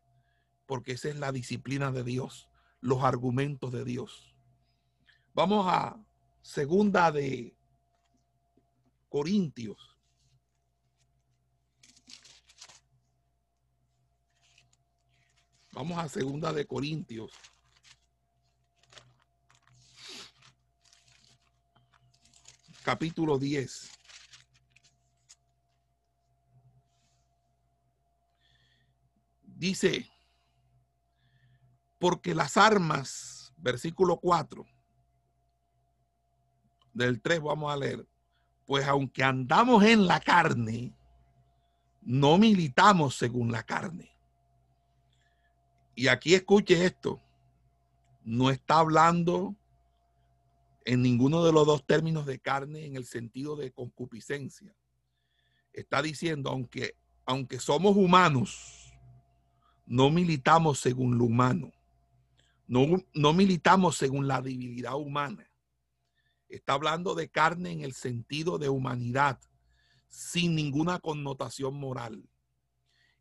Porque 0.65 0.93
esa 0.93 1.09
es 1.09 1.17
la 1.17 1.31
disciplina 1.31 1.91
de 1.91 2.03
Dios, 2.03 2.49
los 2.79 3.03
argumentos 3.03 3.71
de 3.71 3.85
Dios. 3.85 4.35
Vamos 5.33 5.65
a 5.69 6.03
segunda 6.41 7.11
de 7.11 7.55
Corintios 9.09 9.90
Vamos 15.73 15.97
a 15.97 16.09
segunda 16.09 16.51
de 16.51 16.65
Corintios. 16.65 17.31
Capítulo 22.83 23.39
10. 23.39 23.89
Dice, 29.43 30.09
porque 31.99 32.35
las 32.35 32.57
armas, 32.57 33.53
versículo 33.55 34.17
4 34.17 34.65
del 36.93 37.21
3 37.21 37.41
vamos 37.41 37.71
a 37.71 37.77
leer, 37.77 38.05
pues 38.65 38.85
aunque 38.87 39.23
andamos 39.23 39.83
en 39.83 40.05
la 40.07 40.19
carne, 40.19 40.93
no 42.01 42.37
militamos 42.37 43.15
según 43.15 43.51
la 43.51 43.63
carne 43.63 44.10
y 46.01 46.07
aquí 46.07 46.33
escuche 46.33 46.83
esto, 46.83 47.21
no 48.23 48.49
está 48.49 48.79
hablando 48.79 49.55
en 50.83 51.03
ninguno 51.03 51.45
de 51.45 51.51
los 51.51 51.67
dos 51.67 51.85
términos 51.85 52.25
de 52.25 52.39
carne 52.39 52.87
en 52.87 52.95
el 52.95 53.05
sentido 53.05 53.55
de 53.55 53.71
concupiscencia. 53.71 54.75
Está 55.71 56.01
diciendo, 56.01 56.49
aunque, 56.49 56.95
aunque 57.23 57.59
somos 57.59 57.95
humanos, 57.95 58.91
no 59.85 60.09
militamos 60.09 60.79
según 60.79 61.19
lo 61.19 61.25
humano. 61.25 61.71
No, 62.65 62.87
no 63.13 63.33
militamos 63.33 63.95
según 63.95 64.27
la 64.27 64.41
debilidad 64.41 64.95
humana. 64.95 65.51
Está 66.49 66.73
hablando 66.73 67.13
de 67.13 67.29
carne 67.29 67.73
en 67.73 67.81
el 67.81 67.93
sentido 67.93 68.57
de 68.57 68.69
humanidad, 68.69 69.39
sin 70.07 70.55
ninguna 70.55 70.97
connotación 70.97 71.75
moral. 71.75 72.27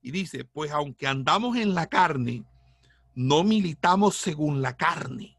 Y 0.00 0.12
dice, 0.12 0.46
pues 0.46 0.70
aunque 0.70 1.06
andamos 1.06 1.58
en 1.58 1.74
la 1.74 1.86
carne, 1.86 2.46
no 3.14 3.44
militamos 3.44 4.16
según 4.16 4.62
la 4.62 4.76
carne, 4.76 5.36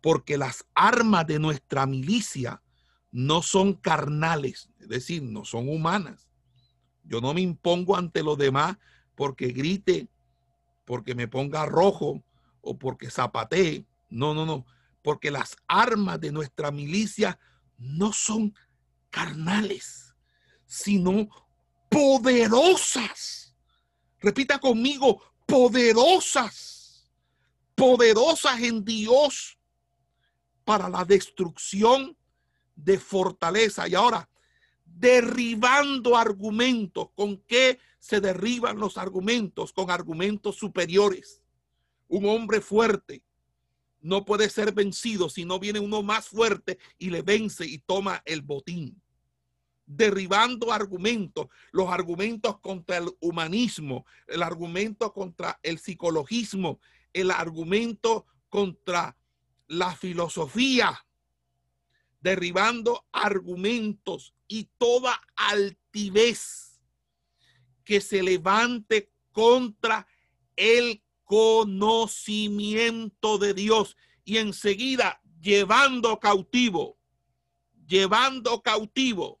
porque 0.00 0.36
las 0.36 0.66
armas 0.74 1.26
de 1.26 1.38
nuestra 1.38 1.86
milicia 1.86 2.62
no 3.10 3.42
son 3.42 3.74
carnales, 3.74 4.70
es 4.80 4.88
decir, 4.88 5.22
no 5.22 5.44
son 5.44 5.68
humanas. 5.68 6.28
Yo 7.04 7.20
no 7.20 7.34
me 7.34 7.40
impongo 7.40 7.96
ante 7.96 8.22
los 8.22 8.38
demás 8.38 8.76
porque 9.14 9.48
grite, 9.48 10.08
porque 10.84 11.14
me 11.14 11.28
ponga 11.28 11.66
rojo 11.66 12.22
o 12.60 12.78
porque 12.78 13.10
zapatee. 13.10 13.86
No, 14.10 14.34
no, 14.34 14.46
no. 14.46 14.66
Porque 15.02 15.30
las 15.30 15.56
armas 15.68 16.20
de 16.20 16.32
nuestra 16.32 16.70
milicia 16.70 17.38
no 17.78 18.12
son 18.12 18.54
carnales, 19.10 20.14
sino 20.66 21.28
poderosas. 21.90 23.54
Repita 24.20 24.58
conmigo, 24.58 25.22
poderosas. 25.46 26.73
Poderosas 27.74 28.60
en 28.60 28.84
Dios 28.84 29.58
para 30.64 30.88
la 30.88 31.04
destrucción 31.04 32.16
de 32.74 32.98
fortaleza. 32.98 33.88
Y 33.88 33.94
ahora, 33.94 34.28
derribando 34.84 36.16
argumentos. 36.16 37.08
¿Con 37.14 37.38
qué 37.38 37.78
se 37.98 38.20
derriban 38.20 38.78
los 38.78 38.96
argumentos? 38.96 39.72
Con 39.72 39.90
argumentos 39.90 40.56
superiores. 40.56 41.42
Un 42.08 42.26
hombre 42.26 42.60
fuerte 42.60 43.22
no 44.00 44.24
puede 44.24 44.50
ser 44.50 44.72
vencido 44.72 45.30
si 45.30 45.46
no 45.46 45.58
viene 45.58 45.80
uno 45.80 46.02
más 46.02 46.28
fuerte 46.28 46.78
y 46.98 47.08
le 47.08 47.22
vence 47.22 47.64
y 47.66 47.78
toma 47.78 48.22
el 48.26 48.42
botín. 48.42 49.00
Derribando 49.86 50.72
argumentos, 50.72 51.48
los 51.72 51.88
argumentos 51.88 52.60
contra 52.60 52.98
el 52.98 53.10
humanismo, 53.20 54.04
el 54.26 54.42
argumento 54.42 55.12
contra 55.12 55.58
el 55.62 55.78
psicologismo, 55.78 56.80
el 57.14 57.30
argumento 57.30 58.26
contra 58.50 59.16
la 59.66 59.96
filosofía, 59.96 61.06
derribando 62.20 63.06
argumentos 63.12 64.34
y 64.46 64.64
toda 64.76 65.18
altivez 65.36 66.82
que 67.84 68.02
se 68.02 68.22
levante 68.22 69.10
contra 69.32 70.06
el 70.56 71.02
conocimiento 71.24 73.38
de 73.38 73.54
Dios 73.54 73.96
y 74.24 74.36
enseguida 74.36 75.22
llevando 75.40 76.20
cautivo, 76.20 76.98
llevando 77.86 78.62
cautivo 78.62 79.40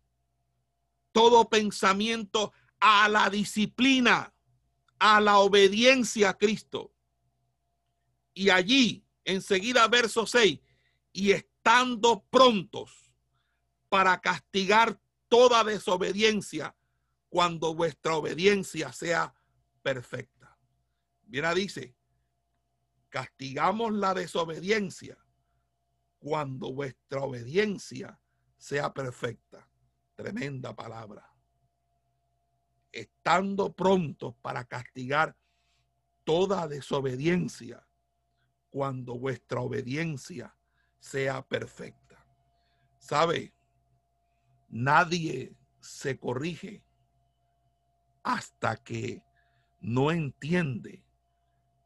todo 1.12 1.48
pensamiento 1.48 2.52
a 2.80 3.08
la 3.08 3.30
disciplina, 3.30 4.34
a 4.98 5.20
la 5.20 5.38
obediencia 5.38 6.30
a 6.30 6.36
Cristo. 6.36 6.93
Y 8.34 8.50
allí, 8.50 9.06
enseguida, 9.24 9.86
verso 9.88 10.26
6, 10.26 10.60
y 11.12 11.30
estando 11.30 12.24
prontos 12.28 13.12
para 13.88 14.20
castigar 14.20 15.00
toda 15.28 15.62
desobediencia 15.64 16.76
cuando 17.28 17.74
vuestra 17.74 18.16
obediencia 18.16 18.92
sea 18.92 19.34
perfecta. 19.82 20.58
Mira, 21.26 21.54
dice, 21.54 21.94
castigamos 23.08 23.92
la 23.92 24.14
desobediencia 24.14 25.16
cuando 26.18 26.72
vuestra 26.72 27.22
obediencia 27.22 28.20
sea 28.56 28.92
perfecta. 28.92 29.68
Tremenda 30.16 30.74
palabra. 30.74 31.30
Estando 32.90 33.72
prontos 33.72 34.34
para 34.42 34.64
castigar 34.64 35.36
toda 36.24 36.66
desobediencia 36.66 37.86
cuando 38.74 39.16
vuestra 39.16 39.60
obediencia 39.60 40.52
sea 40.98 41.46
perfecta. 41.46 42.26
¿Sabe? 42.98 43.54
Nadie 44.68 45.54
se 45.78 46.18
corrige 46.18 46.82
hasta 48.24 48.74
que 48.82 49.22
no 49.80 50.10
entiende 50.10 51.04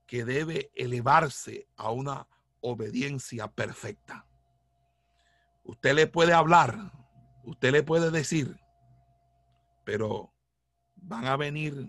que 0.06 0.24
debe 0.24 0.70
elevarse 0.74 1.68
a 1.76 1.90
una 1.90 2.26
obediencia 2.62 3.48
perfecta. 3.48 4.26
Usted 5.64 5.92
le 5.92 6.06
puede 6.06 6.32
hablar, 6.32 6.90
usted 7.44 7.70
le 7.70 7.82
puede 7.82 8.10
decir, 8.10 8.58
pero 9.84 10.32
van 10.96 11.26
a 11.26 11.36
venir 11.36 11.86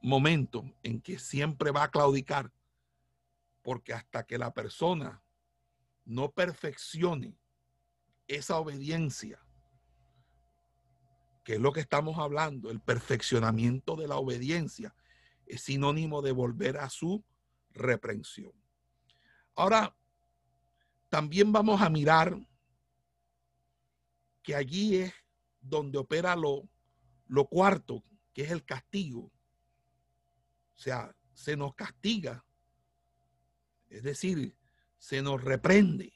momentos 0.00 0.64
en 0.82 1.00
que 1.00 1.20
siempre 1.20 1.70
va 1.70 1.84
a 1.84 1.90
claudicar, 1.92 2.50
porque 3.62 3.94
hasta 3.94 4.24
que 4.24 4.38
la 4.38 4.52
persona 4.52 5.22
no 6.04 6.32
perfeccione 6.32 7.38
esa 8.26 8.58
obediencia, 8.58 9.40
que 11.44 11.54
es 11.54 11.60
lo 11.60 11.72
que 11.72 11.80
estamos 11.80 12.18
hablando, 12.18 12.70
el 12.70 12.80
perfeccionamiento 12.80 13.96
de 13.96 14.08
la 14.08 14.16
obediencia, 14.16 14.94
es 15.46 15.62
sinónimo 15.62 16.22
de 16.22 16.32
volver 16.32 16.78
a 16.78 16.88
su 16.88 17.24
reprensión. 17.70 18.52
Ahora, 19.54 19.96
también 21.08 21.52
vamos 21.52 21.82
a 21.82 21.90
mirar 21.90 22.36
que 24.42 24.54
allí 24.54 24.96
es 24.96 25.14
donde 25.60 25.98
opera 25.98 26.34
lo, 26.36 26.68
lo 27.26 27.46
cuarto, 27.46 28.02
que 28.32 28.42
es 28.42 28.50
el 28.50 28.64
castigo. 28.64 29.30
O 30.74 30.78
sea, 30.78 31.14
se 31.32 31.56
nos 31.56 31.74
castiga. 31.74 32.44
Es 33.92 34.02
decir, 34.02 34.56
se 34.96 35.20
nos 35.20 35.44
reprende. 35.44 36.14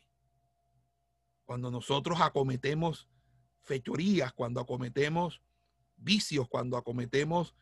Cuando 1.44 1.70
nosotros 1.70 2.20
acometemos 2.22 3.06
fechorías, 3.62 4.32
cuando 4.32 4.60
acometemos 4.60 5.42
vicios, 5.98 6.48
cuando 6.48 6.78
acometemos 6.78 7.54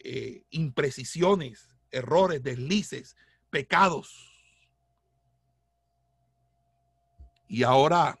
eh, 0.00 0.44
imprecisiones, 0.50 1.68
errores, 1.92 2.42
deslices, 2.42 3.16
pecados. 3.48 4.32
Y 7.46 7.62
ahora 7.62 8.18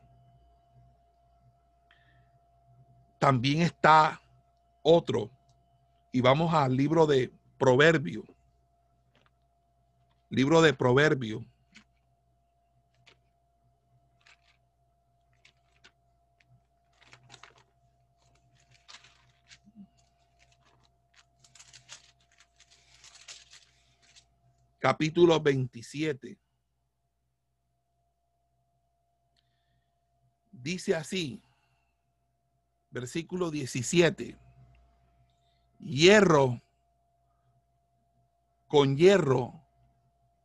también 3.18 3.62
está 3.62 4.22
otro, 4.82 5.32
y 6.12 6.20
vamos 6.20 6.54
al 6.54 6.76
libro 6.76 7.06
de 7.06 7.32
Proverbio, 7.58 8.24
libro 10.34 10.60
de 10.62 10.74
Proverbio, 10.74 11.44
capítulo 24.80 25.40
27. 25.40 26.36
Dice 30.50 30.94
así, 30.96 31.40
versículo 32.90 33.50
17, 33.50 34.36
hierro 35.78 36.60
con 38.66 38.96
hierro 38.96 39.63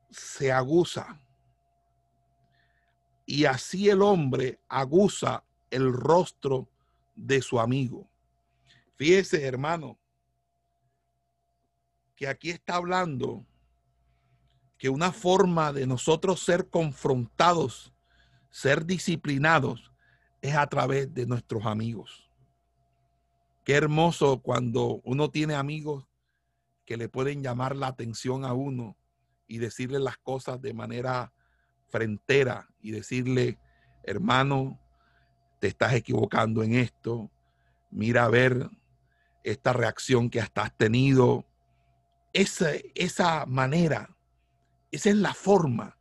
se 0.09 0.51
aguza 0.51 1.19
y 3.29 3.45
así 3.45 3.89
el 3.89 4.01
hombre 4.01 4.59
aguza 4.67 5.43
el 5.69 5.93
rostro 5.93 6.67
de 7.15 7.43
su 7.43 7.59
amigo. 7.59 8.09
Fíjese, 8.95 9.45
hermano, 9.45 9.99
que 12.15 12.27
aquí 12.27 12.49
está 12.49 12.77
hablando 12.77 13.45
que 14.79 14.89
una 14.89 15.11
forma 15.11 15.71
de 15.73 15.85
nosotros 15.85 16.39
ser 16.39 16.69
confrontados, 16.69 17.93
ser 18.49 18.87
disciplinados, 18.87 19.91
es 20.41 20.55
a 20.55 20.65
través 20.65 21.13
de 21.13 21.27
nuestros 21.27 21.67
amigos. 21.67 22.31
Qué 23.63 23.75
hermoso 23.75 24.41
cuando 24.41 25.01
uno 25.03 25.29
tiene 25.29 25.53
amigos 25.53 26.07
que 26.83 26.97
le 26.97 27.09
pueden 27.09 27.43
llamar 27.43 27.75
la 27.75 27.85
atención 27.85 28.43
a 28.43 28.53
uno 28.53 28.97
y 29.49 29.57
decirle 29.57 29.99
las 29.99 30.17
cosas 30.17 30.61
de 30.61 30.73
manera 30.73 31.33
frentera 31.89 32.69
y 32.79 32.91
decirle, 32.91 33.57
hermano, 34.03 34.79
te 35.59 35.67
estás 35.67 35.93
equivocando 35.93 36.61
en 36.63 36.75
esto, 36.75 37.31
mira 37.89 38.25
a 38.25 38.29
ver 38.29 38.69
esta 39.43 39.73
reacción 39.73 40.29
que 40.29 40.39
hasta 40.39 40.61
has 40.61 40.77
tenido, 40.77 41.45
esa, 42.31 42.69
esa 42.93 43.47
manera, 43.47 44.15
esa 44.91 45.09
es 45.09 45.15
la 45.15 45.33
forma. 45.33 45.97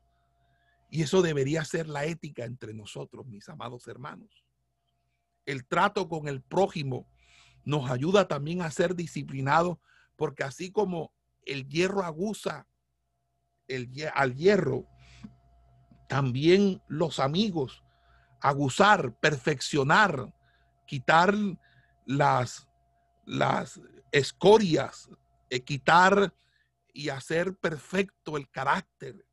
Y 0.91 1.03
eso 1.03 1.23
debería 1.23 1.65
ser 1.65 1.89
la 1.89 2.05
ética 2.05 2.45
entre 2.45 2.75
nosotros, 2.75 3.27
mis 3.27 3.49
amados 3.49 3.89
hermanos. 3.89 4.45
El 5.47 5.67
trato 5.67 6.07
con 6.07 6.29
el 6.29 6.43
prójimo 6.43 7.09
nos 7.65 7.91
ayuda 7.91 8.29
también 8.29 8.61
a 8.61 8.71
ser 8.71 8.95
disciplinados, 8.95 9.79
porque 10.17 10.45
así 10.45 10.71
como 10.71 11.15
el 11.47 11.67
hierro 11.67 12.03
aguza 12.03 12.67
el, 13.69 13.91
al 14.15 14.35
hierro, 14.35 14.87
también 16.09 16.83
los 16.89 17.21
amigos, 17.21 17.85
aguzar, 18.41 19.15
perfeccionar, 19.15 20.33
quitar 20.87 21.35
las, 22.07 22.67
las 23.25 23.81
escorias, 24.11 25.11
eh, 25.51 25.61
quitar 25.61 26.33
y 26.93 27.11
hacer 27.11 27.55
perfecto 27.57 28.37
el 28.37 28.49
carácter, 28.49 29.25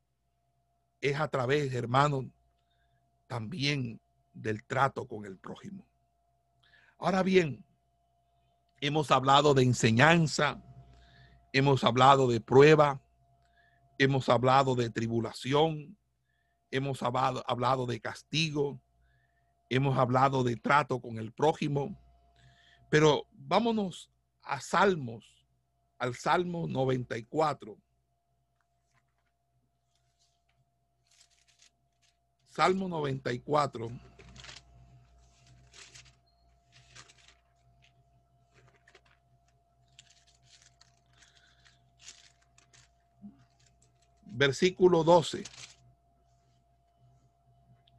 es 1.00 1.18
a 1.18 1.28
través, 1.28 1.72
hermano, 1.72 2.30
también 3.26 4.00
del 4.32 4.64
trato 4.64 5.06
con 5.06 5.24
el 5.24 5.38
prójimo. 5.38 5.86
Ahora 6.98 7.22
bien, 7.22 7.64
hemos 8.80 9.10
hablado 9.10 9.54
de 9.54 9.62
enseñanza, 9.62 10.62
hemos 11.52 11.84
hablado 11.84 12.28
de 12.28 12.40
prueba, 12.40 13.00
hemos 13.98 14.28
hablado 14.28 14.74
de 14.74 14.90
tribulación, 14.90 15.96
hemos 16.70 17.02
hablado, 17.02 17.42
hablado 17.46 17.86
de 17.86 18.00
castigo, 18.00 18.80
hemos 19.68 19.98
hablado 19.98 20.44
de 20.44 20.56
trato 20.56 21.00
con 21.00 21.18
el 21.18 21.32
prójimo, 21.32 21.98
pero 22.90 23.26
vámonos 23.32 24.10
a 24.42 24.60
Salmos, 24.60 25.46
al 25.98 26.14
Salmo 26.14 26.66
94. 26.68 27.76
Salmo 32.48 32.88
94. 32.88 33.90
Versículo 44.36 45.02
12 45.02 45.44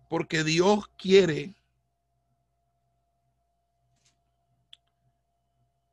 porque 0.07 0.43
Dios 0.43 0.87
quiere, 0.97 1.53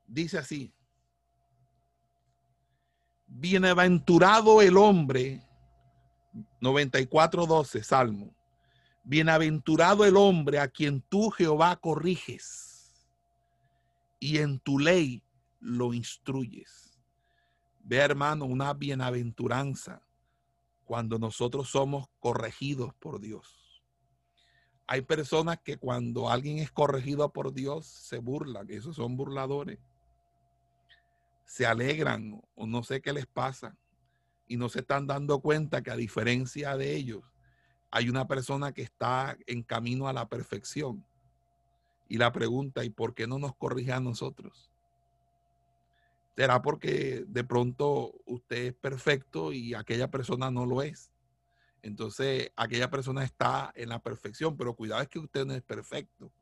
dice 0.07 0.39
así, 0.39 0.73
bienaventurado 3.27 4.63
el 4.63 4.77
hombre, 4.77 5.43
94.12, 6.61 7.83
Salmo, 7.83 8.35
bienaventurado 9.03 10.05
el 10.05 10.17
hombre 10.17 10.61
a 10.61 10.69
quien 10.69 11.01
tú 11.03 11.31
Jehová 11.31 11.77
corriges 11.77 13.09
y 14.21 14.39
en 14.39 14.61
tu 14.61 14.79
ley 14.79 15.23
lo 15.59 15.93
instruyes. 15.93 16.99
Ve 17.81 17.97
hermano, 17.97 18.47
una 18.47 18.73
bienaventuranza 18.73 20.01
cuando 20.85 21.19
nosotros 21.19 21.69
somos 21.69 22.09
corregidos 22.21 22.95
por 22.95 23.21
Dios. 23.21 23.83
Hay 24.87 25.03
personas 25.03 25.61
que 25.61 25.79
cuando 25.79 26.29
alguien 26.29 26.59
es 26.59 26.71
corregido 26.71 27.33
por 27.33 27.55
Dios 27.55 27.87
se 27.87 28.19
burlan, 28.19 28.71
esos 28.71 28.97
son 28.97 29.17
burladores. 29.17 29.79
Se 31.47 31.67
alegran 31.67 32.43
o 32.55 32.67
no 32.67 32.83
sé 32.83 33.01
qué 33.01 33.13
les 33.13 33.27
pasa 33.27 33.77
y 34.47 34.57
no 34.57 34.69
se 34.69 34.81
están 34.81 35.07
dando 35.07 35.41
cuenta 35.41 35.83
que 35.83 35.91
a 35.91 35.97
diferencia 35.97 36.77
de 36.77 36.95
ellos, 36.95 37.23
hay 37.91 38.09
una 38.09 38.27
persona 38.27 38.73
que 38.73 38.83
está 38.83 39.39
en 39.47 39.63
camino 39.63 40.09
a 40.09 40.13
la 40.13 40.29
perfección. 40.29 41.07
Y 42.09 42.19
la 42.19 42.33
pregunta, 42.33 42.85
¿y 42.85 42.91
por 42.91 43.15
qué 43.15 43.27
no 43.27 43.39
nos 43.39 43.57
corrige 43.57 43.93
a 43.93 44.01
nosotros? 44.01 44.74
¿Será 46.37 46.63
porque 46.63 47.25
de 47.29 47.45
pronto 47.45 48.13
usted 48.27 48.57
es 48.57 48.75
perfecto 48.75 49.53
y 49.53 49.75
aquella 49.75 50.11
persona 50.11 50.51
no 50.51 50.67
lo 50.67 50.83
es? 50.83 51.13
Entonces, 51.83 52.51
aquella 52.57 52.91
persona 52.91 53.25
está 53.25 53.73
en 53.77 53.91
la 53.91 54.03
perfección, 54.03 54.57
pero 54.57 54.75
cuidado 54.75 55.03
es 55.03 55.09
que 55.09 55.19
usted 55.19 55.45
no 55.45 55.55
es 55.55 55.63
perfecto. 55.63 56.33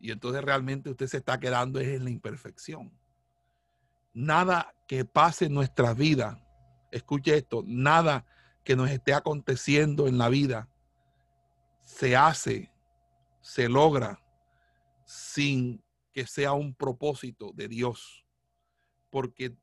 Y 0.00 0.12
entonces 0.12 0.42
realmente 0.42 0.90
usted 0.90 1.08
se 1.08 1.16
está 1.18 1.38
quedando 1.40 1.80
en 1.80 2.04
la 2.04 2.10
imperfección. 2.10 2.92
Nada 4.14 4.74
que 4.86 5.04
pase 5.04 5.46
en 5.46 5.54
nuestra 5.54 5.92
vida, 5.92 6.40
escuche 6.92 7.36
esto, 7.36 7.62
nada 7.66 8.24
que 8.64 8.76
nos 8.76 8.90
esté 8.90 9.12
aconteciendo 9.12 10.06
en 10.06 10.18
la 10.18 10.28
vida 10.28 10.68
se 11.88 12.14
hace, 12.14 12.70
se 13.40 13.68
logra 13.68 14.20
sin 15.04 15.82
que 16.12 16.26
sea 16.26 16.52
un 16.52 16.74
propósito 16.74 17.50
de 17.54 17.66
Dios. 17.66 18.26
Porque, 19.10 19.56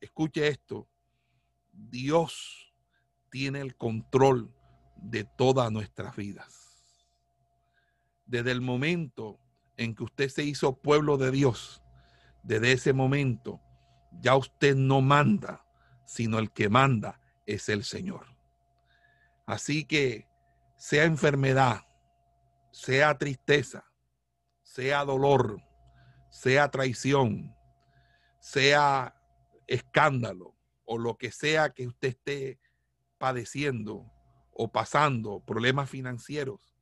escuche 0.00 0.48
esto, 0.48 0.88
Dios 1.72 2.74
tiene 3.30 3.60
el 3.60 3.76
control 3.76 4.54
de 4.96 5.24
todas 5.24 5.72
nuestras 5.72 6.16
vidas. 6.16 7.06
Desde 8.26 8.50
el 8.50 8.60
momento 8.60 9.38
en 9.76 9.94
que 9.94 10.04
usted 10.04 10.28
se 10.28 10.44
hizo 10.44 10.76
pueblo 10.76 11.16
de 11.16 11.30
Dios, 11.30 11.82
desde 12.42 12.72
ese 12.72 12.92
momento 12.92 13.60
ya 14.20 14.36
usted 14.36 14.76
no 14.76 15.00
manda, 15.00 15.64
sino 16.04 16.38
el 16.38 16.50
que 16.50 16.68
manda 16.68 17.20
es 17.46 17.68
el 17.68 17.84
Señor. 17.84 18.26
Así 19.46 19.84
que 19.84 20.28
sea 20.76 21.04
enfermedad, 21.04 21.82
sea 22.70 23.16
tristeza, 23.18 23.84
sea 24.62 25.04
dolor, 25.04 25.62
sea 26.30 26.70
traición, 26.70 27.54
sea 28.42 29.14
escándalo 29.68 30.56
o 30.84 30.98
lo 30.98 31.16
que 31.16 31.30
sea 31.30 31.70
que 31.70 31.86
usted 31.86 32.08
esté 32.08 32.58
padeciendo 33.16 34.10
o 34.52 34.72
pasando 34.72 35.38
problemas 35.38 35.88
financieros, 35.88 36.74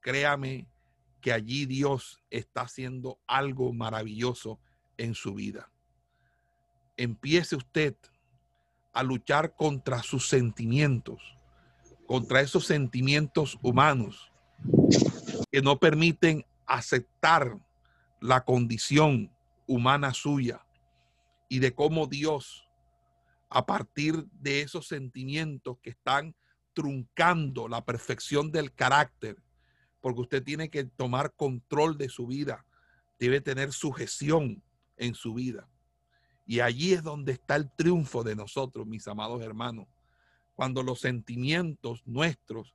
créame 0.00 0.68
que 1.22 1.32
allí 1.32 1.64
Dios 1.64 2.22
está 2.28 2.60
haciendo 2.60 3.18
algo 3.26 3.72
maravilloso 3.72 4.60
en 4.98 5.14
su 5.14 5.32
vida. 5.32 5.72
Empiece 6.98 7.56
usted 7.56 7.96
a 8.92 9.02
luchar 9.02 9.56
contra 9.56 10.02
sus 10.02 10.28
sentimientos, 10.28 11.22
contra 12.06 12.42
esos 12.42 12.66
sentimientos 12.66 13.58
humanos 13.62 14.30
que 15.50 15.62
no 15.62 15.80
permiten 15.80 16.44
aceptar 16.66 17.58
la 18.20 18.44
condición 18.44 19.32
humana 19.68 20.12
suya 20.12 20.66
y 21.48 21.60
de 21.60 21.72
cómo 21.72 22.08
Dios 22.08 22.68
a 23.50 23.64
partir 23.64 24.26
de 24.32 24.62
esos 24.62 24.88
sentimientos 24.88 25.78
que 25.80 25.90
están 25.90 26.34
truncando 26.72 27.68
la 27.68 27.84
perfección 27.84 28.50
del 28.50 28.72
carácter, 28.74 29.36
porque 30.00 30.22
usted 30.22 30.42
tiene 30.42 30.70
que 30.70 30.84
tomar 30.84 31.32
control 31.34 31.96
de 31.96 32.08
su 32.08 32.26
vida, 32.26 32.64
debe 33.18 33.40
tener 33.40 33.72
sujeción 33.72 34.62
en 34.96 35.14
su 35.14 35.34
vida. 35.34 35.68
Y 36.46 36.60
allí 36.60 36.92
es 36.92 37.02
donde 37.02 37.32
está 37.32 37.56
el 37.56 37.70
triunfo 37.76 38.24
de 38.24 38.34
nosotros, 38.34 38.86
mis 38.86 39.06
amados 39.06 39.42
hermanos, 39.42 39.86
cuando 40.54 40.82
los 40.82 41.00
sentimientos 41.00 42.06
nuestros 42.06 42.74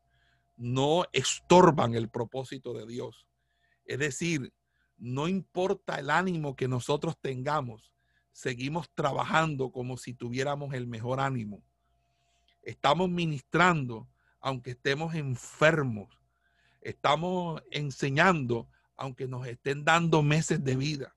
no 0.58 1.06
estorban 1.12 1.96
el 1.96 2.10
propósito 2.10 2.74
de 2.74 2.86
Dios. 2.86 3.28
Es 3.86 4.00
decir, 4.00 4.54
no 5.04 5.28
importa 5.28 6.00
el 6.00 6.10
ánimo 6.10 6.56
que 6.56 6.70
nosotros 6.70 7.18
tengamos, 7.20 7.92
seguimos 8.32 8.90
trabajando 8.96 9.70
como 9.70 9.98
si 9.98 10.14
tuviéramos 10.14 10.74
el 10.74 10.88
mejor 10.88 11.20
ánimo. 11.20 11.62
Estamos 12.62 13.10
ministrando 13.10 14.08
aunque 14.40 14.72
estemos 14.72 15.14
enfermos. 15.14 16.18
Estamos 16.80 17.62
enseñando 17.70 18.70
aunque 18.96 19.28
nos 19.28 19.46
estén 19.46 19.84
dando 19.84 20.24
meses 20.24 20.64
de 20.64 20.78
vida. 20.78 21.14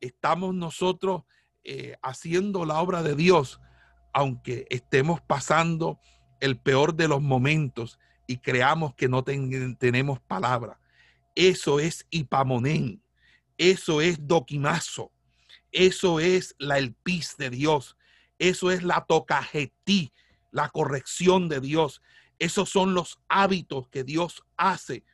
Estamos 0.00 0.54
nosotros 0.54 1.24
eh, 1.64 1.96
haciendo 2.00 2.64
la 2.64 2.80
obra 2.80 3.02
de 3.02 3.14
Dios 3.14 3.60
aunque 4.14 4.66
estemos 4.70 5.20
pasando 5.20 6.00
el 6.40 6.58
peor 6.58 6.94
de 6.94 7.08
los 7.08 7.20
momentos 7.20 7.98
y 8.26 8.38
creamos 8.38 8.94
que 8.94 9.06
no 9.06 9.22
tenemos 9.22 10.18
palabra. 10.18 10.80
Eso 11.34 11.78
es 11.78 12.06
hipamonén. 12.08 13.02
Eso 13.58 14.00
es 14.00 14.26
doquimazo. 14.26 15.12
Eso 15.72 16.20
es 16.20 16.54
la 16.58 16.78
elpis 16.78 17.36
de 17.36 17.50
Dios. 17.50 17.96
Eso 18.38 18.70
es 18.70 18.82
la 18.84 19.04
tocajetí, 19.06 20.12
la 20.50 20.70
corrección 20.70 21.48
de 21.48 21.60
Dios. 21.60 22.00
Esos 22.38 22.70
son 22.70 22.94
los 22.94 23.18
hábitos 23.28 23.88
que 23.88 24.04
Dios 24.04 24.44
hace 24.56 25.04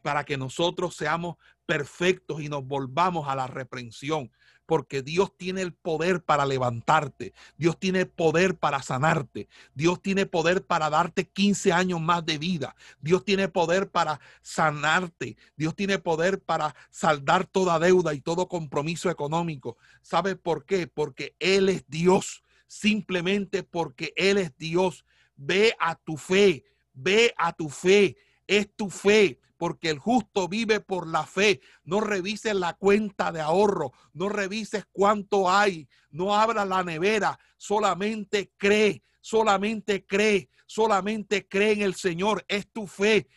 para 0.00 0.24
que 0.24 0.36
nosotros 0.36 0.96
seamos 0.96 1.36
perfectos 1.66 2.40
y 2.40 2.48
nos 2.48 2.64
volvamos 2.66 3.28
a 3.28 3.36
la 3.36 3.46
reprensión 3.46 4.32
porque 4.72 5.02
Dios 5.02 5.36
tiene 5.36 5.60
el 5.60 5.74
poder 5.74 6.24
para 6.24 6.46
levantarte, 6.46 7.34
Dios 7.58 7.78
tiene 7.78 8.06
poder 8.06 8.56
para 8.56 8.80
sanarte, 8.80 9.46
Dios 9.74 10.00
tiene 10.00 10.24
poder 10.24 10.64
para 10.64 10.88
darte 10.88 11.28
15 11.28 11.74
años 11.74 12.00
más 12.00 12.24
de 12.24 12.38
vida, 12.38 12.74
Dios 12.98 13.22
tiene 13.22 13.48
poder 13.48 13.90
para 13.90 14.18
sanarte, 14.40 15.36
Dios 15.56 15.76
tiene 15.76 15.98
poder 15.98 16.40
para 16.40 16.74
saldar 16.88 17.44
toda 17.44 17.78
deuda 17.78 18.14
y 18.14 18.22
todo 18.22 18.48
compromiso 18.48 19.10
económico. 19.10 19.76
¿Sabes 20.00 20.36
por 20.36 20.64
qué? 20.64 20.86
Porque 20.86 21.36
Él 21.38 21.68
es 21.68 21.84
Dios, 21.86 22.42
simplemente 22.66 23.64
porque 23.64 24.14
Él 24.16 24.38
es 24.38 24.56
Dios. 24.56 25.04
Ve 25.36 25.76
a 25.80 25.96
tu 25.96 26.16
fe, 26.16 26.64
ve 26.94 27.34
a 27.36 27.52
tu 27.52 27.68
fe, 27.68 28.16
es 28.46 28.74
tu 28.74 28.88
fe 28.88 29.38
porque 29.62 29.90
el 29.90 30.00
justo 30.00 30.48
vive 30.48 30.80
por 30.80 31.06
la 31.06 31.24
fe. 31.24 31.60
No 31.84 32.00
revises 32.00 32.52
la 32.52 32.72
cuenta 32.74 33.30
de 33.30 33.40
ahorro, 33.40 33.92
no 34.12 34.28
revises 34.28 34.86
cuánto 34.90 35.48
hay, 35.48 35.88
no 36.10 36.34
abra 36.34 36.64
la 36.64 36.82
nevera, 36.82 37.38
solamente 37.56 38.50
cree, 38.56 39.04
solamente 39.20 40.04
cree, 40.04 40.50
solamente 40.66 41.46
cree 41.46 41.74
en 41.74 41.82
el 41.82 41.94
Señor. 41.94 42.44
Es 42.48 42.72
tu 42.72 42.88
fe, 42.88 43.28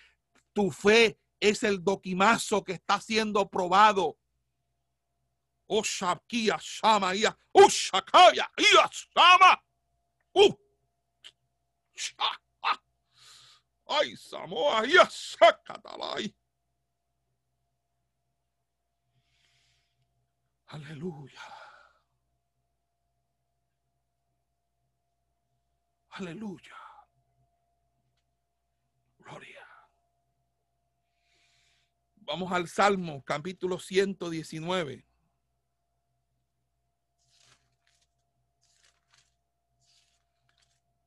tu 0.52 0.72
fe 0.72 1.20
es 1.40 1.62
el 1.62 1.84
doquimazo 1.84 2.64
que 2.64 2.74
está 2.74 3.00
siendo 3.00 3.48
probado. 3.48 4.18
Oh, 5.68 5.84
Shakia, 5.84 6.58
Shama, 6.60 7.14
oh, 7.52 7.70
Shakaya, 7.70 8.50
Shama. 9.16 9.64
Uh. 10.34 10.56
Ay, 13.88 14.16
Samoa, 14.18 14.86
ya 14.86 15.08
ahí. 16.16 16.36
Aleluya. 20.68 21.42
Aleluya. 26.10 26.76
Gloria. 29.20 29.68
Vamos 32.16 32.52
al 32.52 32.68
Salmo, 32.68 33.24
capítulo 33.24 33.78
119. 33.80 35.06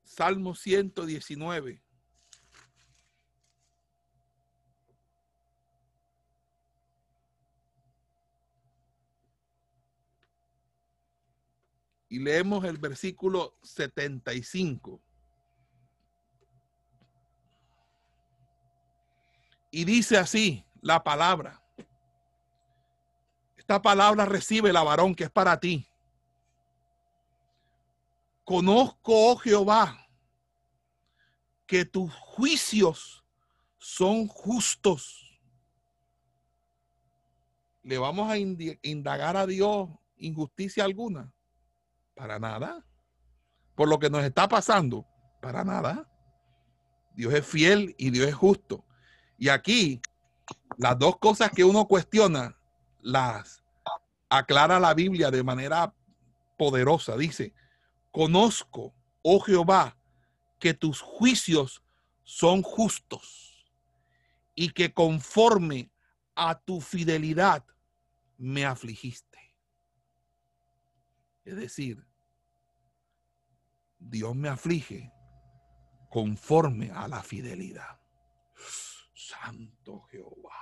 Salmo 0.05 0.55
119. 0.55 1.88
Leemos 12.19 12.65
el 12.65 12.79
versículo 12.79 13.55
75. 13.63 15.01
Y 19.71 19.85
dice 19.85 20.17
así 20.17 20.65
la 20.81 21.03
palabra. 21.03 21.63
Esta 23.57 23.83
palabra 23.83 24.25
recibe 24.25 24.73
la 24.73 24.83
varón 24.83 25.15
que 25.15 25.25
es 25.25 25.31
para 25.31 25.61
ti. 25.61 25.87
Conozco, 28.45 29.33
oh 29.33 29.37
Jehová, 29.37 30.09
que 31.67 31.85
tus 31.85 32.13
juicios 32.15 33.23
son 33.77 34.27
justos. 34.27 35.39
¿Le 37.83 37.99
vamos 37.99 38.31
a 38.31 38.39
indagar 38.39 39.37
a 39.37 39.47
Dios 39.47 39.91
injusticia 40.17 40.85
alguna? 40.85 41.33
Para 42.19 42.41
nada. 42.41 42.85
Por 43.77 43.89
lo 43.89 44.01
que 44.01 44.11
nos 44.11 44.25
está 44.25 44.49
pasando, 44.49 45.07
para 45.41 45.63
nada. 45.63 46.11
Dios 47.15 47.33
es 47.33 47.47
fiel 47.47 47.95
y 47.97 48.11
Dios 48.11 48.27
es 48.27 48.35
justo. 48.35 48.85
Y 49.39 49.49
aquí, 49.51 50.03
las 50.77 50.99
dos 50.99 51.19
cosas 51.19 51.53
que 51.53 51.63
uno 51.63 51.87
cuestiona, 51.87 52.59
las 53.01 53.63
aclara 54.29 54.81
la 54.81 54.95
Biblia 54.95 55.31
de 55.31 55.45
manera 55.45 55.95
poderosa. 56.57 57.17
Dice, 57.17 57.55
conozco, 58.11 58.93
oh 59.23 59.39
Jehová, 59.39 59.97
que 60.59 60.75
tus 60.75 61.01
juicios 61.01 61.85
son 62.25 62.63
justos 62.63 63.65
y 64.57 64.71
que 64.71 64.93
conforme 64.93 65.93
a 66.35 66.59
tu 66.59 66.81
fidelidad 66.81 67.65
me 68.37 68.67
afligiste. 68.67 69.39
Es 71.45 71.57
decir, 71.57 72.08
Dios 73.99 74.35
me 74.35 74.49
aflige 74.49 75.13
conforme 76.09 76.91
a 76.91 77.09
la 77.09 77.23
fidelidad. 77.23 78.01
Santo 79.15 80.03
Jehová. 80.11 80.55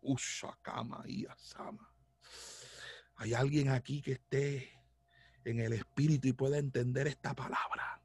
Ushakama 0.00 1.02
y 1.06 1.26
Asama. 1.26 1.92
Hay 3.16 3.34
alguien 3.34 3.68
aquí 3.70 4.00
que 4.00 4.12
esté 4.12 4.80
en 5.44 5.60
el 5.60 5.72
espíritu 5.72 6.28
y 6.28 6.32
pueda 6.32 6.58
entender 6.58 7.06
esta 7.06 7.34
palabra. 7.34 8.00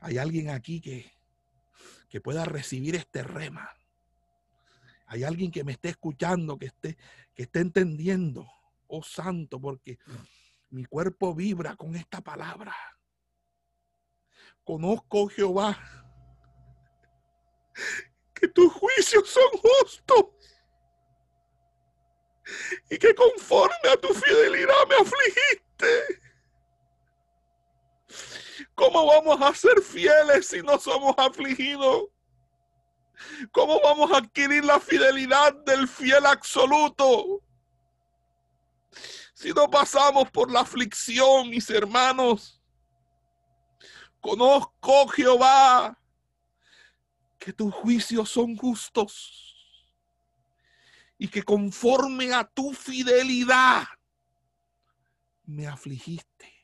Hay 0.00 0.18
alguien 0.18 0.50
aquí 0.50 0.80
que, 0.80 1.12
que 2.08 2.20
pueda 2.20 2.44
recibir 2.44 2.96
este 2.96 3.22
rema. 3.22 3.70
Hay 5.06 5.24
alguien 5.24 5.50
que 5.50 5.64
me 5.64 5.72
esté 5.72 5.90
escuchando, 5.90 6.58
que 6.58 6.66
esté, 6.66 6.96
que 7.34 7.42
esté 7.44 7.60
entendiendo. 7.60 8.48
Oh 8.86 9.02
santo, 9.02 9.60
porque 9.60 9.98
mi 10.70 10.84
cuerpo 10.84 11.34
vibra 11.34 11.76
con 11.76 11.94
esta 11.94 12.20
palabra. 12.20 12.74
Conozco, 14.70 15.26
Jehová, 15.26 15.76
que 18.32 18.46
tus 18.46 18.72
juicios 18.72 19.28
son 19.28 19.50
justos 19.58 20.26
y 22.88 22.96
que 22.96 23.12
conforme 23.12 23.88
a 23.92 23.96
tu 23.96 24.14
fidelidad 24.14 24.86
me 24.88 24.94
afligiste. 24.94 26.20
¿Cómo 28.76 29.06
vamos 29.06 29.42
a 29.42 29.52
ser 29.56 29.82
fieles 29.82 30.46
si 30.46 30.62
no 30.62 30.78
somos 30.78 31.16
afligidos? 31.18 32.04
¿Cómo 33.50 33.80
vamos 33.80 34.12
a 34.12 34.18
adquirir 34.18 34.64
la 34.64 34.78
fidelidad 34.78 35.52
del 35.64 35.88
fiel 35.88 36.24
absoluto? 36.26 37.42
Si 39.34 39.50
no 39.50 39.68
pasamos 39.68 40.30
por 40.30 40.48
la 40.48 40.60
aflicción, 40.60 41.50
mis 41.50 41.68
hermanos. 41.70 42.59
Conozco, 44.20 45.08
Jehová, 45.08 45.98
que 47.38 47.52
tus 47.52 47.72
juicios 47.72 48.28
son 48.28 48.56
justos 48.56 49.50
y 51.16 51.28
que 51.28 51.42
conforme 51.42 52.32
a 52.32 52.44
tu 52.44 52.72
fidelidad 52.72 53.84
me 55.44 55.66
afligiste. 55.66 56.54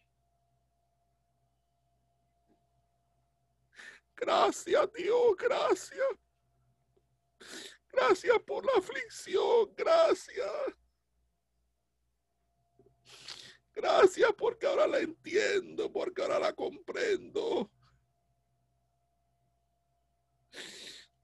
Gracias, 4.14 4.92
Dios, 4.94 5.36
gracias. 5.38 6.06
Gracias 7.92 8.38
por 8.46 8.64
la 8.64 8.72
aflicción, 8.78 9.72
gracias. 9.76 10.50
Gracias 13.76 14.32
porque 14.38 14.66
ahora 14.66 14.86
la 14.86 15.00
entiendo, 15.00 15.92
porque 15.92 16.22
ahora 16.22 16.38
la 16.38 16.54
comprendo. 16.54 17.70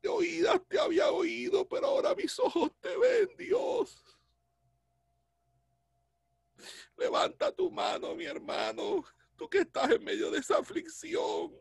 De 0.03 0.09
oídas 0.11 0.61
te 0.69 0.79
había 0.79 1.11
oído, 1.11 1.67
pero 1.67 1.87
ahora 1.87 2.15
mis 2.15 2.39
ojos 2.39 2.71
te 2.79 2.95
ven, 2.95 3.35
Dios. 3.39 4.05
Levanta 6.99 7.51
tu 7.53 7.71
mano, 7.71 8.15
mi 8.15 8.27
hermano, 8.27 9.03
tú 9.35 9.49
que 9.49 9.61
estás 9.61 9.91
en 9.91 10.05
medio 10.05 10.31
de 10.31 10.41
esa 10.41 10.59
aflicción. 10.59 11.59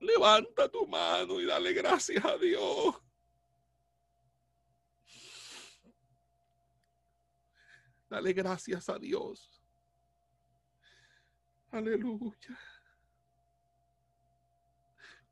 Levanta 0.00 0.68
tu 0.68 0.88
mano 0.88 1.40
y 1.40 1.46
dale 1.46 1.72
gracias 1.72 2.24
a 2.24 2.36
Dios. 2.36 3.00
Dale 8.12 8.34
gracias 8.34 8.90
a 8.90 8.98
Dios. 8.98 9.64
Aleluya. 11.70 12.58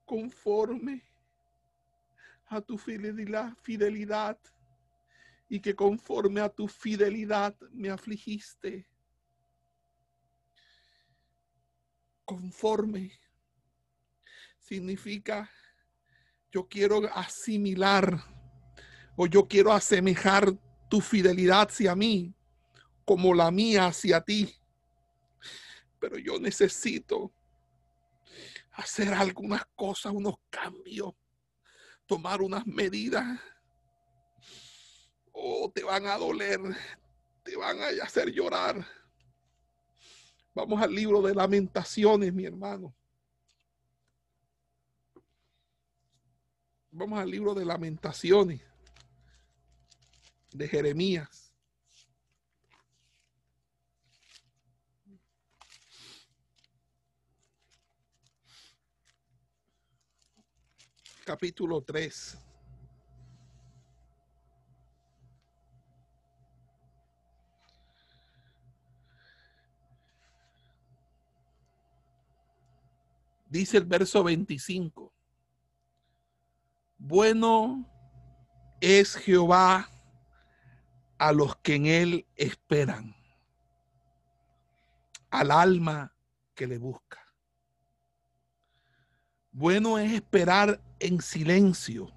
Conforme 0.07 1.05
a 2.47 2.59
tu 2.63 2.79
fidelidad, 2.79 4.39
y 5.51 5.61
que 5.61 5.77
conforme 5.77 6.41
a 6.41 6.49
tu 6.49 6.67
fidelidad 6.69 7.55
me 7.71 7.91
afligiste. 7.91 8.89
Conforme 12.25 13.13
significa 14.59 15.51
yo 16.51 16.67
quiero 16.67 17.03
asimilar 17.15 18.25
o 19.17 19.27
yo 19.27 19.47
quiero 19.47 19.71
asemejar 19.71 20.51
tu 20.89 21.03
fidelidad 21.03 21.69
hacia 21.69 21.95
mí 21.95 22.35
como 23.11 23.35
la 23.35 23.51
mía 23.51 23.87
hacia 23.87 24.21
ti. 24.21 24.57
Pero 25.99 26.17
yo 26.17 26.39
necesito 26.39 27.33
hacer 28.71 29.13
algunas 29.13 29.67
cosas, 29.75 30.13
unos 30.13 30.37
cambios, 30.49 31.15
tomar 32.07 32.41
unas 32.41 32.65
medidas. 32.69 33.25
O 35.33 35.65
oh, 35.65 35.73
te 35.73 35.83
van 35.83 36.07
a 36.07 36.17
doler, 36.19 36.61
te 37.43 37.57
van 37.57 37.81
a 37.81 37.89
hacer 38.05 38.31
llorar. 38.31 38.87
Vamos 40.55 40.81
al 40.81 40.95
libro 40.95 41.21
de 41.21 41.35
lamentaciones, 41.35 42.33
mi 42.33 42.45
hermano. 42.45 42.95
Vamos 46.93 47.19
al 47.19 47.29
libro 47.29 47.55
de 47.55 47.65
lamentaciones 47.65 48.61
de 50.53 50.69
Jeremías. 50.69 51.40
Capítulo 61.31 61.81
3. 61.81 62.39
Dice 73.49 73.77
el 73.77 73.85
verso 73.85 74.25
25. 74.25 75.13
Bueno 76.99 77.89
es 78.81 79.15
Jehová 79.15 79.89
a 81.17 81.31
los 81.31 81.55
que 81.59 81.77
en 81.77 81.87
Él 81.87 82.27
esperan, 82.35 83.15
al 85.31 85.53
alma 85.53 86.13
que 86.57 86.67
le 86.67 86.79
busca. 86.79 87.25
Bueno 89.53 89.97
es 89.97 90.13
esperar 90.13 90.90
en 91.01 91.21
silencio 91.21 92.13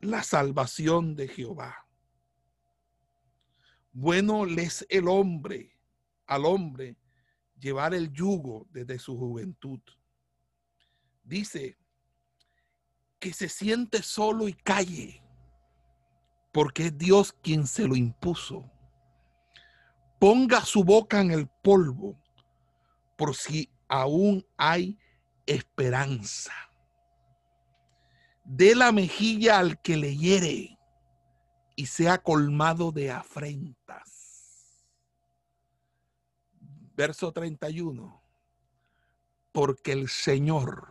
la 0.00 0.22
salvación 0.22 1.14
de 1.14 1.28
Jehová. 1.28 1.86
Bueno 3.92 4.46
es 4.46 4.86
el 4.88 5.08
hombre, 5.08 5.78
al 6.26 6.46
hombre, 6.46 6.96
llevar 7.58 7.92
el 7.94 8.12
yugo 8.12 8.66
desde 8.70 8.98
su 8.98 9.16
juventud. 9.16 9.80
Dice 11.22 11.76
que 13.18 13.32
se 13.32 13.48
siente 13.48 14.02
solo 14.02 14.48
y 14.48 14.54
calle 14.54 15.22
porque 16.52 16.86
es 16.86 16.98
Dios 16.98 17.32
quien 17.32 17.66
se 17.66 17.86
lo 17.86 17.94
impuso. 17.94 18.70
Ponga 20.18 20.64
su 20.64 20.84
boca 20.84 21.20
en 21.20 21.30
el 21.30 21.48
polvo 21.48 22.20
por 23.16 23.34
si 23.36 23.70
aún 23.88 24.46
hay 24.56 24.98
esperanza. 25.46 26.52
Dé 28.52 28.74
la 28.74 28.90
mejilla 28.90 29.58
al 29.58 29.80
que 29.80 29.96
le 29.96 30.16
hiere 30.16 30.78
y 31.76 31.86
sea 31.86 32.18
colmado 32.18 32.90
de 32.90 33.10
afrentas. 33.10 34.84
Verso 36.94 37.32
31. 37.32 38.22
Porque 39.52 39.92
el 39.92 40.08
Señor 40.08 40.88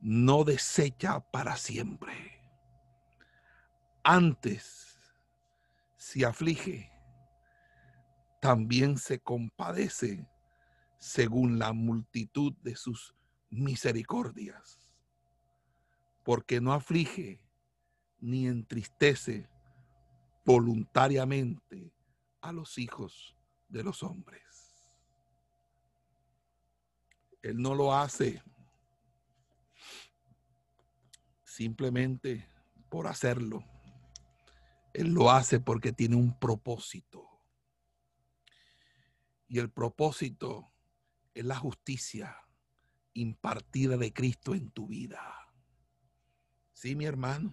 no 0.00 0.44
desecha 0.44 1.20
para 1.20 1.56
siempre 1.56 2.38
antes 4.10 4.98
si 5.98 6.24
aflige, 6.24 6.90
también 8.40 8.96
se 8.96 9.18
compadece 9.20 10.26
según 10.96 11.58
la 11.58 11.74
multitud 11.74 12.54
de 12.62 12.74
sus 12.74 13.14
misericordias, 13.50 14.77
porque 16.28 16.60
no 16.60 16.74
aflige 16.74 17.40
ni 18.18 18.46
entristece 18.46 19.48
voluntariamente 20.44 21.94
a 22.42 22.52
los 22.52 22.76
hijos 22.76 23.34
de 23.66 23.82
los 23.82 24.02
hombres. 24.02 24.42
Él 27.40 27.56
no 27.56 27.74
lo 27.74 27.94
hace 27.94 28.42
simplemente 31.44 32.46
por 32.90 33.06
hacerlo 33.06 33.64
él 34.92 35.14
lo 35.14 35.30
hace 35.30 35.60
porque 35.60 35.92
tiene 35.92 36.16
un 36.16 36.38
propósito. 36.38 37.26
Y 39.46 39.60
el 39.60 39.70
propósito 39.70 40.70
es 41.32 41.46
la 41.46 41.56
justicia 41.56 42.36
impartida 43.14 43.96
de 43.96 44.12
Cristo 44.12 44.54
en 44.54 44.70
tu 44.70 44.88
vida. 44.88 45.47
Sí, 46.78 46.94
mi 46.94 47.06
hermano. 47.06 47.50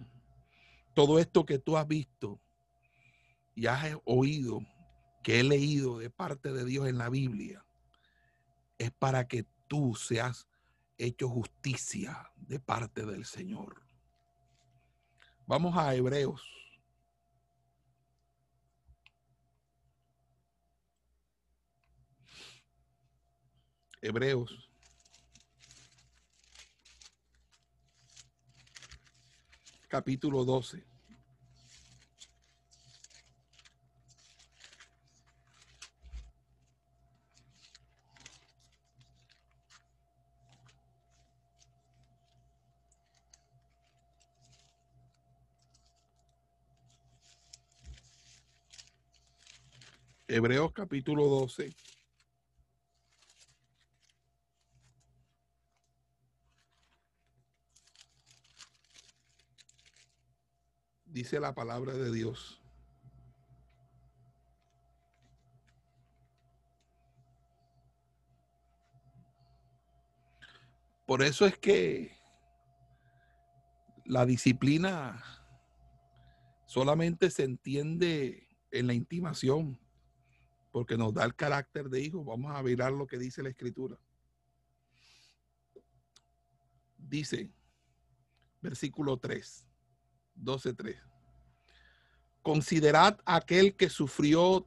Todo 0.94 1.18
esto 1.18 1.44
que 1.44 1.58
tú 1.58 1.76
has 1.76 1.88
visto 1.88 2.40
y 3.56 3.66
has 3.66 3.96
oído, 4.04 4.60
que 5.24 5.40
he 5.40 5.42
leído 5.42 5.98
de 5.98 6.10
parte 6.10 6.52
de 6.52 6.64
Dios 6.64 6.86
en 6.86 6.96
la 6.96 7.08
Biblia, 7.08 7.66
es 8.78 8.92
para 8.92 9.26
que 9.26 9.44
tú 9.66 9.96
seas 9.96 10.46
hecho 10.96 11.28
justicia 11.28 12.30
de 12.36 12.60
parte 12.60 13.04
del 13.04 13.24
Señor. 13.24 13.82
Vamos 15.44 15.76
a 15.76 15.92
Hebreos 15.92 16.48
Hebreos. 24.00 24.65
Capítulo 29.96 30.44
12. 30.44 30.84
Hebreos 50.28 50.72
capítulo 50.74 51.24
12. 51.24 51.74
Dice 61.16 61.40
la 61.40 61.54
palabra 61.54 61.94
de 61.94 62.12
Dios. 62.12 62.60
Por 71.06 71.22
eso 71.22 71.46
es 71.46 71.56
que 71.56 72.14
la 74.04 74.26
disciplina 74.26 75.24
solamente 76.66 77.30
se 77.30 77.44
entiende 77.44 78.46
en 78.70 78.86
la 78.86 78.92
intimación, 78.92 79.80
porque 80.70 80.98
nos 80.98 81.14
da 81.14 81.24
el 81.24 81.34
carácter 81.34 81.88
de 81.88 82.02
hijo. 82.02 82.24
Vamos 82.24 82.54
a 82.54 82.62
mirar 82.62 82.92
lo 82.92 83.06
que 83.06 83.16
dice 83.16 83.42
la 83.42 83.48
escritura. 83.48 83.98
Dice, 86.98 87.50
versículo 88.60 89.16
3. 89.16 89.64
12.3. 90.36 91.05
Considerad 92.46 93.18
aquel 93.24 93.74
que 93.74 93.90
sufrió 93.90 94.64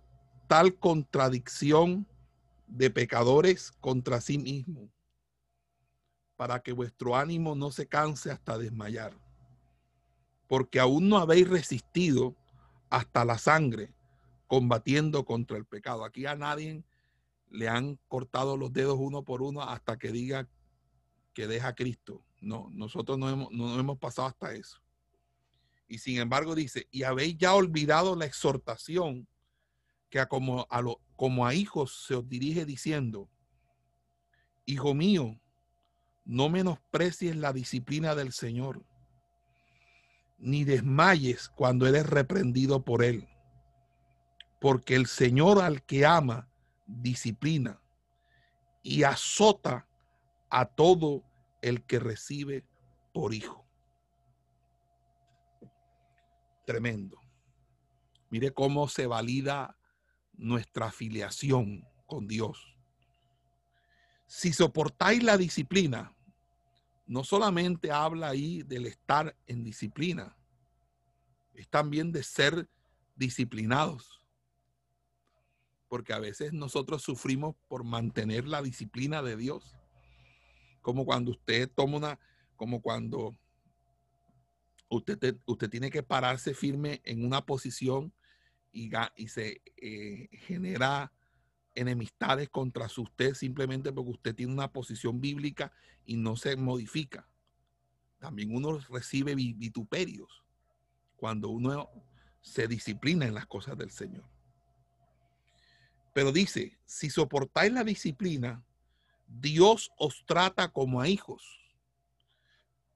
tal 0.49 0.76
contradicción 0.76 2.06
de 2.68 2.89
pecadores 2.89 3.72
contra 3.80 4.19
sí 4.19 4.38
mismo, 4.38 4.91
para 6.35 6.60
que 6.60 6.73
vuestro 6.73 7.15
ánimo 7.15 7.56
no 7.56 7.72
se 7.72 7.88
canse 7.88 8.31
hasta 8.31 8.57
desmayar, 8.57 9.14
porque 10.45 10.81
aún 10.81 11.07
no 11.07 11.19
habéis 11.19 11.47
resistido 11.47 12.35
hasta 12.89 13.23
la 13.23 13.38
sangre 13.38 13.93
combatiendo 14.47 15.23
contra 15.23 15.56
el 15.56 15.64
pecado. 15.64 16.03
Aquí 16.03 16.26
a 16.26 16.35
nadie 16.35 16.84
le 17.49 17.69
han 17.69 17.97
cortado 18.10 18.57
los 18.57 18.73
dedos 18.73 18.97
uno 18.99 19.23
por 19.23 19.41
uno 19.41 19.61
hasta 19.61 19.97
que 19.97 20.11
diga 20.11 20.49
que 21.34 21.47
deja 21.47 21.69
a 21.69 21.76
Cristo. 21.76 22.26
No, 22.41 22.69
nosotros 22.73 23.18
no 23.18 23.30
hemos, 23.30 23.49
no 23.53 23.80
hemos 23.80 23.97
pasado 23.99 24.27
hasta 24.27 24.53
eso. 24.53 24.81
Y 25.90 25.98
sin 25.98 26.20
embargo 26.20 26.53
dice, 26.53 26.88
y 26.91 27.03
habéis 27.03 27.38
ya 27.38 27.56
olvidado 27.56 28.16
la 28.16 28.26
exhortación 28.26 29.28
que 30.10 30.20
a 30.20 30.28
como, 30.28 30.68
a 30.70 30.82
lo, 30.82 31.02
como 31.16 31.45
a 31.45 31.56
hijos 31.56 32.06
se 32.06 32.16
os 32.16 32.30
dirige 32.30 32.64
diciendo, 32.64 33.28
Hijo 34.66 34.94
mío, 34.94 35.41
no 36.26 36.48
menosprecies 36.48 37.36
la 37.36 37.53
disciplina 37.53 38.14
del 38.14 38.34
Señor, 38.34 38.86
ni 40.38 40.64
desmayes 40.64 41.49
cuando 41.49 41.88
eres 41.88 42.06
reprendido 42.06 42.86
por 42.86 43.03
Él, 43.03 43.28
porque 44.61 44.95
el 44.95 45.07
Señor 45.07 45.60
al 45.60 45.84
que 45.84 46.06
ama, 46.06 46.48
disciplina 46.86 47.82
y 48.84 49.03
azota 49.03 49.88
a 50.52 50.66
todo 50.66 51.24
el 51.64 51.84
que 51.84 51.98
recibe 51.98 52.64
por 53.11 53.34
hijo. 53.34 53.69
Tremendo. 56.70 57.20
Mire 58.30 58.52
cómo 58.54 58.88
se 58.88 59.08
valida 59.08 59.76
nuestra 60.34 60.86
afiliación 60.86 61.84
con 62.06 62.28
Dios. 62.28 62.78
Si 64.28 64.54
soportáis 64.54 65.24
la 65.24 65.36
disciplina, 65.36 66.16
no 67.08 67.24
solamente 67.24 67.91
habla 67.91 68.28
ahí 68.30 68.62
del 68.62 68.86
estar 68.86 69.36
en 69.48 69.64
disciplina, 69.64 70.38
es 71.56 71.68
también 71.70 72.12
de 72.12 72.22
ser 72.22 72.70
disciplinados. 73.16 74.22
Porque 75.88 76.14
a 76.14 76.20
veces 76.20 76.54
nosotros 76.54 77.02
sufrimos 77.02 77.56
por 77.68 77.84
mantener 77.84 78.48
la 78.48 78.62
disciplina 78.62 79.24
de 79.24 79.38
Dios. 79.38 79.76
Como 80.84 81.04
cuando 81.04 81.32
usted 81.32 81.68
toma 81.68 81.98
una, 81.98 82.20
como 82.56 82.80
cuando 82.80 83.36
usted, 84.90 85.70
tiene 85.70 85.90
que 85.90 86.03
pararse 86.03 86.53
firme 86.53 87.02
en 87.06 87.26
una 87.26 87.45
posición 87.45 88.14
y, 88.72 88.91
y 89.16 89.28
se 89.28 89.61
eh, 89.78 90.30
genera 90.32 91.11
enemistades 91.76 92.49
contra 92.49 92.88
usted 92.98 93.34
simplemente 93.34 93.91
porque 93.91 94.11
usted 94.11 94.36
tiene 94.36 94.53
una 94.53 94.72
posición 94.72 95.22
bíblica 95.22 95.72
y 96.06 96.18
no 96.18 96.36
se 96.36 96.56
modifica. 96.56 97.28
También 98.20 98.53
uno 98.53 98.80
recibe 98.90 99.36
vituperios 99.36 100.44
cuando 101.16 101.49
uno 101.49 101.90
se 102.41 102.68
disciplina 102.68 103.26
en 103.26 103.34
las 103.34 103.45
cosas 103.45 103.78
del 103.78 103.91
Señor. 103.91 104.26
Pero 106.14 106.32
dice, 106.32 106.78
si 106.86 107.10
soportáis 107.10 107.72
la 107.72 107.84
disciplina, 107.84 108.64
Dios 109.28 109.91
os 109.98 110.26
trata 110.26 110.70
como 110.70 111.02
a 111.02 111.07
hijos. 111.07 111.59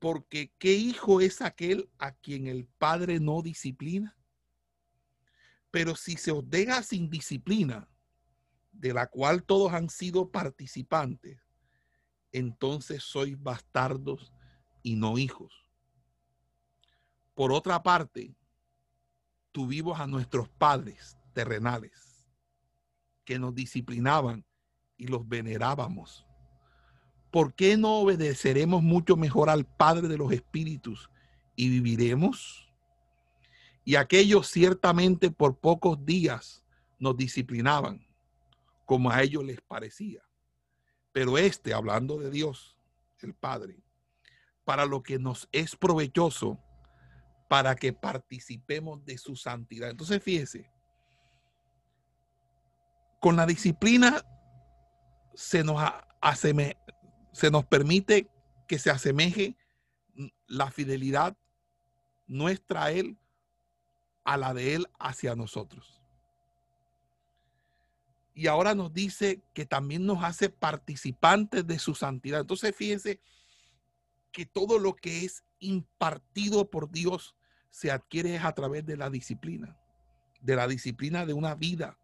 Porque 0.04 0.52
¿qué 0.60 0.74
hijo 0.74 1.22
es 1.22 1.42
aquel 1.42 1.90
a 1.98 2.12
quien 2.12 2.48
el 2.48 2.66
Padre 2.66 3.22
no 3.22 3.42
disciplina? 3.42 4.18
Pero 5.72 5.96
si 5.96 6.18
se 6.18 6.30
os 6.30 6.50
deja 6.50 6.84
sin 6.84 7.10
disciplina, 7.10 7.88
de 8.74 8.94
la 8.94 9.08
cual 9.08 9.46
todos 9.46 9.72
han 9.72 9.90
sido 9.90 10.30
participantes, 10.30 11.40
entonces 12.34 13.02
sois 13.02 13.42
bastardos 13.42 14.34
y 14.82 14.98
no 14.98 15.18
hijos. 15.18 15.66
Por 17.34 17.54
otra 17.54 17.82
parte, 17.82 18.36
tuvimos 19.54 20.02
a 20.02 20.06
nuestros 20.06 20.50
padres 20.50 21.18
terrenales 21.32 22.28
que 23.24 23.40
nos 23.40 23.56
disciplinaban 23.56 24.46
y 24.98 25.08
los 25.08 25.26
venerábamos. 25.26 26.28
¿Por 27.34 27.56
qué 27.56 27.78
no 27.78 27.96
obedeceremos 27.96 28.84
mucho 28.84 29.18
mejor 29.18 29.50
al 29.50 29.66
Padre 29.66 30.08
de 30.08 30.20
los 30.20 30.32
Espíritus 30.32 31.10
y 31.56 31.68
viviremos? 31.68 32.72
Y 33.84 33.96
aquellos 33.96 34.48
ciertamente 34.50 35.32
por 35.32 35.58
pocos 35.58 36.06
días 36.06 36.64
nos 37.00 37.18
disciplinaban 37.18 38.06
como 38.86 39.10
a 39.10 39.24
ellos 39.24 39.44
les 39.44 39.60
parecía. 39.62 40.22
Pero 41.12 41.40
este, 41.40 41.74
hablando 41.74 42.20
de 42.20 42.30
Dios, 42.30 42.78
el 43.22 43.34
Padre, 43.34 43.84
para 44.64 44.86
lo 44.86 45.02
que 45.02 45.18
nos 45.18 45.50
es 45.52 45.76
provechoso, 45.76 46.60
para 47.50 47.76
que 47.76 47.94
participemos 47.94 49.04
de 49.06 49.18
su 49.18 49.36
santidad. 49.36 49.90
Entonces, 49.90 50.22
fíjese, 50.22 50.70
con 53.20 53.36
la 53.36 53.48
disciplina 53.48 54.24
se 55.34 55.64
nos, 55.64 55.82
aseme, 56.22 56.78
se 57.34 57.52
nos 57.52 57.66
permite 57.66 58.30
que 58.68 58.80
se 58.80 58.90
asemeje 58.90 59.58
la 60.48 60.72
fidelidad 60.72 61.36
nuestra 62.28 62.86
a 62.86 62.92
Él 62.92 63.18
a 64.24 64.38
la 64.38 64.54
de 64.54 64.76
Él 64.76 64.88
hacia 65.00 65.36
nosotros 65.36 66.04
y 68.36 68.48
ahora 68.48 68.74
nos 68.74 68.94
dice 68.94 69.42
que 69.54 69.66
también 69.66 70.06
nos 70.06 70.24
hace 70.24 70.50
participantes 70.50 71.66
de 71.68 71.78
su 71.78 71.94
santidad. 71.94 72.42
Entonces 72.42 72.76
fíjense 72.76 73.20
que 74.32 74.46
todo 74.46 74.80
lo 74.80 74.96
que 74.96 75.26
es 75.26 75.44
impartido 75.60 76.70
por 76.70 76.90
Dios 76.90 77.36
se 77.70 77.92
adquiere 77.92 78.38
a 78.40 78.52
través 78.54 78.86
de 78.86 78.98
la 78.98 79.10
disciplina, 79.10 79.78
de 80.42 80.56
la 80.56 80.68
disciplina 80.68 81.26
de 81.26 81.34
una 81.34 81.56
vida, 81.56 81.98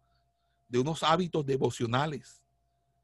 de 0.68 0.78
unos 0.78 1.02
hábitos 1.02 1.44
devocionales, 1.44 2.39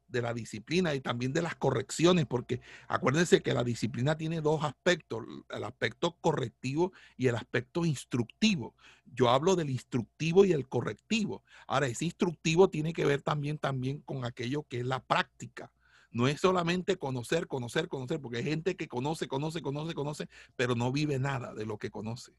de 0.07 0.21
la 0.21 0.33
disciplina 0.33 0.95
y 0.95 1.01
también 1.01 1.33
de 1.33 1.41
las 1.41 1.55
correcciones, 1.55 2.25
porque 2.25 2.61
acuérdense 2.87 3.41
que 3.41 3.53
la 3.53 3.63
disciplina 3.63 4.17
tiene 4.17 4.41
dos 4.41 4.63
aspectos, 4.63 5.23
el 5.49 5.63
aspecto 5.63 6.15
correctivo 6.21 6.93
y 7.17 7.27
el 7.27 7.35
aspecto 7.35 7.85
instructivo. 7.85 8.73
Yo 9.05 9.29
hablo 9.29 9.55
del 9.55 9.69
instructivo 9.69 10.45
y 10.45 10.51
el 10.51 10.67
correctivo. 10.67 11.43
Ahora, 11.67 11.87
ese 11.87 12.05
instructivo 12.05 12.69
tiene 12.69 12.93
que 12.93 13.05
ver 13.05 13.21
también, 13.21 13.57
también 13.57 13.99
con 14.01 14.25
aquello 14.25 14.63
que 14.63 14.79
es 14.79 14.85
la 14.85 15.03
práctica. 15.03 15.71
No 16.11 16.27
es 16.27 16.39
solamente 16.39 16.97
conocer, 16.97 17.47
conocer, 17.47 17.87
conocer, 17.87 18.19
porque 18.21 18.37
hay 18.37 18.43
gente 18.43 18.75
que 18.75 18.87
conoce, 18.87 19.27
conoce, 19.27 19.61
conoce, 19.61 19.93
conoce, 19.93 20.29
pero 20.55 20.75
no 20.75 20.91
vive 20.91 21.19
nada 21.19 21.53
de 21.53 21.65
lo 21.65 21.77
que 21.77 21.91
conoce. 21.91 22.33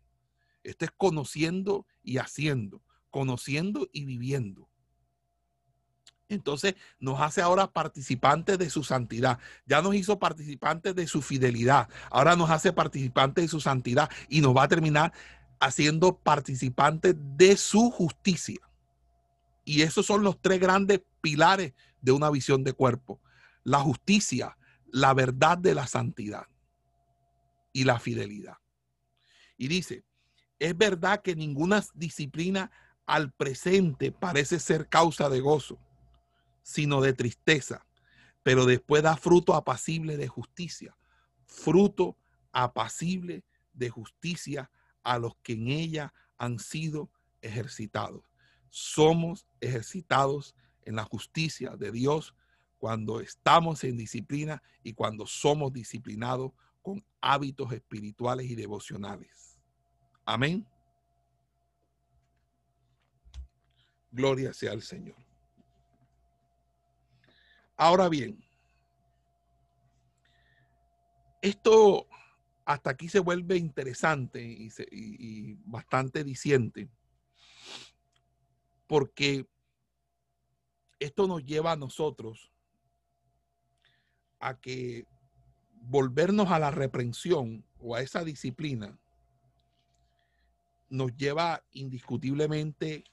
Esto 0.65 0.85
es 0.85 0.90
conociendo 0.97 1.86
y 2.03 2.19
haciendo, 2.19 2.82
conociendo 3.11 3.89
y 3.93 4.05
viviendo. 4.05 4.69
Entonces 6.29 6.75
nos 7.01 7.21
hace 7.21 7.41
ahora 7.41 7.73
participantes 7.73 8.59
de 8.59 8.69
su 8.69 8.85
santidad. 8.85 9.39
Ya 9.67 9.81
nos 9.81 9.95
hizo 9.95 10.19
participantes 10.19 10.95
de 10.95 11.07
su 11.07 11.23
fidelidad. 11.23 11.89
Ahora 12.11 12.37
nos 12.37 12.51
hace 12.51 12.73
participantes 12.73 13.45
de 13.45 13.49
su 13.49 13.61
santidad 13.61 14.11
y 14.29 14.43
nos 14.43 14.55
va 14.55 14.65
a 14.65 14.69
terminar 14.69 15.13
haciendo 15.59 16.19
participantes 16.19 17.15
de 17.17 17.57
su 17.57 17.91
justicia. 17.91 18.61
Y 19.65 19.83
esos 19.83 20.07
son 20.07 20.23
los 20.23 20.41
tres 20.41 20.61
grandes 20.61 21.01
pilares 21.21 21.73
de 22.01 22.13
una 22.13 22.31
visión 22.31 22.63
de 22.63 22.75
cuerpo. 22.75 23.21
La 23.65 23.81
justicia, 23.81 24.57
la 24.93 25.15
verdad 25.15 25.57
de 25.57 25.75
la 25.75 25.87
santidad 25.87 26.47
y 27.73 27.85
la 27.85 27.99
fidelidad. 27.99 28.59
Y 29.57 29.69
dice, 29.69 30.05
es 30.59 30.77
verdad 30.77 31.23
que 31.23 31.35
ninguna 31.35 31.83
disciplina 31.95 32.71
al 33.07 33.33
presente 33.33 34.13
parece 34.13 34.59
ser 34.59 34.89
causa 34.89 35.31
de 35.31 35.41
gozo 35.41 35.79
sino 36.69 37.01
de 37.01 37.15
tristeza, 37.15 37.86
pero 38.43 38.66
después 38.66 39.03
da 39.03 39.16
fruto 39.16 39.55
apacible 39.55 40.19
de 40.19 40.28
justicia, 40.28 40.95
fruto 41.47 42.19
apacible 42.53 43.43
de 43.73 43.89
justicia 43.89 44.70
a 45.03 45.19
los 45.19 45.35
que 45.36 45.55
en 45.55 45.69
ella 45.69 46.12
han 46.36 46.59
sido 46.59 47.11
ejercitados. 47.40 48.23
Somos 48.69 49.47
ejercitados 49.62 50.55
en 50.82 50.97
la 50.97 51.05
justicia 51.05 51.74
de 51.74 51.90
Dios 51.90 52.35
cuando 52.77 53.20
estamos 53.20 53.82
en 53.85 53.97
disciplina 53.97 54.62
y 54.82 54.93
cuando 54.93 55.27
somos 55.27 55.73
disciplinados 55.73 56.53
con 56.82 57.03
hábitos 57.23 57.73
espirituales 57.73 58.45
y 58.45 58.55
devocionales. 58.55 59.59
Amén. 60.27 60.66
Gloria 64.11 64.53
sea 64.53 64.73
al 64.73 64.82
Señor. 64.82 65.28
Ahora 67.81 68.09
bien, 68.09 68.45
esto 71.41 72.09
hasta 72.65 72.91
aquí 72.91 73.09
se 73.09 73.21
vuelve 73.21 73.57
interesante 73.57 74.43
y, 74.43 75.55
bastante 75.65 76.25
diciente, 76.25 76.89
porque 78.89 79.47
esto 80.99 81.29
nos 81.29 81.47
lleva 81.47 81.71
a 81.71 81.77
nosotros 81.77 82.51
a 84.41 84.59
que 84.59 85.07
volvernos 85.75 86.51
a 86.51 86.59
la 86.59 86.73
reprensión 86.73 87.65
o 87.79 87.95
a 87.95 88.03
esa 88.03 88.25
disciplina 88.25 88.99
nos 90.89 91.17
lleva 91.17 91.63
indiscutiblemente 91.71 93.05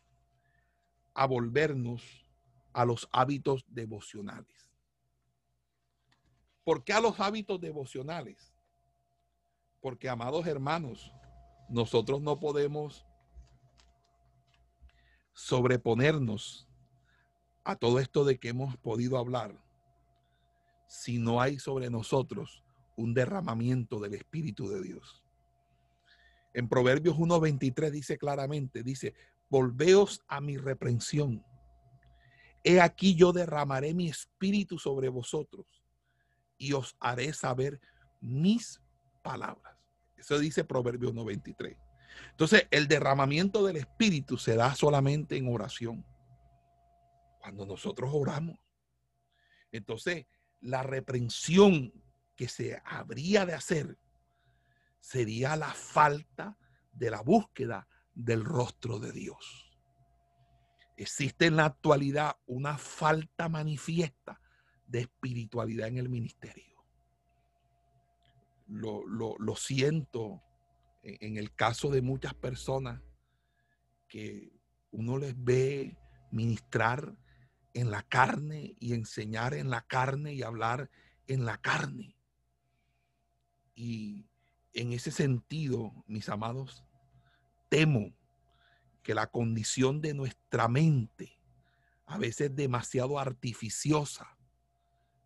a 1.14 1.28
volvernos 1.28 2.25
a 2.76 2.84
los 2.84 3.08
hábitos 3.14 3.64
devocionales. 3.70 4.70
¿Por 6.66 6.84
qué 6.84 6.92
a 6.92 7.00
los 7.00 7.18
hábitos 7.22 7.62
devocionales? 7.62 8.54
Porque, 9.80 10.10
amados 10.10 10.46
hermanos, 10.46 11.14
nosotros 11.70 12.22
no 12.22 12.38
podemos 12.38 13.06
sobreponernos 15.32 16.68
a 17.64 17.78
todo 17.78 18.00
esto 18.00 18.26
de 18.26 18.38
que 18.40 18.50
hemos 18.50 18.76
podido 18.78 19.18
hablar 19.18 19.58
si 20.88 21.18
no 21.18 21.40
hay 21.40 21.60
sobre 21.60 21.90
nosotros 21.90 22.62
un 22.98 23.14
derramamiento 23.14 24.02
del 24.02 24.16
Espíritu 24.16 24.68
de 24.68 24.82
Dios. 24.82 25.24
En 26.54 26.68
Proverbios 26.68 27.16
1.23 27.16 27.90
dice 27.90 28.18
claramente, 28.18 28.84
dice, 28.84 29.14
volveos 29.50 30.22
a 30.28 30.42
mi 30.42 30.58
reprensión. 30.58 31.42
He 32.68 32.82
aquí 32.82 33.14
yo 33.14 33.32
derramaré 33.32 33.94
mi 33.94 34.10
espíritu 34.10 34.80
sobre 34.80 35.08
vosotros 35.08 35.68
y 36.58 36.74
os 36.74 36.96
haré 37.00 37.32
saber 37.32 37.80
mis 38.20 38.82
palabras. 39.22 39.78
Eso 40.18 40.40
dice 40.40 40.64
Proverbios 40.64 41.14
1.23. 41.14 41.78
Entonces, 42.32 42.68
el 42.72 42.88
derramamiento 42.88 43.64
del 43.64 43.78
espíritu 43.78 44.40
se 44.40 44.56
da 44.56 44.74
solamente 44.74 45.38
en 45.38 45.48
oración. 45.48 46.04
Cuando 47.40 47.68
nosotros 47.68 48.10
oramos. 48.12 48.58
Entonces, 49.72 50.26
la 50.60 50.82
reprensión 50.82 51.94
que 52.36 52.48
se 52.48 52.82
habría 52.84 53.46
de 53.46 53.54
hacer 53.54 54.00
sería 55.00 55.56
la 55.56 55.72
falta 55.72 56.58
de 56.92 57.12
la 57.12 57.22
búsqueda 57.22 57.88
del 58.16 58.44
rostro 58.44 58.98
de 58.98 59.12
Dios. 59.12 59.65
Existe 60.98 61.48
en 61.48 61.58
la 61.58 61.66
actualidad 61.66 62.38
una 62.46 62.78
falta 62.78 63.50
manifiesta 63.50 64.40
de 64.88 65.02
espiritualidad 65.02 65.88
en 65.88 65.98
el 65.98 66.10
ministerio. 66.10 66.76
Lo, 68.68 69.06
lo 69.06 69.56
siento 69.56 70.42
en 71.04 71.38
el 71.38 71.54
caso 71.54 71.90
de 71.90 72.02
muchas 72.02 72.34
personas 72.34 73.02
que 74.08 74.52
uno 74.92 75.18
les 75.18 75.36
ve 75.38 75.98
ministrar 76.32 77.16
en 77.74 77.92
la 77.92 78.02
carne 78.04 78.76
y 78.80 78.94
enseñar 78.94 79.54
en 79.54 79.70
la 79.70 79.82
carne 79.82 80.34
y 80.34 80.42
hablar 80.42 80.90
en 81.28 81.46
la 81.46 81.58
carne. 81.58 82.16
Y 83.76 84.26
en 84.74 84.94
ese 84.94 85.12
sentido, 85.12 85.92
mis 86.08 86.30
amados, 86.30 86.84
temo 87.70 88.14
que 89.06 89.14
la 89.14 89.28
condición 89.28 90.02
de 90.02 90.16
nuestra 90.16 90.68
mente, 90.68 91.40
a 92.08 92.18
veces 92.18 92.56
demasiado 92.56 93.20
artificiosa, 93.20 94.36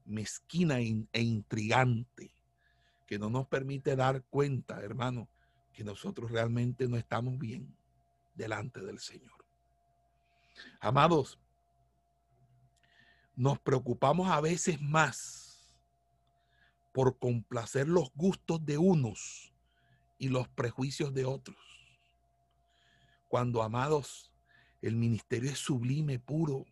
mezquina 0.03 0.79
e 0.79 1.21
intrigante, 1.21 2.35
que 3.07 3.17
no 3.17 3.29
nos 3.29 3.47
permite 3.47 3.95
dar 3.95 4.21
cuenta, 4.23 4.81
hermano, 4.81 5.29
que 5.71 5.85
nosotros 5.85 6.29
realmente 6.29 6.89
no 6.89 6.97
estamos 6.97 7.39
bien 7.39 7.73
delante 8.35 8.81
del 8.81 8.99
Señor. 8.99 9.45
Amados, 10.81 11.39
nos 13.33 13.59
preocupamos 13.59 14.29
a 14.29 14.41
veces 14.41 14.81
más 14.81 15.71
por 16.91 17.17
complacer 17.17 17.87
los 17.87 18.11
gustos 18.13 18.65
de 18.65 18.77
unos 18.77 19.53
y 20.17 20.27
los 20.27 20.49
prejuicios 20.49 21.13
de 21.13 21.23
otros. 21.23 21.68
Cuando, 23.29 23.61
amados, 23.61 24.33
el 24.81 24.95
ministerio 24.95 25.51
es 25.51 25.59
sublime, 25.59 26.19
puro, 26.19 26.65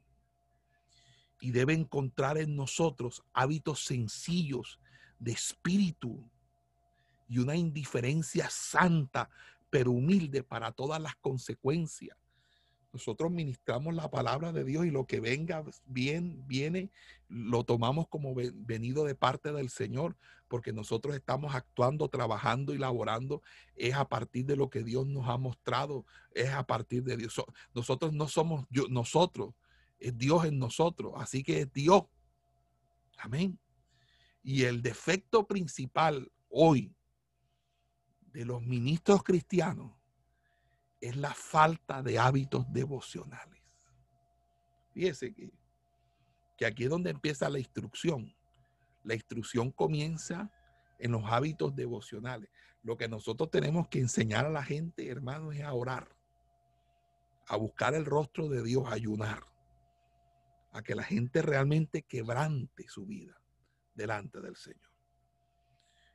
y 1.39 1.51
debe 1.51 1.73
encontrar 1.73 2.39
en 2.39 2.55
nosotros 2.55 3.23
hábitos 3.31 3.85
sencillos 3.85 4.79
de 5.19 5.31
espíritu 5.33 6.27
y 7.29 7.37
una 7.37 7.55
indiferencia 7.55 8.49
santa, 8.49 9.29
pero 9.69 9.91
humilde 9.91 10.41
para 10.41 10.71
todas 10.71 10.99
las 10.99 11.15
consecuencias. 11.17 12.17
Nosotros 12.91 13.29
ministramos 13.29 13.93
la 13.93 14.09
palabra 14.09 14.51
de 14.51 14.63
Dios 14.63 14.87
y 14.87 14.89
lo 14.89 15.05
que 15.05 15.19
venga 15.19 15.63
bien, 15.85 16.43
viene, 16.47 16.89
lo 17.29 17.63
tomamos 17.65 18.07
como 18.07 18.33
venido 18.33 19.05
de 19.05 19.13
parte 19.13 19.51
del 19.51 19.69
Señor, 19.69 20.15
porque 20.47 20.73
nosotros 20.73 21.15
estamos 21.15 21.53
actuando, 21.55 22.07
trabajando 22.09 22.73
y 22.73 22.77
laborando, 22.77 23.41
es 23.75 23.93
a 23.95 24.07
partir 24.07 24.45
de 24.45 24.55
lo 24.55 24.69
que 24.69 24.83
Dios 24.83 25.05
nos 25.07 25.27
ha 25.27 25.37
mostrado, 25.37 26.05
es 26.33 26.49
a 26.49 26.65
partir 26.65 27.03
de 27.03 27.17
Dios. 27.17 27.41
Nosotros 27.73 28.13
no 28.13 28.27
somos 28.27 28.65
nosotros, 28.89 29.53
es 29.99 30.17
Dios 30.17 30.45
en 30.45 30.59
nosotros, 30.59 31.13
así 31.17 31.43
que 31.43 31.61
es 31.61 31.73
Dios. 31.73 32.03
Amén. 33.17 33.59
Y 34.43 34.63
el 34.63 34.81
defecto 34.81 35.45
principal 35.45 36.31
hoy 36.49 36.95
de 38.31 38.45
los 38.45 38.61
ministros 38.61 39.23
cristianos 39.23 39.91
es 41.01 41.15
la 41.17 41.33
falta 41.33 42.01
de 42.01 42.19
hábitos 42.19 42.71
devocionales. 42.71 43.61
Fíjese 44.93 45.33
que, 45.33 45.51
que 46.57 46.65
aquí 46.65 46.83
es 46.85 46.89
donde 46.89 47.11
empieza 47.11 47.49
la 47.49 47.59
instrucción. 47.59 48.36
La 49.07 49.15
instrucción 49.15 49.71
comienza 49.71 50.51
en 50.99 51.11
los 51.11 51.23
hábitos 51.25 51.75
devocionales. 51.75 52.49
Lo 52.83 52.97
que 52.97 53.07
nosotros 53.07 53.49
tenemos 53.49 53.87
que 53.87 53.99
enseñar 53.99 54.45
a 54.45 54.49
la 54.49 54.63
gente, 54.63 55.09
hermanos, 55.09 55.55
es 55.55 55.63
a 55.63 55.73
orar, 55.73 56.15
a 57.47 57.55
buscar 57.55 57.95
el 57.95 58.05
rostro 58.05 58.49
de 58.49 58.63
Dios, 58.63 58.85
a 58.87 58.93
ayunar, 58.93 59.43
a 60.71 60.83
que 60.83 60.95
la 60.95 61.03
gente 61.03 61.41
realmente 61.41 62.03
quebrante 62.03 62.87
su 62.87 63.05
vida 63.05 63.41
delante 63.93 64.41
del 64.41 64.55
Señor. 64.55 64.91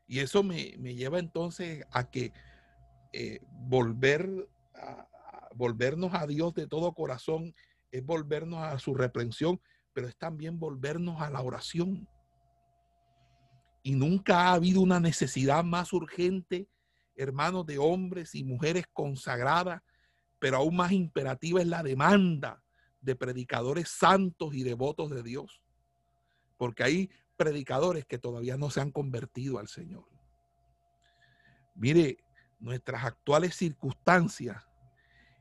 Y 0.06 0.20
eso 0.20 0.42
me, 0.42 0.72
lleva 0.94 1.18
entonces 1.18 1.84
a 1.90 2.10
que 2.10 2.32
eh, 3.12 3.40
volver 3.50 4.48
volvernos 5.54 6.14
a 6.14 6.26
Dios 6.26 6.54
de 6.54 6.66
todo 6.66 6.92
corazón, 6.92 7.54
es 7.90 8.04
volvernos 8.04 8.62
a 8.62 8.78
su 8.78 8.94
reprensión, 8.94 9.60
pero 9.92 10.08
es 10.08 10.16
también 10.16 10.58
volvernos 10.58 11.20
a 11.20 11.30
la 11.30 11.42
oración. 11.42 12.08
Y 13.82 13.92
nunca 13.92 14.40
ha 14.40 14.52
habido 14.52 14.80
una 14.80 15.00
necesidad 15.00 15.64
más 15.64 15.92
urgente, 15.92 16.68
hermanos, 17.16 17.66
de 17.66 17.78
hombres 17.78 18.34
y 18.34 18.44
mujeres 18.44 18.84
consagradas, 18.92 19.82
pero 20.38 20.58
aún 20.58 20.76
más 20.76 20.92
imperativa 20.92 21.60
es 21.60 21.66
la 21.66 21.82
demanda 21.82 22.62
de 23.00 23.16
predicadores 23.16 23.88
santos 23.88 24.54
y 24.54 24.62
devotos 24.62 25.10
de 25.10 25.22
Dios. 25.22 25.62
Porque 26.56 26.84
hay 26.84 27.10
predicadores 27.36 28.04
que 28.04 28.18
todavía 28.18 28.56
no 28.56 28.70
se 28.70 28.80
han 28.80 28.92
convertido 28.92 29.58
al 29.58 29.66
Señor. 29.66 30.04
Mire, 31.74 32.18
nuestras 32.60 33.04
actuales 33.04 33.56
circunstancias 33.56 34.62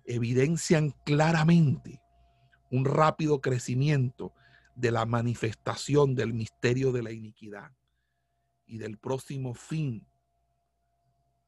evidencian 0.06 0.92
claramente 1.06 2.02
un 2.72 2.86
rápido 2.86 3.42
crecimiento 3.42 4.34
de 4.76 4.90
la 4.90 5.06
manifestación 5.06 6.16
del 6.16 6.34
misterio 6.34 6.92
de 6.92 7.04
la 7.04 7.12
iniquidad 7.12 7.72
y 8.72 8.78
del 8.78 8.98
próximo 8.98 9.54
fin 9.54 10.08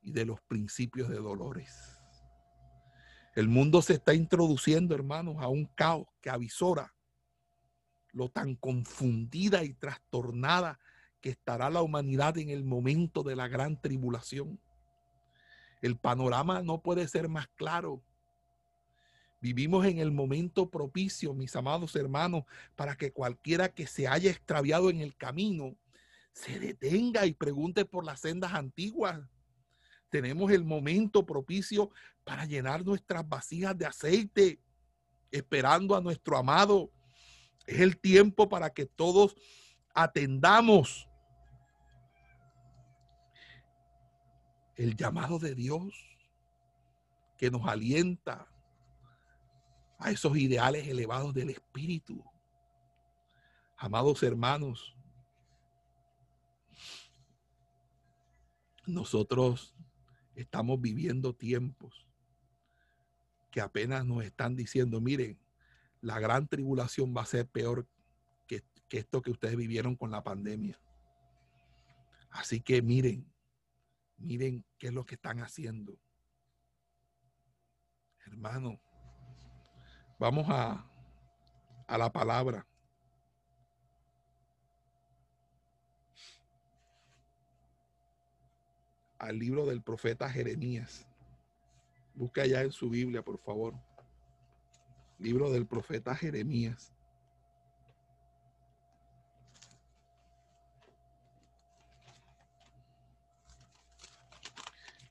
y 0.02 0.12
de 0.12 0.26
los 0.26 0.42
principios 0.42 1.08
de 1.08 1.16
dolores. 1.16 1.98
El 3.34 3.48
mundo 3.48 3.82
se 3.82 3.94
está 3.94 4.14
introduciendo, 4.14 4.94
hermanos, 4.94 5.38
a 5.40 5.48
un 5.48 5.66
caos 5.68 6.06
que 6.20 6.30
avisora 6.30 6.94
lo 8.12 8.28
tan 8.30 8.56
confundida 8.56 9.64
y 9.64 9.74
trastornada 9.74 10.80
que 11.22 11.30
estará 11.30 11.70
la 11.70 11.82
humanidad 11.82 12.38
en 12.38 12.50
el 12.50 12.66
momento 12.66 13.24
de 13.24 13.38
la 13.38 13.48
gran 13.48 13.82
tribulación. 13.82 14.60
El 15.82 15.98
panorama 15.98 16.62
no 16.62 16.82
puede 16.82 17.08
ser 17.08 17.30
más 17.30 17.48
claro. 17.56 18.04
Vivimos 19.40 19.86
en 19.86 20.00
el 20.00 20.12
momento 20.12 20.70
propicio, 20.70 21.34
mis 21.34 21.56
amados 21.56 21.96
hermanos, 21.96 22.44
para 22.76 22.98
que 22.98 23.14
cualquiera 23.14 23.70
que 23.70 23.88
se 23.88 24.10
haya 24.10 24.30
extraviado 24.30 24.90
en 24.90 25.00
el 25.00 25.16
camino 25.16 25.78
se 26.34 26.60
detenga 26.60 27.26
y 27.26 27.34
pregunte 27.34 27.86
por 27.86 28.06
las 28.06 28.20
sendas 28.20 28.54
antiguas. 28.54 29.22
Tenemos 30.10 30.52
el 30.52 30.64
momento 30.64 31.26
propicio 31.26 31.92
para 32.24 32.46
llenar 32.46 32.84
nuestras 32.84 33.28
vasijas 33.28 33.78
de 33.78 33.86
aceite, 33.86 34.60
esperando 35.32 35.96
a 35.96 36.02
nuestro 36.02 36.38
amado. 36.38 36.92
Es 37.66 37.80
el 37.80 37.98
tiempo 37.98 38.50
para 38.50 38.72
que 38.72 38.86
todos 38.86 39.36
atendamos 39.94 41.08
el 44.76 44.96
llamado 44.96 45.40
de 45.40 45.54
Dios 45.54 45.94
que 47.38 47.52
nos 47.52 47.68
alienta 47.68 48.48
a 50.00 50.12
esos 50.12 50.36
ideales 50.38 50.88
elevados 50.88 51.34
del 51.34 51.52
Espíritu. 51.52 52.24
Amados 53.78 54.24
hermanos, 54.24 54.93
nosotros 58.86 59.76
estamos 60.36 60.82
viviendo 60.82 61.34
tiempos 61.34 62.08
que 63.52 63.62
apenas 63.62 64.06
nos 64.06 64.24
están 64.24 64.56
diciendo, 64.56 65.00
miren, 65.00 65.40
la 66.02 66.20
gran 66.20 66.48
tribulación 66.48 67.14
va 67.16 67.22
a 67.22 67.26
ser 67.26 67.48
peor 67.48 67.88
que, 68.48 68.64
que 68.90 69.00
esto 69.00 69.22
que 69.22 69.32
ustedes 69.32 69.56
vivieron 69.56 69.96
con 69.96 70.12
la 70.12 70.24
pandemia. 70.24 70.80
Así 72.30 72.60
que 72.62 72.82
miren, 72.82 73.32
Miren 74.24 74.64
qué 74.78 74.88
es 74.88 74.94
lo 74.94 75.06
que 75.06 75.16
están 75.16 75.40
haciendo. 75.40 75.98
Hermano, 78.26 78.80
vamos 80.18 80.46
a, 80.50 80.90
a 81.88 81.98
la 81.98 82.12
palabra. 82.12 82.66
Al 89.24 89.40
libro 89.40 89.66
del 89.66 89.82
profeta 89.82 90.30
Jeremías. 90.30 91.08
Busca 92.14 92.42
allá 92.42 92.62
en 92.62 92.72
su 92.72 92.90
Biblia, 92.90 93.24
por 93.24 93.40
favor. 93.40 93.74
Libro 95.18 95.50
del 95.50 95.66
profeta 95.66 96.14
Jeremías. 96.14 96.94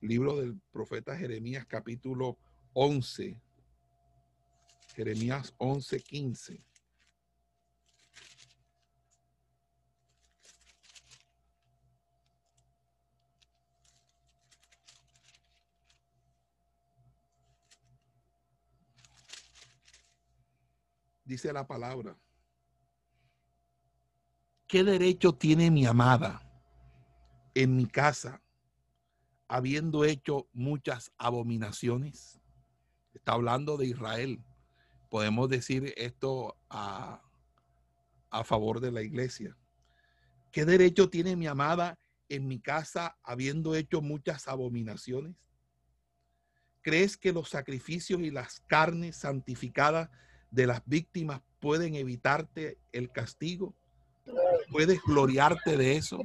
Libro 0.03 0.37
del 0.37 0.61
profeta 0.73 1.17
Jeremías, 1.17 1.65
capítulo 1.65 2.37
11. 2.75 3.41
Jeremías 4.95 5.55
11, 5.57 6.01
15. 6.01 6.72
Dice 21.33 21.51
la 21.51 21.67
palabra. 21.67 22.15
¿Qué 24.67 24.85
derecho 24.85 25.33
tiene 25.35 25.71
mi 25.71 25.87
amada 25.87 26.43
en 27.55 27.75
mi 27.75 27.87
casa, 27.87 28.43
habiendo 29.49 30.05
hecho 30.05 30.47
muchas 30.53 31.11
abominaciones? 31.17 32.39
Está 33.15 33.33
hablando 33.33 33.79
de 33.79 33.87
Israel. 33.87 34.45
Podemos 35.09 35.49
decir 35.49 35.95
esto 35.97 36.55
a, 36.69 37.23
a 38.31 38.45
favor 38.45 38.81
de 38.81 38.93
la 38.93 39.01
iglesia. 39.01 39.57
¿Qué 40.51 40.67
derecho 40.67 41.09
tiene 41.09 41.35
mi 41.35 41.47
amada 41.47 41.99
en 42.29 42.47
mi 42.47 42.61
casa, 42.61 43.17
habiendo 43.23 43.75
hecho 43.75 44.03
muchas 44.03 44.49
abominaciones? 44.49 45.35
¿Crees 46.83 47.17
que 47.17 47.33
los 47.33 47.49
sacrificios 47.49 48.21
y 48.21 48.31
las 48.31 48.61
carnes 48.67 49.17
santificadas 49.17 50.11
de 50.53 50.67
las 50.67 50.83
víctimas 50.87 51.41
pueden 51.59 51.97
evitarte 51.97 52.79
el 52.93 53.11
castigo? 53.11 53.75
¿Puedes 54.71 55.03
gloriarte 55.03 55.77
de 55.77 55.97
eso? 55.97 56.21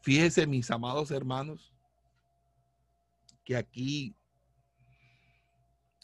Fíjese, 0.00 0.46
mis 0.46 0.70
amados 0.70 1.10
hermanos, 1.10 1.72
que 3.44 3.56
aquí 3.56 4.14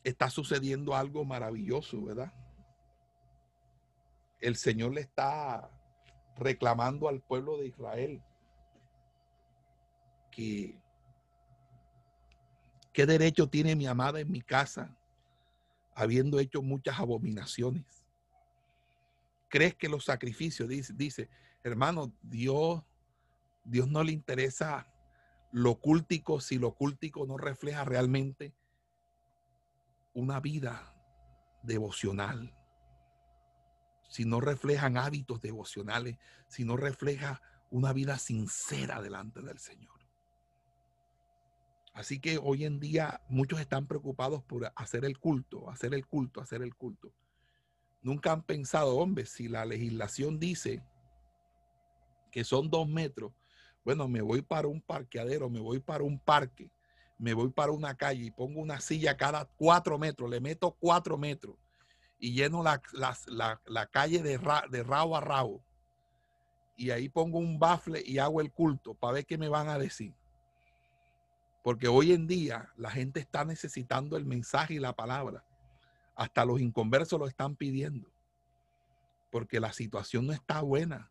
está 0.05 0.29
sucediendo 0.31 0.95
algo 0.95 1.25
maravilloso, 1.25 2.05
¿verdad? 2.05 2.33
El 4.41 4.57
Señor 4.57 4.93
le 4.93 5.03
está 5.03 5.71
reclamando 6.37 7.09
al 7.09 7.21
pueblo 7.21 7.57
de 7.59 7.69
Israel 7.69 8.23
que 10.33 10.82
¿Qué 12.93 13.07
derecho 13.07 13.49
tiene 13.49 13.75
mi 13.75 13.87
amada 13.87 14.21
en 14.21 14.31
mi 14.31 14.43
casa, 14.43 14.97
habiendo 15.95 16.39
hecho 16.39 16.63
muchas 16.63 16.99
abominaciones? 16.99 17.85
¿Crees 19.49 19.75
que 19.75 19.89
los 19.89 20.05
sacrificios, 20.05 20.69
dice, 20.69 20.93
dice 20.95 21.29
hermano, 21.63 22.13
Dios, 22.23 22.83
Dios 23.65 23.89
no 23.89 24.03
le 24.03 24.13
interesa 24.13 24.87
lo 25.53 25.75
cultico 25.77 26.41
si 26.41 26.59
lo 26.59 26.75
cultico 26.75 27.27
no 27.27 27.37
refleja 27.37 27.85
realmente 27.85 28.55
una 30.15 30.41
vida 30.41 30.95
devocional, 31.63 32.55
si 34.09 34.25
no 34.25 34.41
reflejan 34.41 34.97
hábitos 34.97 35.41
devocionales, 35.41 36.19
si 36.49 36.65
no 36.65 36.77
refleja 36.77 37.41
una 37.71 37.93
vida 37.93 38.19
sincera 38.19 39.01
delante 39.01 39.41
del 39.41 39.59
Señor. 39.59 40.02
Así 41.93 42.21
que 42.21 42.39
hoy 42.39 42.65
en 42.65 42.81
día 42.81 43.21
muchos 43.29 43.61
están 43.61 43.87
preocupados 43.87 44.43
por 44.43 44.73
hacer 44.77 45.05
el 45.05 45.19
culto, 45.19 45.69
hacer 45.71 45.93
el 45.95 46.07
culto, 46.07 46.41
hacer 46.41 46.63
el 46.63 46.75
culto. 46.75 47.13
Nunca 48.01 48.33
han 48.33 48.43
pensado, 48.43 48.97
hombre, 48.97 49.27
si 49.27 49.49
la 49.49 49.65
legislación 49.65 50.39
dice 50.39 50.83
que 52.31 52.45
son 52.45 52.71
dos 52.71 52.89
metros, 52.89 53.33
bueno, 53.85 54.09
me 54.09 54.23
voy 54.23 54.43
para 54.43 54.69
un 54.69 54.81
parqueadero, 54.81 55.51
me 55.51 55.61
voy 55.61 55.81
para 55.81 56.03
un 56.03 56.19
parque, 56.19 56.71
me 57.19 57.35
voy 57.35 57.51
para 57.51 57.73
una 57.73 57.95
calle 57.95 58.25
y 58.25 58.31
pongo 58.31 58.61
una 58.61 58.81
silla 58.81 59.17
cada 59.17 59.45
cuatro 59.45 59.99
metros, 59.99 60.31
le 60.31 60.41
meto 60.41 60.73
cuatro 60.81 61.19
metros 61.19 61.57
y 62.19 62.33
lleno 62.33 62.63
la, 62.63 62.81
calle 63.91 64.23
de, 64.23 64.39
de 64.71 64.83
rabo 64.83 65.17
a 65.17 65.21
rabo. 65.21 65.63
Y 66.77 66.91
ahí 66.91 67.09
pongo 67.09 67.39
un 67.39 67.59
bafle 67.59 68.03
y 68.05 68.19
hago 68.19 68.41
el 68.41 68.51
culto 68.51 68.95
para 68.95 69.15
ver 69.15 69.27
qué 69.27 69.37
me 69.37 69.49
van 69.49 69.69
a 69.69 69.79
decir. 69.79 70.15
Porque 71.63 71.87
hoy 71.87 72.13
en 72.13 72.27
día 72.27 72.69
la 72.77 72.91
gente 72.91 73.21
está 73.21 73.45
necesitando 73.45 74.17
el 74.17 74.27
mensaje 74.27 74.75
y 74.75 74.79
la 74.79 74.95
palabra. 74.95 75.45
Hasta 76.17 76.45
los 76.45 76.61
inconversos 76.61 77.19
lo 77.19 77.29
están 77.29 77.57
pidiendo. 77.57 78.13
Porque 79.31 79.61
la 79.61 79.73
situación 79.73 80.27
no 80.27 80.33
está 80.33 80.61
buena. 80.61 81.11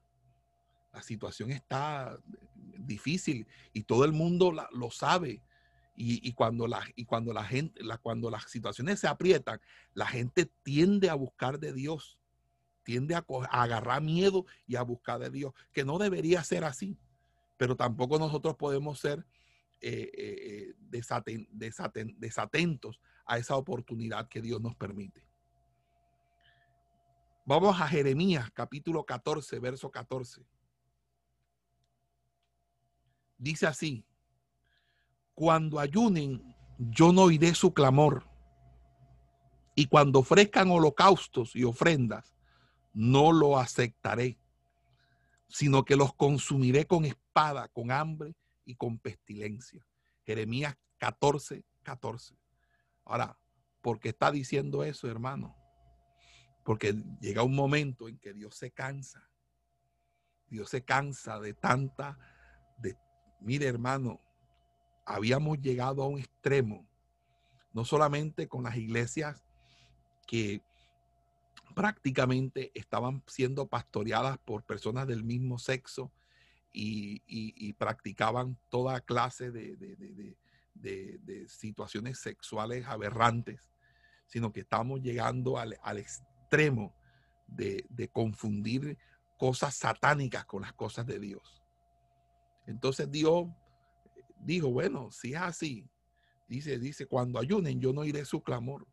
La 0.94 1.02
situación 1.02 1.52
está 1.52 2.20
difícil 2.54 3.48
y 3.72 3.84
todo 3.84 4.04
el 4.04 4.12
mundo 4.12 4.54
lo 4.72 4.92
sabe. 4.92 5.42
Y, 6.04 6.34
cuando 6.34 6.68
la, 6.68 6.84
y 6.96 7.06
cuando 7.06 7.32
gente, 7.44 7.82
cuando 8.02 8.32
las 8.32 8.50
situaciones 8.50 9.00
se 9.00 9.08
aprietan, 9.08 9.62
la 9.94 10.08
gente 10.08 10.50
tiende 10.64 11.12
a 11.12 11.14
buscar 11.14 11.60
de 11.60 11.74
Dios, 11.74 12.18
tiende 12.84 13.14
a, 13.14 13.24
a 13.52 13.64
agarrar 13.64 14.02
miedo 14.02 14.46
y 14.66 14.78
a 14.78 14.82
buscar 14.82 15.20
de 15.20 15.30
Dios, 15.30 15.54
que 15.72 15.86
no 15.86 16.00
debería 16.00 16.44
ser 16.44 16.64
así. 16.64 16.98
Pero 17.58 17.76
tampoco 17.76 18.18
nosotros 18.18 18.56
podemos 18.56 19.00
ser 19.00 19.24
eh, 19.84 20.12
eh, 20.16 20.74
desatentos 22.20 23.02
a 23.26 23.40
esa 23.40 23.56
oportunidad 23.56 24.28
que 24.28 24.40
Dios 24.40 24.62
nos 24.62 24.76
permite. 24.76 25.26
Vamos 27.46 27.82
a 27.82 27.88
Jeremías 27.88 28.52
capítulo 28.52 29.04
14, 29.04 29.58
verso 29.60 29.90
14. 29.90 30.46
Dice 33.40 33.66
así, 33.66 34.06
cuando 35.34 35.80
ayunen, 35.80 36.56
yo 36.78 37.12
no 37.12 37.24
oiré 37.24 37.56
su 37.56 37.74
clamor. 37.74 38.30
Y 39.74 39.88
cuando 39.88 40.20
ofrezcan 40.20 40.70
holocaustos 40.70 41.56
y 41.56 41.64
ofrendas, 41.64 42.36
no 42.94 43.32
lo 43.32 43.58
aceptaré, 43.58 44.38
sino 45.48 45.84
que 45.86 45.96
los 45.96 46.14
consumiré 46.14 46.86
con 46.86 47.06
espada, 47.06 47.68
con 47.70 47.90
hambre 47.90 48.36
y 48.72 48.76
con 48.76 48.98
pestilencia. 48.98 49.86
Jeremías 50.24 50.78
14, 50.98 51.66
14. 51.84 52.38
Ahora, 53.04 53.38
¿por 53.82 54.00
qué 54.00 54.10
está 54.10 54.32
diciendo 54.32 54.84
eso, 54.84 55.10
hermano? 55.10 55.58
Porque 56.64 56.94
llega 57.20 57.44
un 57.44 57.56
momento 57.56 58.08
en 58.08 58.18
que 58.18 58.34
Dios 58.34 58.56
se 58.56 58.72
cansa. 58.72 59.30
Dios 60.48 60.70
se 60.70 60.84
cansa 60.84 61.40
de 61.40 61.54
tanta, 61.54 62.18
de, 62.78 62.98
mire 63.42 63.68
hermano, 63.68 64.22
habíamos 65.06 65.60
llegado 65.60 66.04
a 66.04 66.08
un 66.08 66.20
extremo, 66.20 66.88
no 67.74 67.84
solamente 67.84 68.48
con 68.48 68.64
las 68.64 68.76
iglesias 68.78 69.44
que 70.28 70.62
prácticamente 71.74 72.72
estaban 72.74 73.24
siendo 73.28 73.68
pastoreadas 73.68 74.38
por 74.40 74.64
personas 74.64 75.08
del 75.08 75.24
mismo 75.24 75.58
sexo, 75.58 76.12
y, 76.74 77.74
practicaban 77.74 78.58
toda 78.70 79.02
clase 79.02 79.52
de, 79.52 80.38
situaciones 81.48 82.20
sexuales 82.20 82.86
aberrantes, 82.88 83.72
sino 84.28 84.52
que 84.52 84.62
estamos 84.62 85.02
llegando 85.02 85.58
al, 85.58 85.98
extremo 85.98 86.96
de, 87.48 88.10
confundir 88.14 88.98
cosas 89.38 89.76
satánicas 89.76 90.46
con 90.46 90.62
las 90.62 90.74
cosas 90.74 91.06
de 91.06 91.20
Dios. 91.20 91.62
Entonces 92.68 93.10
Dios 93.12 93.48
dijo, 94.40 94.72
bueno, 94.72 95.12
si 95.12 95.34
es 95.34 95.42
así, 95.42 95.90
dice, 96.48 96.80
dice, 96.80 97.08
cuando 97.08 97.40
ayunen 97.40 97.80
yo 97.80 97.92
no 97.92 98.06
iré 98.06 98.26
su 98.26 98.42
clamor. 98.42 98.88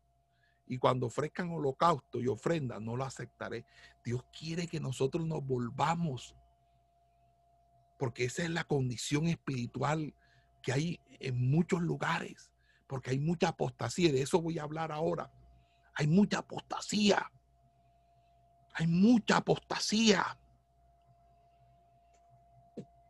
Y 0.71 0.77
cuando 0.77 1.07
ofrezcan 1.07 1.49
holocausto 1.49 2.19
y 2.19 2.27
ofrenda, 2.27 2.79
no 2.79 2.95
lo 2.95 3.03
aceptaré. 3.03 3.65
Dios 4.05 4.23
quiere 4.37 4.67
que 4.67 4.79
nosotros 4.79 5.25
nos 5.25 5.43
volvamos 5.43 6.35
porque 7.99 8.23
esa 8.23 8.43
es 8.43 8.49
la 8.49 8.63
condición 8.63 9.27
espiritual 9.27 10.15
que 10.63 10.71
hay 10.71 10.99
en 11.19 11.51
muchos 11.51 11.81
lugares, 11.81 12.49
porque 12.87 13.11
hay 13.11 13.19
mucha 13.19 13.49
apostasía, 13.49 14.11
de 14.11 14.21
eso 14.21 14.41
voy 14.41 14.57
a 14.57 14.63
hablar 14.63 14.91
ahora. 14.91 15.29
Hay 15.95 16.07
mucha 16.07 16.39
apostasía. 16.39 17.29
Hay 18.73 18.87
mucha 18.87 19.37
apostasía. 19.37 20.39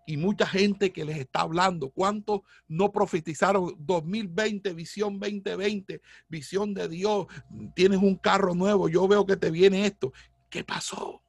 Y 0.08 0.18
mucha 0.18 0.48
gente 0.48 0.92
que 0.92 1.06
les 1.06 1.20
está 1.20 1.42
hablando. 1.42 1.92
¿Cuántos 1.92 2.42
no 2.68 2.92
profetizaron 2.92 3.76
2020, 3.78 4.74
visión 4.74 5.20
2020, 5.20 6.02
visión 6.28 6.74
de 6.74 6.90
Dios? 6.90 7.28
Tienes 7.76 8.00
un 8.00 8.16
carro 8.16 8.56
nuevo, 8.56 8.90
yo 8.90 9.08
veo 9.08 9.24
que 9.28 9.38
te 9.38 9.52
viene 9.52 9.86
esto. 9.86 10.12
¿Qué 10.50 10.64
pasó? 10.64 11.22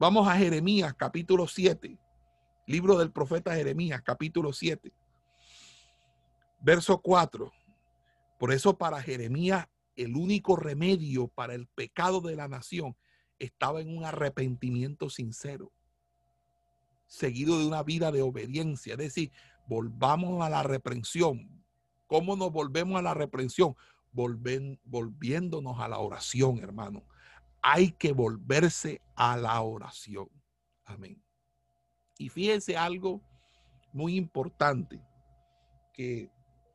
Vamos 0.00 0.26
a 0.26 0.34
Jeremías 0.34 0.94
capítulo 0.94 1.46
7. 1.46 1.98
Libro 2.66 2.96
del 2.96 3.12
profeta 3.12 3.54
Jeremías, 3.54 4.00
capítulo 4.00 4.54
7, 4.54 4.94
verso 6.62 7.02
4. 7.02 7.52
Por 8.38 8.50
eso 8.50 8.78
para 8.78 9.02
Jeremías 9.02 9.68
el 9.96 10.16
único 10.16 10.56
remedio 10.56 11.28
para 11.28 11.52
el 11.54 11.66
pecado 11.66 12.22
de 12.22 12.34
la 12.34 12.48
nación 12.48 12.96
estaba 13.38 13.82
en 13.82 13.94
un 13.94 14.06
arrepentimiento 14.06 15.10
sincero, 15.10 15.70
seguido 17.06 17.58
de 17.58 17.66
una 17.66 17.82
vida 17.82 18.10
de 18.10 18.22
obediencia. 18.22 18.92
Es 18.94 18.98
decir, 18.98 19.32
volvamos 19.66 20.42
a 20.42 20.48
la 20.48 20.62
reprensión. 20.62 21.62
¿Cómo 22.06 22.36
nos 22.36 22.50
volvemos 22.50 22.98
a 22.98 23.02
la 23.02 23.12
reprensión? 23.12 23.76
volviéndonos 24.12 25.78
a 25.78 25.88
la 25.88 25.98
oración, 25.98 26.58
hermano. 26.60 27.04
Hay 27.62 27.92
que 27.92 28.12
volverse 28.12 29.00
a 29.14 29.36
la 29.36 29.60
oración. 29.60 30.28
Amén. 30.84 31.22
Y 32.18 32.28
fíjense 32.28 32.76
algo 32.76 33.22
muy 33.92 34.16
importante 34.16 35.00
que 35.92 36.30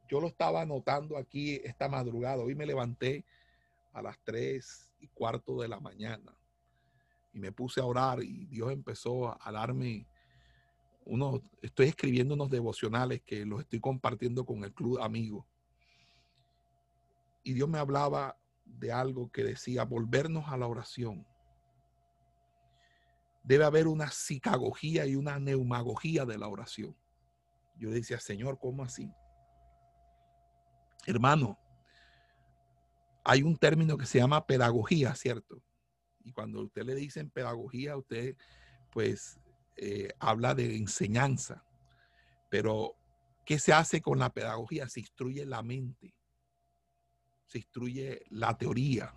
yo 0.07 0.21
lo 0.21 0.27
estaba 0.27 0.61
anotando 0.61 1.17
aquí 1.17 1.55
esta 1.63 1.87
madrugada. 1.87 2.43
Hoy 2.43 2.55
me 2.55 2.65
levanté 2.65 3.25
a 3.93 4.01
las 4.01 4.17
tres 4.23 4.93
y 4.99 5.07
cuarto 5.07 5.59
de 5.61 5.67
la 5.67 5.79
mañana 5.79 6.35
y 7.33 7.39
me 7.39 7.51
puse 7.51 7.81
a 7.81 7.85
orar 7.85 8.23
y 8.23 8.45
Dios 8.45 8.71
empezó 8.71 9.37
a 9.41 9.51
darme 9.51 10.07
unos, 11.05 11.41
estoy 11.61 11.87
escribiendo 11.87 12.33
unos 12.33 12.49
devocionales 12.49 13.21
que 13.23 13.45
los 13.45 13.61
estoy 13.61 13.79
compartiendo 13.79 14.45
con 14.45 14.63
el 14.63 14.73
club 14.73 14.99
amigo. 14.99 15.45
Y 17.43 17.53
Dios 17.53 17.69
me 17.69 17.77
hablaba 17.77 18.37
de 18.65 18.91
algo 18.91 19.31
que 19.31 19.43
decía, 19.43 19.85
volvernos 19.85 20.49
a 20.49 20.57
la 20.57 20.67
oración. 20.67 21.25
Debe 23.43 23.63
haber 23.63 23.87
una 23.87 24.09
psicagogía 24.09 25.05
y 25.05 25.15
una 25.15 25.39
neumagogía 25.39 26.25
de 26.25 26.37
la 26.37 26.47
oración. 26.47 26.97
Yo 27.77 27.91
decía, 27.91 28.19
Señor, 28.19 28.57
¿cómo 28.59 28.83
así? 28.83 29.11
Hermano, 31.05 31.59
hay 33.23 33.43
un 33.43 33.57
término 33.57 33.97
que 33.97 34.05
se 34.05 34.19
llama 34.19 34.45
pedagogía, 34.45 35.13
¿cierto? 35.15 35.61
Y 36.23 36.31
cuando 36.31 36.63
usted 36.63 36.83
le 36.83 36.95
dicen 36.95 37.29
pedagogía, 37.29 37.95
usted 37.97 38.35
pues 38.91 39.39
eh, 39.77 40.09
habla 40.19 40.55
de 40.55 40.77
enseñanza. 40.77 41.63
Pero, 42.49 42.95
¿qué 43.45 43.59
se 43.59 43.73
hace 43.73 44.01
con 44.01 44.19
la 44.19 44.31
pedagogía? 44.31 44.87
Se 44.87 45.01
instruye 45.01 45.45
la 45.45 45.61
mente, 45.61 46.14
se 47.45 47.59
instruye 47.59 48.23
la 48.29 48.57
teoría, 48.57 49.13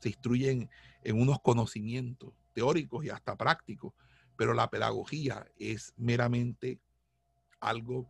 se 0.00 0.10
instruyen 0.10 0.68
en 1.02 1.20
unos 1.20 1.40
conocimientos 1.40 2.34
teóricos 2.52 3.04
y 3.04 3.10
hasta 3.10 3.36
prácticos, 3.36 3.92
pero 4.36 4.54
la 4.54 4.70
pedagogía 4.70 5.46
es 5.58 5.94
meramente 5.96 6.80
algo 7.60 8.08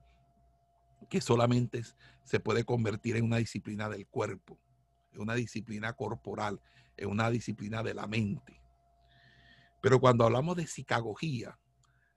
que 1.09 1.21
solamente 1.21 1.83
se 2.25 2.41
puede 2.41 2.65
convertir 2.65 3.17
en 3.17 3.25
una 3.25 3.37
disciplina 3.37 3.89
del 3.89 4.07
cuerpo, 4.07 4.59
en 5.13 5.21
una 5.21 5.35
disciplina 5.35 5.93
corporal, 5.93 6.61
en 6.97 7.09
una 7.11 7.31
disciplina 7.31 7.83
de 7.83 7.95
la 7.95 8.07
mente. 8.07 8.61
Pero 9.83 10.01
cuando 10.01 10.25
hablamos 10.25 10.57
de 10.57 10.67
psicagogía, 10.67 11.59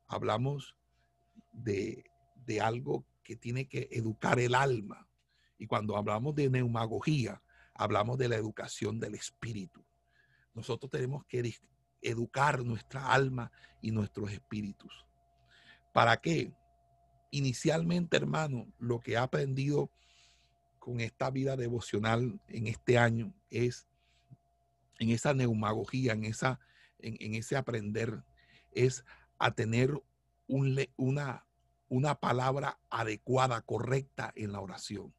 hablamos 0.07 0.75
de, 1.51 2.05
de 2.45 2.61
algo 2.61 3.05
que 3.23 3.35
tiene 3.35 3.67
que 3.67 3.89
educar 3.91 4.39
el 4.39 4.55
alma. 4.55 5.08
Y 5.59 5.67
cuando 5.67 5.95
hablamos 5.95 6.33
de 6.33 6.49
neumagogía, 6.49 7.43
hablamos 7.75 8.17
de 8.17 8.29
la 8.29 8.37
educación 8.37 8.99
del 8.99 9.13
espíritu. 9.13 9.85
Nosotros 10.55 10.89
tenemos 10.89 11.23
que 11.25 11.53
educar 12.01 12.63
nuestra 12.65 13.11
alma 13.13 13.51
y 13.81 13.91
nuestros 13.91 14.31
espíritus. 14.31 15.05
¿Para 15.93 16.17
qué? 16.17 16.51
inicialmente, 17.31 18.17
hermano, 18.17 18.67
lo 18.79 18.99
que 18.99 19.13
he 19.13 19.17
aprendido 19.17 19.91
con 20.79 20.99
esta 20.99 21.29
vida 21.29 21.55
devocional 21.55 22.39
en 22.47 22.67
este 22.67 22.97
año 22.97 23.33
es 23.49 23.87
en 24.99 25.11
esa 25.11 25.33
neumagogía, 25.33 26.13
en, 26.13 26.25
esa, 26.25 26.59
en, 26.99 27.35
ese 27.35 27.55
aprender, 27.55 28.23
es 28.71 29.05
a 29.37 29.51
tener 29.51 29.93
un, 30.47 30.77
una, 30.97 31.45
una 31.87 32.15
palabra 32.15 32.79
adecuada, 32.89 33.61
correcta 33.61 34.33
en 34.35 34.51
la 34.51 34.59
oración. 34.59 35.13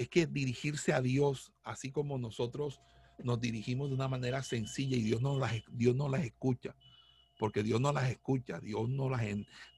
Es 0.00 0.08
que 0.08 0.26
dirigirse 0.26 0.92
a 0.92 1.00
Dios, 1.02 1.52
así 1.62 1.90
como 1.90 2.18
nosotros 2.18 2.80
nos 3.22 3.40
dirigimos 3.40 3.90
de 3.90 3.94
una 3.94 4.08
manera 4.08 4.42
sencilla 4.42 4.96
y 4.96 5.02
Dios 5.02 5.20
nos 5.20 5.38
las, 5.38 5.52
Dios 5.70 5.94
las 5.94 6.24
escucha 6.24 6.74
porque 7.40 7.62
Dios 7.62 7.80
no 7.80 7.90
las 7.90 8.10
escucha, 8.10 8.60
Dios 8.60 8.90
no 8.90 9.08
las, 9.08 9.22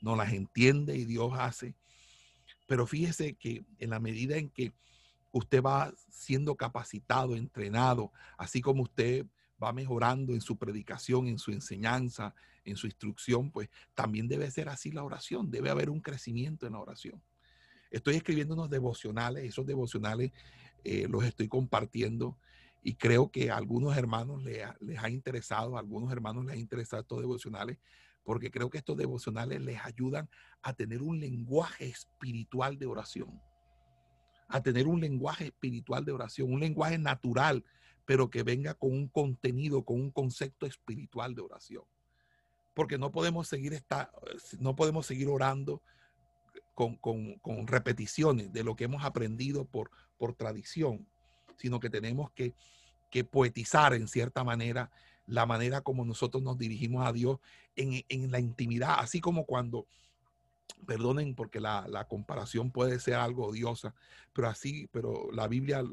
no 0.00 0.16
las 0.16 0.32
entiende 0.32 0.96
y 0.96 1.04
Dios 1.04 1.32
hace. 1.38 1.76
Pero 2.66 2.88
fíjese 2.88 3.34
que 3.34 3.64
en 3.78 3.90
la 3.90 4.00
medida 4.00 4.36
en 4.36 4.50
que 4.50 4.72
usted 5.30 5.62
va 5.62 5.94
siendo 6.10 6.56
capacitado, 6.56 7.36
entrenado, 7.36 8.10
así 8.36 8.60
como 8.60 8.82
usted 8.82 9.26
va 9.62 9.72
mejorando 9.72 10.34
en 10.34 10.40
su 10.40 10.56
predicación, 10.58 11.28
en 11.28 11.38
su 11.38 11.52
enseñanza, 11.52 12.34
en 12.64 12.76
su 12.76 12.88
instrucción, 12.88 13.52
pues 13.52 13.70
también 13.94 14.26
debe 14.26 14.50
ser 14.50 14.68
así 14.68 14.90
la 14.90 15.04
oración, 15.04 15.48
debe 15.48 15.70
haber 15.70 15.88
un 15.88 16.00
crecimiento 16.00 16.66
en 16.66 16.72
la 16.72 16.80
oración. 16.80 17.22
Estoy 17.92 18.16
escribiendo 18.16 18.54
unos 18.54 18.70
devocionales, 18.70 19.44
esos 19.44 19.66
devocionales 19.66 20.32
eh, 20.82 21.06
los 21.08 21.24
estoy 21.24 21.46
compartiendo 21.46 22.38
y 22.82 22.94
creo 22.94 23.30
que 23.30 23.50
a 23.50 23.56
algunos 23.58 23.96
hermanos 23.96 24.42
les 24.42 24.64
ha, 24.98 25.10
interesado, 25.10 25.76
a 25.76 25.80
algunos 25.80 26.10
hermanos 26.10 26.46
les 26.46 26.54
ha 26.54 26.58
interesado 26.58 27.02
estos 27.02 27.20
devocionales, 27.20 27.78
porque 28.24 28.50
creo 28.50 28.70
que 28.70 28.78
estos 28.78 28.96
devocionales 28.96 29.60
les 29.60 29.78
ayudan 29.84 30.28
a 30.62 30.72
tener 30.72 31.02
un 31.02 31.20
lenguaje 31.20 31.84
espiritual 31.84 32.78
de 32.78 32.86
oración, 32.86 33.40
a 34.48 34.62
tener 34.62 34.86
un 34.86 35.00
lenguaje 35.00 35.48
espiritual 35.48 36.04
de 36.06 36.12
oración, 36.12 36.50
un 36.50 36.60
lenguaje 36.60 36.96
natural, 36.96 37.62
pero 38.06 38.30
que 38.30 38.42
venga 38.42 38.72
con 38.72 38.90
un 38.90 39.08
contenido, 39.08 39.84
con 39.84 40.00
un 40.00 40.10
concepto 40.10 40.64
espiritual 40.64 41.34
de 41.34 41.42
oración. 41.42 41.84
Porque 42.74 42.96
no 42.96 43.12
podemos 43.12 43.48
seguir, 43.48 43.74
esta, 43.74 44.10
no 44.58 44.74
podemos 44.74 45.04
seguir 45.04 45.28
orando 45.28 45.82
con, 46.74 46.96
con, 46.96 47.34
con 47.40 47.66
repeticiones 47.66 48.52
de 48.52 48.64
lo 48.64 48.76
que 48.76 48.84
hemos 48.84 49.04
aprendido 49.04 49.64
por, 49.64 49.90
por 50.16 50.34
tradición 50.34 51.06
sino 51.62 51.80
que 51.80 51.90
tenemos 51.90 52.30
que, 52.32 52.54
poetizar 53.30 53.92
en 53.92 54.08
cierta 54.08 54.42
manera 54.42 54.90
la 55.26 55.44
manera 55.44 55.82
como 55.82 56.02
nosotros 56.02 56.42
nos 56.42 56.56
dirigimos 56.56 57.06
a 57.06 57.12
Dios 57.12 57.38
en, 57.76 58.30
la 58.30 58.40
intimidad, 58.40 58.96
así 58.98 59.20
como 59.20 59.44
cuando, 59.44 59.86
perdonen 60.86 61.34
porque 61.34 61.60
la, 61.60 61.86
la, 61.88 62.08
comparación 62.08 62.70
puede 62.70 62.98
ser 62.98 63.14
algo 63.14 63.46
odiosa, 63.46 63.94
pero 64.32 64.48
así, 64.48 64.88
pero 64.92 65.30
la 65.30 65.46
Biblia 65.46 65.84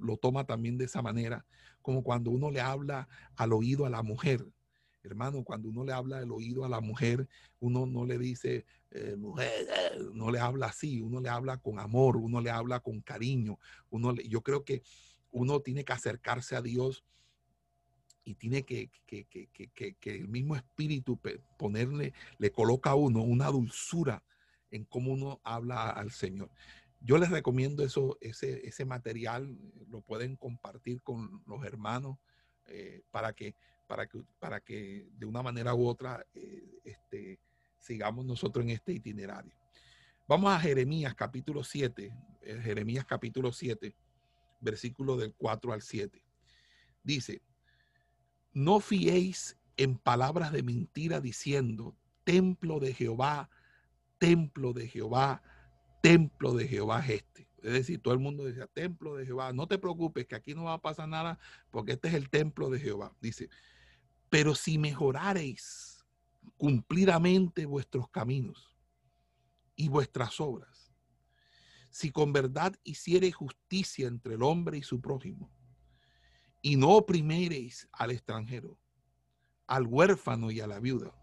lo 0.00 0.16
toma 0.18 0.44
también 0.44 0.78
de 0.78 0.84
esa 0.84 1.02
manera, 1.02 1.44
como 1.82 2.04
cuando 2.04 2.30
uno 2.30 2.50
le 2.50 2.60
habla 2.60 3.08
al 3.34 3.52
oído 3.52 3.84
a 3.84 3.90
la 3.90 4.02
mujer. 4.02 4.46
Hermano, 5.02 5.44
cuando 5.44 5.68
uno 5.68 5.84
le 5.84 5.92
habla 5.92 6.18
al 6.18 6.30
oído 6.32 6.64
a 6.64 6.68
la 6.68 6.80
mujer, 6.80 7.28
uno 7.60 7.86
no 7.86 8.04
le 8.04 8.18
dice, 8.18 8.66
eh, 8.90 9.16
mujer, 9.16 9.66
eh", 9.68 9.98
no 10.12 10.30
le 10.30 10.40
habla 10.40 10.66
así, 10.66 11.00
uno 11.00 11.20
le 11.20 11.28
habla 11.28 11.58
con 11.58 11.78
amor, 11.78 12.16
uno 12.16 12.40
le 12.40 12.50
habla 12.50 12.80
con 12.80 13.00
cariño. 13.00 13.58
Uno 13.90 14.14
yo 14.14 14.42
creo 14.42 14.64
que 14.64 14.82
uno 15.30 15.60
tiene 15.60 15.84
que 15.84 15.92
acercarse 15.92 16.56
a 16.56 16.62
Dios 16.62 17.04
y 18.24 18.34
tiene 18.34 18.64
que, 18.64 18.90
que, 19.06 19.98
el 20.04 20.28
mismo 20.28 20.54
espíritu 20.54 21.18
ponerle, 21.56 22.12
le 22.38 22.52
coloca 22.52 22.90
a 22.90 22.94
uno 22.94 23.22
una 23.22 23.46
dulzura 23.46 24.22
en 24.70 24.84
cómo 24.84 25.12
uno 25.12 25.40
habla 25.44 25.88
al 25.88 26.10
Señor. 26.10 26.50
Yo 27.00 27.16
les 27.16 27.30
recomiendo 27.30 27.82
eso, 27.84 28.18
ese, 28.20 28.66
ese 28.66 28.84
material, 28.84 29.56
lo 29.88 30.02
pueden 30.02 30.36
compartir 30.36 31.00
con 31.02 31.42
los 31.46 31.64
hermanos 31.64 32.18
eh, 32.66 33.02
para, 33.10 33.32
que, 33.32 33.54
para, 33.88 34.06
que, 34.06 34.22
para 34.38 34.60
que 34.60 35.08
de 35.16 35.26
una 35.26 35.42
manera 35.42 35.74
u 35.74 35.88
otra 35.88 36.24
eh, 36.34 36.80
este, 36.84 37.40
sigamos 37.80 38.24
nosotros 38.24 38.64
en 38.64 38.70
este 38.70 38.92
itinerario. 38.92 39.52
Vamos 40.28 40.52
a 40.52 40.60
Jeremías 40.60 41.14
capítulo 41.14 41.64
7, 41.64 42.12
eh, 42.42 42.60
Jeremías 42.62 43.04
capítulo 43.04 43.50
7 43.50 43.94
versículo 44.60 45.16
del 45.16 45.34
4 45.34 45.72
al 45.72 45.82
7. 45.82 46.22
Dice, 47.02 47.42
no 48.52 48.80
fiéis 48.80 49.56
en 49.76 49.96
palabras 49.96 50.52
de 50.52 50.62
mentira 50.62 51.20
diciendo, 51.20 51.96
templo 52.24 52.80
de 52.80 52.92
Jehová, 52.92 53.50
templo 54.18 54.72
de 54.72 54.88
Jehová, 54.88 55.42
templo 56.02 56.54
de 56.54 56.68
Jehová 56.68 57.00
es 57.00 57.22
este. 57.22 57.48
Es 57.62 57.72
decir, 57.72 58.00
todo 58.00 58.14
el 58.14 58.20
mundo 58.20 58.44
decía, 58.44 58.66
templo 58.66 59.16
de 59.16 59.26
Jehová, 59.26 59.52
no 59.52 59.66
te 59.66 59.78
preocupes 59.78 60.26
que 60.26 60.36
aquí 60.36 60.54
no 60.54 60.64
va 60.64 60.74
a 60.74 60.82
pasar 60.82 61.08
nada 61.08 61.38
porque 61.70 61.92
este 61.92 62.08
es 62.08 62.14
el 62.14 62.30
templo 62.30 62.70
de 62.70 62.80
Jehová. 62.80 63.14
Dice, 63.20 63.48
pero 64.30 64.54
si 64.54 64.78
mejorareis 64.78 66.04
cumplidamente 66.56 67.66
vuestros 67.66 68.08
caminos 68.10 68.74
y 69.76 69.88
vuestras 69.88 70.40
obras, 70.40 70.92
si 71.90 72.10
con 72.10 72.32
verdad 72.32 72.74
hiciereis 72.84 73.34
justicia 73.34 74.08
entre 74.08 74.34
el 74.34 74.42
hombre 74.42 74.78
y 74.78 74.82
su 74.82 75.00
prójimo, 75.00 75.50
y 76.60 76.76
no 76.76 76.90
oprimereis 76.90 77.88
al 77.92 78.10
extranjero, 78.10 78.78
al 79.66 79.86
huérfano 79.86 80.50
y 80.50 80.60
a 80.60 80.66
la 80.66 80.80
viuda, 80.80 81.14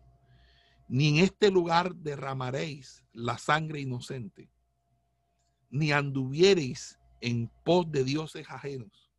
Ni 0.87 1.07
en 1.09 1.23
este 1.25 1.49
lugar 1.49 1.95
derramaréis 1.95 3.03
la 3.11 3.39
sangre 3.39 3.79
inocente, 3.81 4.51
ni 5.71 5.91
anduviereis 5.91 6.99
en 7.21 7.51
pos 7.63 7.91
de 7.91 8.03
dioses 8.03 8.47
ajenos, 8.49 9.11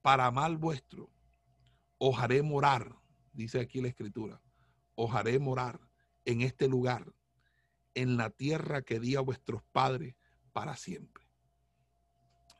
para 0.00 0.30
mal 0.30 0.56
vuestro, 0.56 1.10
os 2.02 2.16
morar, 2.42 2.96
dice 3.34 3.60
aquí 3.60 3.82
la 3.82 3.88
escritura, 3.88 4.40
os 4.94 5.14
haré 5.14 5.38
morar 5.38 5.78
en 6.24 6.40
este 6.40 6.66
lugar, 6.66 7.12
en 7.94 8.16
la 8.16 8.30
tierra 8.30 8.80
que 8.80 8.98
di 8.98 9.16
a 9.16 9.20
vuestros 9.20 9.62
padres 9.70 10.16
para 10.52 10.76
siempre. 10.76 11.24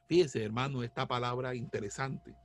Fíjese, 0.08 0.44
hermano, 0.44 0.82
esta 0.82 1.08
palabra 1.08 1.54
interesante. 1.54 2.36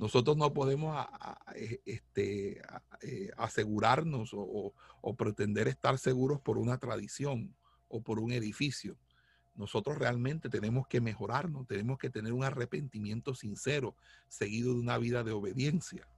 Nosotros 0.00 0.36
no 0.36 0.52
podemos 0.52 1.06
eh, 1.54 1.80
este, 1.84 2.60
eh, 3.02 3.30
asegurarnos 3.36 4.30
o, 4.32 4.74
pretender 5.16 5.68
estar 5.68 5.96
seguros 5.96 6.40
por 6.40 6.58
una 6.58 6.78
tradición 6.78 7.54
o 7.86 8.02
por 8.02 8.18
un 8.18 8.32
edificio. 8.32 8.98
Nosotros 9.54 9.96
realmente 9.96 10.48
tenemos 10.50 10.88
que 10.88 11.00
mejorarnos, 11.00 11.68
tenemos 11.68 11.98
que 11.98 12.10
tener 12.10 12.32
un 12.32 12.42
arrepentimiento 12.42 13.34
sincero, 13.34 13.94
seguido 14.28 14.74
de 14.74 14.80
una 14.80 14.98
vida 14.98 15.22
de 15.22 15.30
obediencia. 15.30 16.08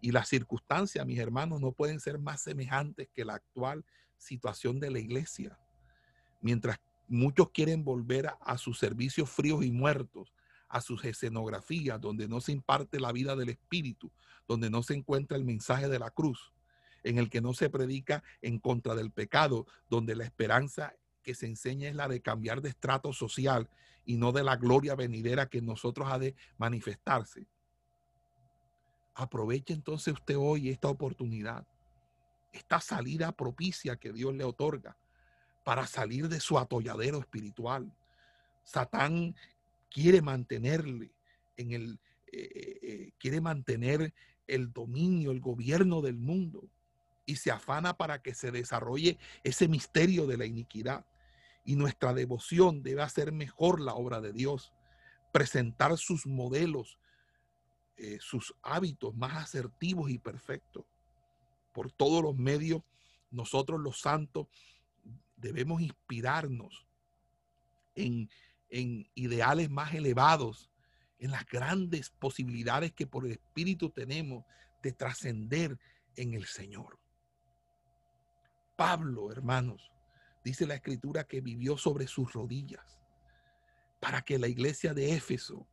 Y 0.00 0.12
las 0.12 0.28
circunstancias, 0.28 1.04
mis 1.06 1.18
hermanos, 1.18 1.60
no 1.60 1.72
pueden 1.72 2.00
ser 2.00 2.18
más 2.18 2.42
semejantes 2.42 3.08
que 3.14 3.24
la 3.24 3.34
actual 3.34 3.84
situación 4.16 4.80
de 4.80 4.90
la 4.90 4.98
iglesia. 4.98 5.58
Mientras 6.40 6.78
muchos 7.08 7.50
quieren 7.50 7.84
volver 7.84 8.30
a, 8.40 8.58
sus 8.58 8.78
servicios 8.78 9.30
fríos 9.30 9.64
y 9.64 9.72
muertos, 9.72 10.32
a 10.68 10.80
sus 10.80 11.04
escenografías, 11.04 12.00
donde 12.00 12.28
no 12.28 12.40
se 12.40 12.52
imparte 12.52 13.00
la 13.00 13.12
vida 13.12 13.34
del 13.34 13.48
Espíritu, 13.48 14.12
donde 14.46 14.70
no 14.70 14.82
se 14.82 14.94
encuentra 14.94 15.36
el 15.36 15.44
mensaje 15.44 15.88
de 15.88 15.98
la 15.98 16.10
cruz, 16.10 16.52
en 17.02 17.18
el 17.18 17.30
que 17.30 17.40
no 17.40 17.54
se 17.54 17.70
predica 17.70 18.22
en 18.42 18.58
contra 18.58 18.94
del 18.94 19.10
pecado, 19.10 19.66
donde 19.88 20.14
la 20.14 20.24
esperanza 20.24 20.94
que 21.22 21.34
se 21.34 21.46
enseña 21.46 21.88
es 21.88 21.94
la 21.94 22.08
de 22.08 22.20
cambiar 22.20 22.60
de 22.60 22.68
estrato 22.68 23.12
social 23.12 23.68
y 24.04 24.16
no 24.16 24.32
de 24.32 24.42
la 24.42 24.56
gloria 24.56 24.94
venidera 24.94 25.48
que 25.48 25.58
en 25.58 25.66
nosotros 25.66 26.08
ha 26.10 26.18
de 26.18 26.34
manifestarse. 26.56 27.46
Aproveche 29.18 29.72
entonces 29.72 30.14
usted 30.14 30.36
hoy 30.38 30.68
esta 30.68 30.86
oportunidad, 30.86 31.66
esta 32.52 32.80
salida 32.80 33.32
propicia 33.32 33.96
que 33.96 34.12
Dios 34.12 34.32
le 34.32 34.44
otorga 34.44 34.96
para 35.64 35.88
salir 35.88 36.28
de 36.28 36.38
su 36.38 36.56
atolladero 36.56 37.18
espiritual. 37.18 37.92
Satán 38.62 39.34
quiere 39.90 40.22
mantenerle 40.22 41.10
en 41.56 41.72
el, 41.72 41.98
eh, 42.28 42.48
eh, 42.54 42.78
eh, 42.80 43.12
quiere 43.18 43.40
mantener 43.40 44.14
el 44.46 44.72
dominio, 44.72 45.32
el 45.32 45.40
gobierno 45.40 46.00
del 46.00 46.16
mundo 46.16 46.70
y 47.26 47.34
se 47.34 47.50
afana 47.50 47.96
para 47.96 48.22
que 48.22 48.34
se 48.34 48.52
desarrolle 48.52 49.18
ese 49.42 49.66
misterio 49.66 50.28
de 50.28 50.36
la 50.36 50.46
iniquidad. 50.46 51.04
Y 51.64 51.74
nuestra 51.74 52.14
devoción 52.14 52.84
debe 52.84 53.02
hacer 53.02 53.32
mejor 53.32 53.80
la 53.80 53.94
obra 53.94 54.20
de 54.20 54.32
Dios, 54.32 54.72
presentar 55.32 55.98
sus 55.98 56.24
modelos, 56.24 57.00
sus 58.20 58.54
hábitos 58.62 59.14
más 59.14 59.36
asertivos 59.36 60.10
y 60.10 60.18
perfectos. 60.18 60.84
Por 61.72 61.90
todos 61.92 62.22
los 62.22 62.36
medios, 62.36 62.82
nosotros 63.30 63.80
los 63.80 64.00
santos 64.00 64.46
debemos 65.36 65.80
inspirarnos 65.80 66.86
en, 67.94 68.28
ideales 69.14 69.70
más 69.70 69.94
elevados, 69.94 70.70
en 71.18 71.30
las 71.30 71.46
grandes 71.46 72.10
posibilidades 72.10 72.92
que 72.92 73.06
por 73.06 73.26
el 73.26 73.32
Espíritu 73.32 73.90
tenemos 73.90 74.44
de 74.82 74.92
trascender 74.92 75.78
en 76.16 76.34
el 76.34 76.46
Señor. 76.46 76.98
Pablo, 78.76 79.32
hermanos, 79.32 79.90
dice 80.44 80.66
la 80.66 80.76
escritura 80.76 81.24
que 81.24 81.40
vivió 81.40 81.76
sobre 81.76 82.06
sus 82.06 82.32
rodillas 82.32 82.98
para 84.00 84.22
que 84.22 84.38
la 84.38 84.46
iglesia 84.46 84.94
de 84.94 85.14
Éfeso 85.14 85.66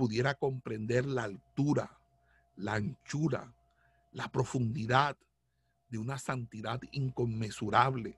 pudiera 0.00 0.32
comprender 0.32 1.04
la 1.04 1.24
altura, 1.24 2.00
la 2.56 2.72
anchura, 2.72 3.52
la 4.12 4.32
profundidad 4.32 5.18
de 5.90 5.98
una 5.98 6.18
santidad 6.18 6.80
inconmensurable 6.90 8.16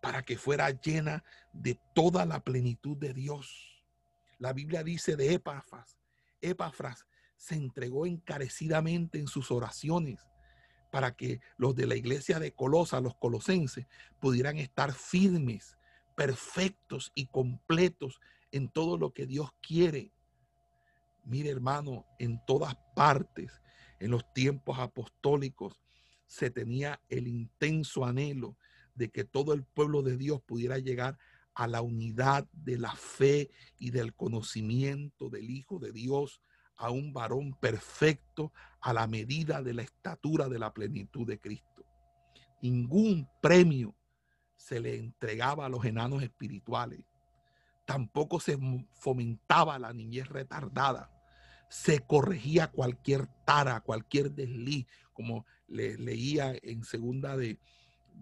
para 0.00 0.22
que 0.22 0.38
fuera 0.38 0.70
llena 0.70 1.24
de 1.52 1.76
toda 1.92 2.24
la 2.24 2.38
plenitud 2.38 2.96
de 2.96 3.14
Dios. 3.14 3.82
La 4.38 4.52
Biblia 4.52 4.84
dice 4.84 5.16
de 5.16 5.34
Epafras, 5.34 5.98
Epafras 6.40 7.04
se 7.36 7.56
entregó 7.56 8.06
encarecidamente 8.06 9.18
en 9.18 9.26
sus 9.26 9.50
oraciones 9.50 10.24
para 10.92 11.16
que 11.16 11.40
los 11.56 11.74
de 11.74 11.88
la 11.88 11.96
iglesia 11.96 12.38
de 12.38 12.52
Colosa, 12.52 13.00
los 13.00 13.16
colosenses, 13.16 13.88
pudieran 14.20 14.56
estar 14.56 14.92
firmes, 14.92 15.76
perfectos 16.14 17.10
y 17.16 17.26
completos 17.26 18.20
en 18.52 18.68
todo 18.68 18.96
lo 18.98 19.12
que 19.12 19.26
Dios 19.26 19.50
quiere. 19.60 20.12
Mire 21.24 21.50
hermano, 21.50 22.06
en 22.18 22.44
todas 22.46 22.76
partes, 22.94 23.62
en 24.00 24.10
los 24.10 24.32
tiempos 24.32 24.78
apostólicos, 24.78 25.80
se 26.26 26.50
tenía 26.50 27.00
el 27.08 27.28
intenso 27.28 28.04
anhelo 28.04 28.56
de 28.94 29.10
que 29.10 29.24
todo 29.24 29.52
el 29.52 29.64
pueblo 29.64 30.02
de 30.02 30.16
Dios 30.16 30.40
pudiera 30.42 30.78
llegar 30.78 31.18
a 31.54 31.66
la 31.66 31.82
unidad 31.82 32.48
de 32.52 32.78
la 32.78 32.94
fe 32.94 33.50
y 33.78 33.90
del 33.90 34.14
conocimiento 34.14 35.28
del 35.28 35.50
Hijo 35.50 35.78
de 35.78 35.92
Dios, 35.92 36.40
a 36.76 36.90
un 36.90 37.12
varón 37.12 37.54
perfecto 37.60 38.52
a 38.80 38.92
la 38.92 39.06
medida 39.06 39.62
de 39.62 39.72
la 39.72 39.82
estatura 39.82 40.48
de 40.48 40.58
la 40.58 40.74
plenitud 40.74 41.26
de 41.26 41.38
Cristo. 41.38 41.84
Ningún 42.60 43.28
premio 43.40 43.94
se 44.56 44.80
le 44.80 44.96
entregaba 44.96 45.66
a 45.66 45.68
los 45.68 45.84
enanos 45.84 46.24
espirituales. 46.24 47.04
Tampoco 47.84 48.40
se 48.40 48.58
fomentaba 48.94 49.78
la 49.78 49.92
niñez 49.92 50.28
retardada. 50.28 51.11
Se 51.72 52.00
corregía 52.00 52.66
cualquier 52.66 53.28
tara, 53.46 53.80
cualquier 53.80 54.30
desliz, 54.30 54.86
como 55.14 55.46
le 55.68 55.96
leía 55.96 56.54
en 56.62 56.84
segunda 56.84 57.34
de, 57.34 57.58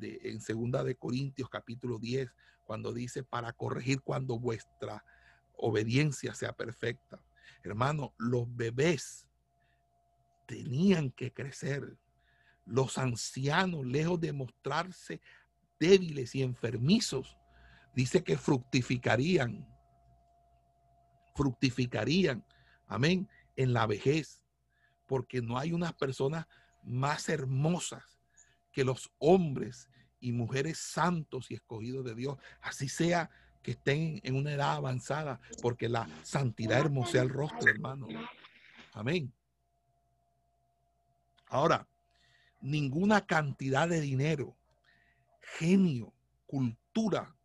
en 0.01 0.41
segunda 0.41 0.85
de 0.85 0.95
Corintios 0.95 1.51
capítulo 1.51 1.99
10, 1.99 2.31
cuando 2.65 2.93
dice 2.93 3.25
para 3.25 3.53
corregir 3.53 4.03
cuando 4.03 4.39
vuestra 4.39 5.05
obediencia 5.57 6.33
sea 6.33 6.53
perfecta. 6.53 7.21
Hermano, 7.65 8.15
los 8.19 8.47
bebés 8.55 9.27
tenían 10.47 11.11
que 11.11 11.33
crecer. 11.33 11.99
Los 12.67 12.99
ancianos, 12.99 13.85
lejos 13.85 14.21
de 14.21 14.33
mostrarse 14.33 15.21
débiles 15.81 16.37
y 16.37 16.45
enfermizos, 16.45 17.37
dice 17.97 18.23
que 18.23 18.39
fructificarían, 18.39 19.67
fructificarían, 21.35 22.45
amén, 22.87 23.29
en 23.61 23.75
la 23.75 23.87
vejez, 23.87 24.43
porque 25.07 25.43
no 25.43 25.59
hay 25.59 25.75
unas 25.75 25.93
personas 25.93 26.47
más 26.83 27.29
hermosas 27.29 28.19
que 28.73 28.85
los 28.85 29.13
hombres 29.19 29.91
y 30.19 30.33
mujeres 30.33 30.79
santos 30.79 31.51
y 31.51 31.55
escogidos 31.55 32.07
de 32.07 32.15
Dios, 32.15 32.39
así 32.63 32.89
sea 32.89 33.29
que 33.63 33.73
estén 33.73 34.21
en 34.25 34.35
una 34.35 34.53
edad 34.53 34.77
avanzada, 34.77 35.43
porque 35.61 35.91
la 35.91 36.09
santidad 36.23 36.79
hermosea 36.79 37.21
el 37.21 37.29
rostro, 37.29 37.71
hermano. 37.71 38.09
Amén. 38.95 39.31
Ahora, 41.49 41.87
ninguna 42.63 43.27
cantidad 43.27 43.89
de 43.91 44.01
dinero, 44.01 44.57
genio, 45.59 46.15
cultura 46.47 47.37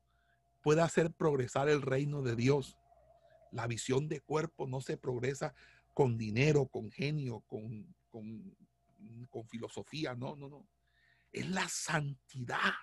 puede 0.61 0.81
hacer 0.81 1.11
progresar 1.11 1.67
el 1.67 1.81
reino 1.81 2.21
de 2.21 2.37
Dios. 2.37 2.77
La 3.51 3.67
visión 3.67 4.07
de 4.07 4.21
cuerpo 4.21 4.65
no 4.65 4.79
se 4.79 4.95
progresa 4.95 5.53
con 5.95 6.17
dinero, 6.17 6.67
con 6.67 6.91
genio, 6.91 7.39
con, 7.47 7.95
con, 8.09 8.53
con 9.29 9.47
filosofía, 9.47 10.13
no, 10.13 10.35
no, 10.35 10.49
no. 10.49 10.67
Es 11.31 11.49
la 11.49 11.67
santidad 11.69 12.73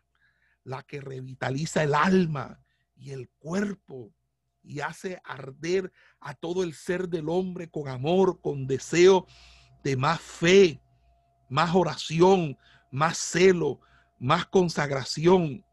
la 0.64 0.82
que 0.82 1.02
revitaliza 1.02 1.82
el 1.82 1.94
alma 1.94 2.64
y 2.96 3.10
el 3.10 3.28
cuerpo 3.38 4.14
y 4.62 4.80
hace 4.80 5.20
arder 5.24 5.92
a 6.20 6.34
todo 6.34 6.62
el 6.62 6.72
ser 6.72 7.08
del 7.08 7.28
hombre 7.28 7.68
con 7.68 7.86
amor, 7.86 8.40
con 8.40 8.66
deseo 8.66 9.26
de 9.84 9.94
más 9.94 10.20
fe, 10.20 10.80
más 11.50 11.74
oración, 11.74 12.56
más 12.90 13.18
celo, 13.18 13.80
más 14.18 14.46
consagración. 14.46 15.66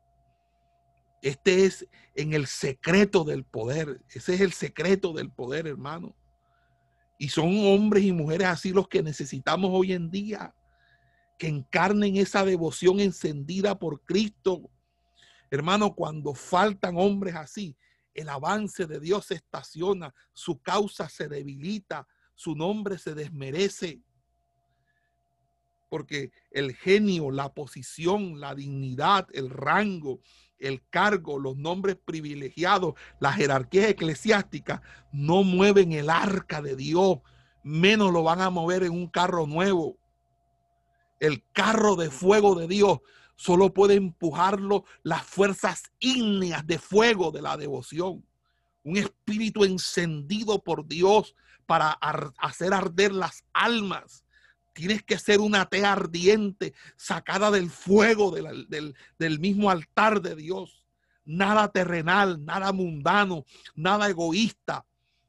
Este 1.21 1.63
es 1.63 1.87
en 2.15 2.33
el 2.33 2.47
secreto 2.47 3.23
del 3.23 3.45
poder. 3.45 4.03
Ese 4.09 4.35
es 4.35 4.41
el 4.41 4.51
secreto 4.51 5.13
del 5.13 5.31
poder, 5.31 5.67
hermano. 5.67 6.18
Y 7.19 7.29
son 7.29 7.53
hombres 7.67 8.03
y 8.05 8.13
mujeres 8.13 8.47
así 8.47 8.71
los 8.71 8.87
que 8.87 9.03
necesitamos 9.03 9.69
hoy 9.71 9.93
en 9.93 10.09
día 10.09 10.55
que 11.37 11.47
encarnen 11.47 12.17
esa 12.17 12.43
devoción 12.43 12.99
encendida 12.99 13.77
por 13.77 14.01
Cristo. 14.03 14.69
Hermano, 15.51 15.93
cuando 15.93 16.33
faltan 16.33 16.97
hombres 16.97 17.35
así, 17.35 17.77
el 18.13 18.29
avance 18.29 18.85
de 18.87 18.99
Dios 18.99 19.27
se 19.27 19.35
estaciona, 19.35 20.13
su 20.33 20.59
causa 20.61 21.07
se 21.07 21.27
debilita, 21.27 22.07
su 22.35 22.55
nombre 22.55 22.97
se 22.97 23.13
desmerece. 23.13 24.01
porque 25.89 26.31
el 26.51 26.75
genio, 26.75 27.31
la 27.31 27.51
posición, 27.51 28.39
la 28.39 28.53
dignidad, 28.53 29.27
el 29.33 29.49
rango, 29.49 30.21
el 30.59 30.83
cargo, 30.89 31.39
los 31.39 31.57
nombres 31.57 31.97
privilegiados, 32.03 32.93
la 33.19 33.33
jerarquía 33.33 33.89
eclesiástica 33.89 34.81
no 35.11 35.43
mueven 35.43 35.91
el 35.93 36.09
arca 36.09 36.61
de 36.61 36.75
Dios, 36.75 37.19
menos 37.63 38.11
lo 38.11 38.23
van 38.23 38.41
a 38.41 38.49
mover 38.49 38.83
en 38.83 38.91
un 38.91 39.07
carro 39.07 39.47
nuevo. 39.47 39.97
El 41.19 41.43
carro 41.51 41.95
de 41.95 42.09
fuego 42.09 42.55
de 42.55 42.67
Dios 42.67 42.99
solo 43.35 43.73
puede 43.73 43.95
empujarlo 43.95 44.85
las 45.03 45.23
fuerzas 45.23 45.91
ígneas 45.99 46.65
de 46.67 46.77
fuego 46.77 47.31
de 47.31 47.41
la 47.41 47.57
devoción. 47.57 48.25
Un 48.83 48.97
espíritu 48.97 49.63
encendido 49.63 50.63
por 50.63 50.87
Dios 50.87 51.35
para 51.65 51.91
hacer 52.39 52.73
arder 52.73 53.13
las 53.13 53.43
almas 53.53 54.23
Tienes 54.79 55.03
que 55.03 55.19
ser 55.19 55.41
una 55.41 55.65
tea 55.65 55.91
ardiente 55.91 56.73
sacada 56.95 57.51
del 57.51 57.69
fuego 57.69 58.31
del, 58.31 58.95
del 59.17 59.39
mismo 59.41 59.69
altar 59.69 60.21
de 60.21 60.37
Dios. 60.37 60.85
Nada 61.25 61.69
terrenal, 61.69 62.45
nada 62.45 62.71
mundano, 62.71 63.43
nada 63.75 64.09
egoísta. 64.09 64.85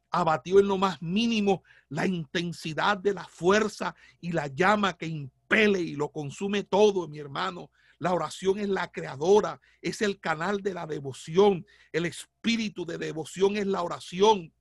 Abatió 0.08 0.60
en 0.60 0.68
lo 0.68 0.78
más 0.78 1.02
mínimo 1.02 1.64
la 1.88 2.06
intensidad 2.06 2.96
de 2.98 3.12
la 3.12 3.24
fuerza 3.24 3.96
y 4.20 4.30
la 4.30 4.46
llama 4.46 4.92
que 4.92 5.06
impele 5.08 5.80
y 5.80 5.96
lo 5.96 6.12
consume 6.12 6.62
todo, 6.62 7.08
mi 7.08 7.18
hermano. 7.18 7.72
La 7.98 8.12
oración 8.12 8.60
es 8.60 8.68
la 8.68 8.92
creadora, 8.92 9.60
es 9.82 10.00
el 10.00 10.20
canal 10.20 10.62
de 10.62 10.74
la 10.74 10.86
devoción. 10.86 11.66
El 11.90 12.06
espíritu 12.06 12.86
de 12.86 12.98
devoción 12.98 13.56
es 13.56 13.66
la 13.66 13.82
oración. 13.82 14.52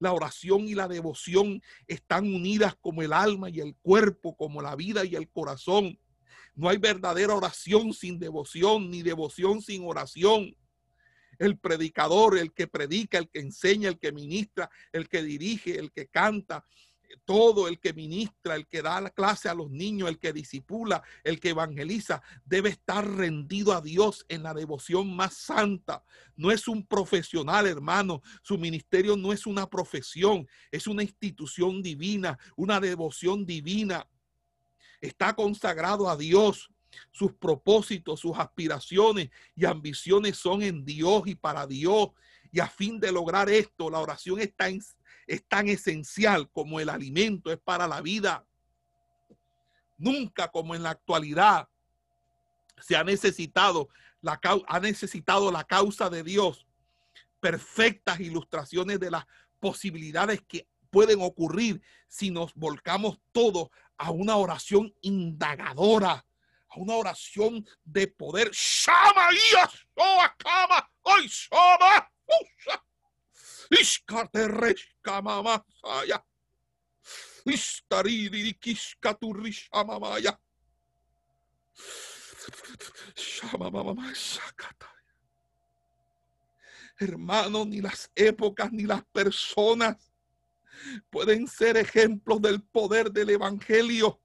La 0.00 0.12
oración 0.12 0.62
y 0.62 0.74
la 0.74 0.88
devoción 0.88 1.62
están 1.86 2.24
unidas 2.24 2.74
como 2.80 3.02
el 3.02 3.12
alma 3.12 3.50
y 3.50 3.60
el 3.60 3.76
cuerpo, 3.76 4.36
como 4.36 4.62
la 4.62 4.74
vida 4.74 5.04
y 5.04 5.14
el 5.14 5.28
corazón. 5.28 5.98
No 6.54 6.68
hay 6.68 6.78
verdadera 6.78 7.34
oración 7.34 7.92
sin 7.92 8.18
devoción, 8.18 8.90
ni 8.90 9.02
devoción 9.02 9.60
sin 9.60 9.84
oración. 9.84 10.56
El 11.38 11.58
predicador, 11.58 12.38
el 12.38 12.52
que 12.52 12.66
predica, 12.66 13.18
el 13.18 13.28
que 13.28 13.40
enseña, 13.40 13.88
el 13.88 13.98
que 13.98 14.10
ministra, 14.10 14.70
el 14.92 15.08
que 15.08 15.22
dirige, 15.22 15.78
el 15.78 15.92
que 15.92 16.08
canta, 16.08 16.64
todo 17.24 17.68
el 17.68 17.78
que 17.78 17.92
ministra, 17.92 18.54
el 18.54 18.66
que 18.66 18.82
da 18.82 19.00
la 19.00 19.10
clase 19.10 19.48
a 19.48 19.54
los 19.54 19.70
niños, 19.70 20.08
el 20.08 20.18
que 20.18 20.32
disipula, 20.32 21.02
el 21.24 21.40
que 21.40 21.50
evangeliza, 21.50 22.22
debe 22.44 22.70
estar 22.70 23.08
rendido 23.08 23.72
a 23.72 23.80
Dios 23.80 24.24
en 24.28 24.42
la 24.42 24.54
devoción 24.54 25.14
más 25.14 25.34
santa. 25.34 26.04
No 26.36 26.50
es 26.50 26.68
un 26.68 26.86
profesional, 26.86 27.66
hermano. 27.66 28.22
Su 28.42 28.58
ministerio 28.58 29.16
no 29.16 29.32
es 29.32 29.46
una 29.46 29.68
profesión, 29.68 30.48
es 30.70 30.86
una 30.86 31.02
institución 31.02 31.82
divina, 31.82 32.38
una 32.56 32.80
devoción 32.80 33.44
divina. 33.44 34.06
Está 35.00 35.34
consagrado 35.34 36.08
a 36.08 36.16
Dios. 36.16 36.70
Sus 37.12 37.32
propósitos, 37.32 38.18
sus 38.18 38.36
aspiraciones 38.36 39.30
y 39.54 39.64
ambiciones 39.64 40.36
son 40.36 40.62
en 40.62 40.84
Dios 40.84 41.22
y 41.26 41.36
para 41.36 41.66
Dios. 41.66 42.08
Y 42.52 42.58
a 42.58 42.66
fin 42.66 42.98
de 42.98 43.12
lograr 43.12 43.48
esto, 43.48 43.90
la 43.90 44.00
oración 44.00 44.40
está 44.40 44.68
en, 44.68 44.82
es 45.30 45.46
tan 45.46 45.68
esencial 45.68 46.50
como 46.50 46.80
el 46.80 46.88
alimento 46.88 47.52
es 47.52 47.58
para 47.58 47.86
la 47.86 48.00
vida. 48.00 48.44
Nunca 49.96 50.48
como 50.48 50.74
en 50.74 50.82
la 50.82 50.90
actualidad 50.90 51.68
se 52.80 52.96
ha 52.96 53.04
necesitado 53.04 53.88
la, 54.22 54.40
ha 54.66 54.80
necesitado 54.80 55.52
la 55.52 55.62
causa 55.62 56.10
de 56.10 56.24
Dios 56.24 56.66
perfectas 57.38 58.18
ilustraciones 58.18 58.98
de 58.98 59.12
las 59.12 59.24
posibilidades 59.60 60.42
que 60.48 60.66
pueden 60.90 61.22
ocurrir 61.22 61.80
si 62.08 62.32
nos 62.32 62.52
volcamos 62.56 63.20
todos 63.30 63.68
a 63.98 64.10
una 64.10 64.34
oración 64.34 64.92
indagadora, 65.00 66.26
a 66.68 66.76
una 66.76 66.94
oración 66.94 67.64
de 67.84 68.08
poder. 68.08 68.50
¡Shama! 68.50 69.28
¡Oh, 69.94 70.26
¡Hoy 71.02 71.28
shama! 71.28 72.10
Ishkatereshka 73.70 75.22
mamasaya. 75.22 76.24
Istariri 77.46 78.54
kishkaturishamamaya. 78.54 80.38
Hermano, 86.98 87.64
ni 87.64 87.80
las 87.80 88.10
épocas 88.14 88.72
ni 88.72 88.84
las 88.84 89.02
personas 89.06 89.96
pueden 91.10 91.46
ser 91.46 91.76
ejemplos 91.76 92.40
del 92.42 92.62
poder 92.62 93.10
del 93.10 93.30
Evangelio, 93.30 94.20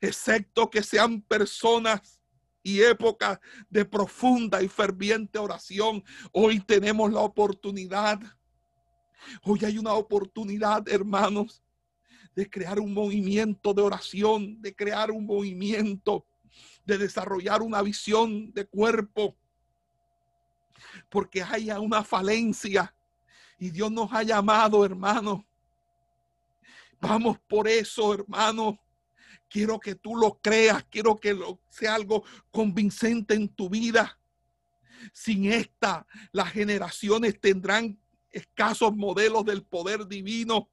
excepto 0.00 0.70
que 0.70 0.82
sean 0.82 1.22
personas 1.22 2.21
y 2.62 2.80
época 2.82 3.40
de 3.68 3.84
profunda 3.84 4.62
y 4.62 4.68
ferviente 4.68 5.38
oración. 5.38 6.04
Hoy 6.32 6.60
tenemos 6.60 7.12
la 7.12 7.20
oportunidad. 7.20 8.20
Hoy 9.42 9.60
hay 9.64 9.78
una 9.78 9.94
oportunidad, 9.94 10.88
hermanos, 10.88 11.62
de 12.34 12.48
crear 12.48 12.80
un 12.80 12.94
movimiento 12.94 13.74
de 13.74 13.82
oración, 13.82 14.60
de 14.60 14.74
crear 14.74 15.10
un 15.10 15.26
movimiento, 15.26 16.24
de 16.84 16.98
desarrollar 16.98 17.62
una 17.62 17.82
visión 17.82 18.52
de 18.52 18.66
cuerpo. 18.66 19.36
Porque 21.08 21.42
haya 21.42 21.80
una 21.80 22.02
falencia 22.02 22.94
y 23.58 23.70
Dios 23.70 23.90
nos 23.90 24.12
ha 24.12 24.22
llamado, 24.22 24.84
hermanos. 24.84 25.42
Vamos 27.00 27.38
por 27.48 27.68
eso, 27.68 28.14
hermanos 28.14 28.76
Quiero 29.52 29.78
que 29.78 29.94
tú 29.94 30.16
lo 30.16 30.40
creas, 30.40 30.82
quiero 30.84 31.14
que 31.16 31.34
lo, 31.34 31.60
sea 31.68 31.94
algo 31.94 32.24
convincente 32.50 33.34
en 33.34 33.50
tu 33.50 33.68
vida. 33.68 34.18
Sin 35.12 35.52
esta, 35.52 36.06
las 36.32 36.50
generaciones 36.52 37.38
tendrán 37.38 38.00
escasos 38.30 38.96
modelos 38.96 39.44
del 39.44 39.62
poder 39.62 40.06
divino. 40.06 40.70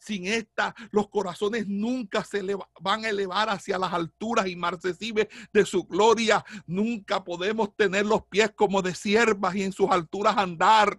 Sin 0.00 0.26
esta, 0.26 0.74
los 0.90 1.10
corazones 1.10 1.68
nunca 1.68 2.24
se 2.24 2.42
van 2.80 3.04
a 3.04 3.08
elevar 3.08 3.48
hacia 3.50 3.78
las 3.78 3.92
alturas 3.92 4.48
inmarcesibles 4.48 5.28
de 5.52 5.64
su 5.64 5.84
gloria. 5.84 6.44
Nunca 6.66 7.22
podemos 7.22 7.76
tener 7.76 8.04
los 8.04 8.26
pies 8.26 8.50
como 8.50 8.82
de 8.82 8.96
siervas 8.96 9.54
y 9.54 9.62
en 9.62 9.72
sus 9.72 9.88
alturas 9.88 10.36
andar. 10.36 10.98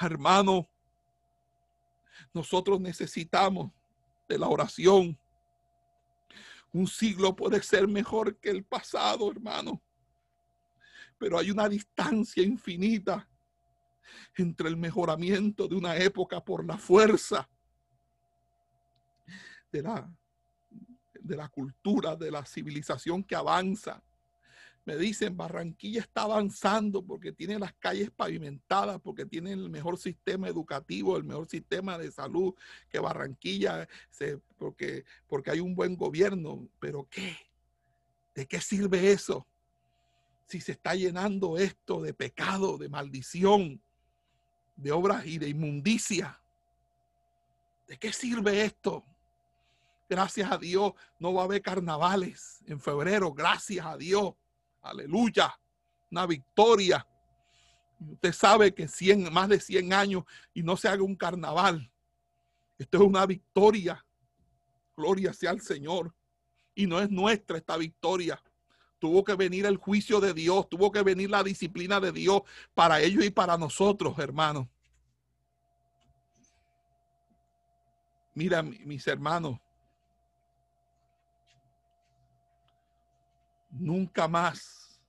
Hermano, 0.00 0.68
nosotros 2.34 2.80
necesitamos 2.80 3.70
de 4.28 4.38
la 4.38 4.48
oración. 4.48 5.18
Un 6.72 6.86
siglo 6.86 7.34
puede 7.34 7.62
ser 7.62 7.88
mejor 7.88 8.36
que 8.36 8.50
el 8.50 8.64
pasado, 8.64 9.30
hermano. 9.30 9.82
Pero 11.18 11.38
hay 11.38 11.50
una 11.50 11.68
distancia 11.68 12.42
infinita 12.42 13.28
entre 14.36 14.68
el 14.68 14.76
mejoramiento 14.76 15.66
de 15.66 15.74
una 15.74 15.96
época 15.96 16.44
por 16.44 16.64
la 16.64 16.78
fuerza 16.78 17.48
de 19.72 19.82
la, 19.82 20.10
de 21.20 21.36
la 21.36 21.48
cultura, 21.48 22.14
de 22.16 22.30
la 22.30 22.44
civilización 22.44 23.24
que 23.24 23.34
avanza 23.34 24.02
me 24.88 24.96
dicen, 24.96 25.36
Barranquilla 25.36 26.00
está 26.00 26.22
avanzando 26.22 27.02
porque 27.02 27.30
tiene 27.30 27.58
las 27.58 27.74
calles 27.74 28.10
pavimentadas, 28.10 28.98
porque 29.02 29.26
tiene 29.26 29.52
el 29.52 29.68
mejor 29.68 29.98
sistema 29.98 30.48
educativo, 30.48 31.18
el 31.18 31.24
mejor 31.24 31.46
sistema 31.46 31.98
de 31.98 32.10
salud 32.10 32.54
que 32.88 32.98
Barranquilla, 32.98 33.86
porque, 34.56 35.04
porque 35.26 35.50
hay 35.50 35.60
un 35.60 35.74
buen 35.74 35.94
gobierno. 35.94 36.66
Pero 36.80 37.06
¿qué? 37.10 37.36
¿De 38.34 38.46
qué 38.46 38.62
sirve 38.62 39.12
eso? 39.12 39.46
Si 40.46 40.58
se 40.58 40.72
está 40.72 40.94
llenando 40.94 41.58
esto 41.58 42.00
de 42.00 42.14
pecado, 42.14 42.78
de 42.78 42.88
maldición, 42.88 43.82
de 44.74 44.90
obras 44.90 45.26
y 45.26 45.36
de 45.36 45.50
inmundicia. 45.50 46.40
¿De 47.86 47.98
qué 47.98 48.10
sirve 48.10 48.64
esto? 48.64 49.04
Gracias 50.08 50.50
a 50.50 50.56
Dios 50.56 50.94
no 51.18 51.34
va 51.34 51.42
a 51.42 51.44
haber 51.44 51.60
carnavales 51.60 52.62
en 52.66 52.80
febrero, 52.80 53.34
gracias 53.34 53.84
a 53.84 53.98
Dios 53.98 54.32
Aleluya. 54.82 55.58
Una 56.10 56.26
victoria. 56.26 57.06
Usted 58.00 58.32
sabe 58.32 58.74
que 58.74 58.88
100, 58.88 59.32
más 59.32 59.48
de 59.48 59.60
100 59.60 59.92
años 59.92 60.24
y 60.54 60.62
no 60.62 60.76
se 60.76 60.88
haga 60.88 61.02
un 61.02 61.16
carnaval. 61.16 61.90
Esto 62.78 62.98
es 62.98 63.04
una 63.04 63.26
victoria. 63.26 64.04
Gloria 64.96 65.32
sea 65.32 65.50
al 65.50 65.60
Señor. 65.60 66.14
Y 66.74 66.86
no 66.86 67.00
es 67.00 67.10
nuestra 67.10 67.58
esta 67.58 67.76
victoria. 67.76 68.40
Tuvo 68.98 69.24
que 69.24 69.34
venir 69.34 69.66
el 69.66 69.76
juicio 69.76 70.20
de 70.20 70.34
Dios, 70.34 70.68
tuvo 70.68 70.90
que 70.90 71.02
venir 71.02 71.30
la 71.30 71.42
disciplina 71.42 72.00
de 72.00 72.10
Dios 72.10 72.42
para 72.74 73.00
ellos 73.00 73.24
y 73.24 73.30
para 73.30 73.56
nosotros, 73.56 74.18
hermanos. 74.18 74.66
Mira, 78.34 78.62
mis 78.62 79.06
hermanos, 79.06 79.58
nunca 83.70 84.28
más 84.28 85.00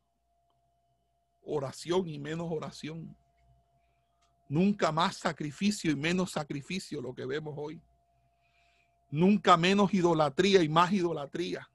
oración 1.44 2.08
y 2.08 2.20
menos 2.20 2.48
oración. 2.50 3.16
Nunca 4.48 4.92
más 4.92 5.18
sacrificio 5.18 5.92
y 5.92 5.96
menos 5.96 6.32
sacrificio 6.32 7.02
lo 7.02 7.14
que 7.14 7.26
vemos 7.26 7.54
hoy. 7.58 7.82
Nunca 9.12 9.58
menos 9.58 9.94
idolatría 9.94 10.64
y 10.64 10.70
más 10.70 10.92
idolatría. 10.92 11.70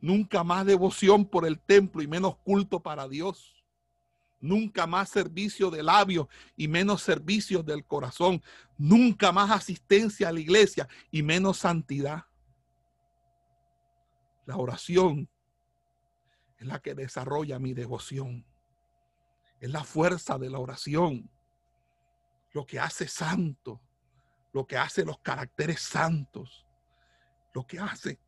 Nunca 0.00 0.44
más 0.44 0.64
devoción 0.64 1.24
por 1.24 1.46
el 1.46 1.60
templo 1.60 2.02
y 2.02 2.06
menos 2.06 2.36
culto 2.38 2.80
para 2.80 3.08
Dios. 3.08 3.54
Nunca 4.40 4.86
más 4.86 5.08
servicio 5.08 5.70
de 5.70 5.82
labios 5.82 6.28
y 6.56 6.68
menos 6.68 7.02
servicios 7.02 7.64
del 7.64 7.84
corazón. 7.84 8.42
Nunca 8.76 9.32
más 9.32 9.50
asistencia 9.50 10.28
a 10.28 10.32
la 10.32 10.40
iglesia 10.40 10.88
y 11.10 11.22
menos 11.22 11.58
santidad. 11.58 12.24
La 14.46 14.56
oración 14.56 15.28
es 16.58 16.66
la 16.66 16.80
que 16.80 16.94
desarrolla 16.94 17.58
mi 17.58 17.72
devoción. 17.72 18.44
Es 19.60 19.70
la 19.70 19.84
fuerza 19.84 20.38
de 20.38 20.50
la 20.50 20.58
oración. 20.58 21.30
Lo 22.52 22.66
que 22.66 22.80
hace 22.80 23.08
santo. 23.08 23.80
Lo 24.52 24.66
que 24.66 24.76
hace 24.76 25.04
los 25.04 25.18
caracteres 25.20 25.80
santos. 25.80 26.66
Lo 27.54 27.66
que 27.66 27.78
hace 27.78 28.18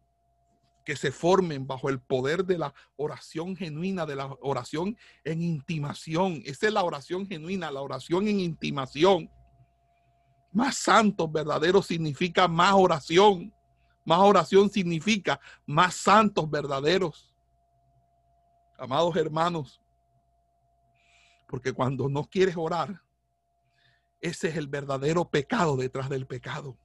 que 0.85 0.97
se 0.97 1.13
formen 1.13 1.67
bajo 1.67 1.89
el 1.89 2.01
poder 2.01 2.45
de 2.45 2.59
la 2.59 2.75
oración 2.97 3.55
genuina, 3.55 4.07
de 4.07 4.17
la 4.17 4.35
oración 4.41 4.97
en 5.25 5.43
intimación. 5.43 6.43
Esa 6.45 6.67
es 6.67 6.73
la 6.73 6.83
oración 6.83 7.27
genuina, 7.27 7.71
la 7.71 7.81
oración 7.81 8.27
en 8.29 8.41
intimación. 8.41 9.31
Más 10.53 10.77
santos 10.77 11.31
verdaderos 11.31 11.87
significa 11.87 12.49
más 12.49 12.75
oración. 12.75 13.55
Más 14.05 14.19
oración 14.19 14.71
significa 14.71 15.41
más 15.67 15.95
santos 15.95 16.51
verdaderos. 16.51 17.30
Amados 18.81 19.15
hermanos, 19.17 19.79
porque 21.47 21.73
cuando 21.75 22.09
no 22.09 22.25
quieres 22.25 22.57
orar, 22.57 23.03
ese 24.23 24.49
es 24.49 24.57
el 24.57 24.69
verdadero 24.69 25.29
pecado 25.29 25.77
detrás 25.77 26.09
del 26.09 26.27
pecado. 26.27 26.79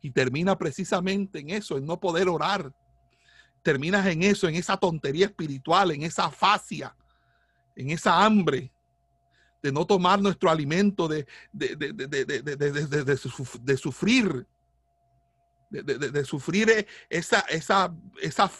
Y 0.00 0.10
termina 0.10 0.58
precisamente 0.58 1.38
en 1.38 1.50
eso, 1.50 1.78
en 1.78 1.86
no 1.86 2.00
poder 2.00 2.28
orar. 2.28 2.74
Terminas 3.62 4.04
en 4.06 4.24
eso, 4.24 4.48
en 4.48 4.56
esa 4.56 4.76
tontería 4.76 5.26
espiritual, 5.26 5.92
en 5.92 6.02
esa 6.02 6.28
fascia, 6.28 6.96
en 7.76 7.90
esa 7.90 8.24
hambre 8.24 8.72
de 9.62 9.70
no 9.70 9.86
tomar 9.86 10.20
nuestro 10.20 10.50
alimento, 10.50 11.06
de, 11.06 11.24
de, 11.52 13.16
sufrir, 13.76 14.44
de, 15.72 16.24
sufrir 16.24 16.86
esa, 17.08 17.40
esa, 17.48 17.94
esa 18.20 18.50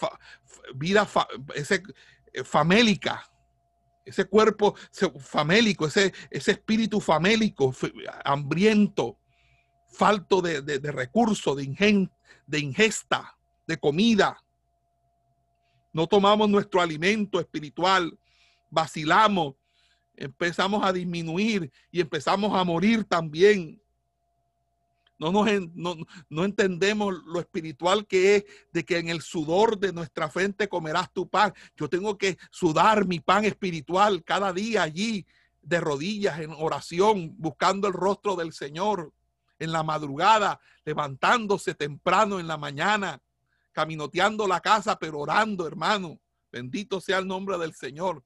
vida 0.74 1.06
ese, 1.54 1.82
famélica, 2.44 3.22
ese 4.04 4.24
cuerpo 4.24 4.74
famélico, 5.20 5.86
ese, 5.86 6.12
ese 6.30 6.52
espíritu 6.52 7.00
famélico, 7.00 7.74
hambriento, 8.24 9.18
falto 9.90 10.40
de, 10.40 10.62
de, 10.62 10.92
recursos, 10.92 11.56
de, 11.56 12.08
de 12.46 12.58
ingesta, 12.58 13.36
de 13.66 13.76
comida. 13.76 14.42
No 15.92 16.06
tomamos 16.06 16.48
nuestro 16.48 16.80
alimento 16.80 17.38
espiritual, 17.38 18.18
vacilamos, 18.70 19.54
empezamos 20.16 20.84
a 20.84 20.92
disminuir 20.92 21.70
y 21.90 22.00
empezamos 22.00 22.58
a 22.58 22.64
morir 22.64 23.04
también. 23.04 23.81
No, 25.22 25.30
nos, 25.30 25.48
no, 25.76 25.94
no, 26.28 26.44
entendemos 26.44 27.14
lo 27.26 27.38
espiritual 27.38 28.08
que 28.08 28.34
es 28.34 28.44
de 28.72 28.84
que 28.84 28.98
en 28.98 29.08
el 29.08 29.22
sudor 29.22 29.78
de 29.78 29.92
nuestra 29.92 30.28
frente 30.28 30.68
comerás 30.68 31.12
tu 31.12 31.28
pan. 31.28 31.54
Yo 31.76 31.88
tengo 31.88 32.18
que 32.18 32.36
sudar 32.50 33.06
mi 33.06 33.20
pan 33.20 33.44
espiritual 33.44 34.24
cada 34.24 34.52
día 34.52 34.82
allí 34.82 35.24
de 35.60 35.78
rodillas 35.78 36.40
en 36.40 36.50
oración, 36.50 37.36
buscando 37.38 37.86
el 37.86 37.94
rostro 37.94 38.34
del 38.34 38.52
Señor 38.52 39.12
en 39.60 39.70
la 39.70 39.84
madrugada, 39.84 40.58
levantándose 40.84 41.76
temprano 41.76 42.40
en 42.40 42.48
la 42.48 42.56
mañana, 42.56 43.22
caminoteando 43.70 44.48
la 44.48 44.58
casa, 44.58 44.98
pero 44.98 45.20
orando, 45.20 45.68
hermano. 45.68 46.18
Bendito 46.50 47.00
sea 47.00 47.18
el 47.18 47.28
nombre 47.28 47.58
del 47.58 47.74
Señor. 47.74 48.24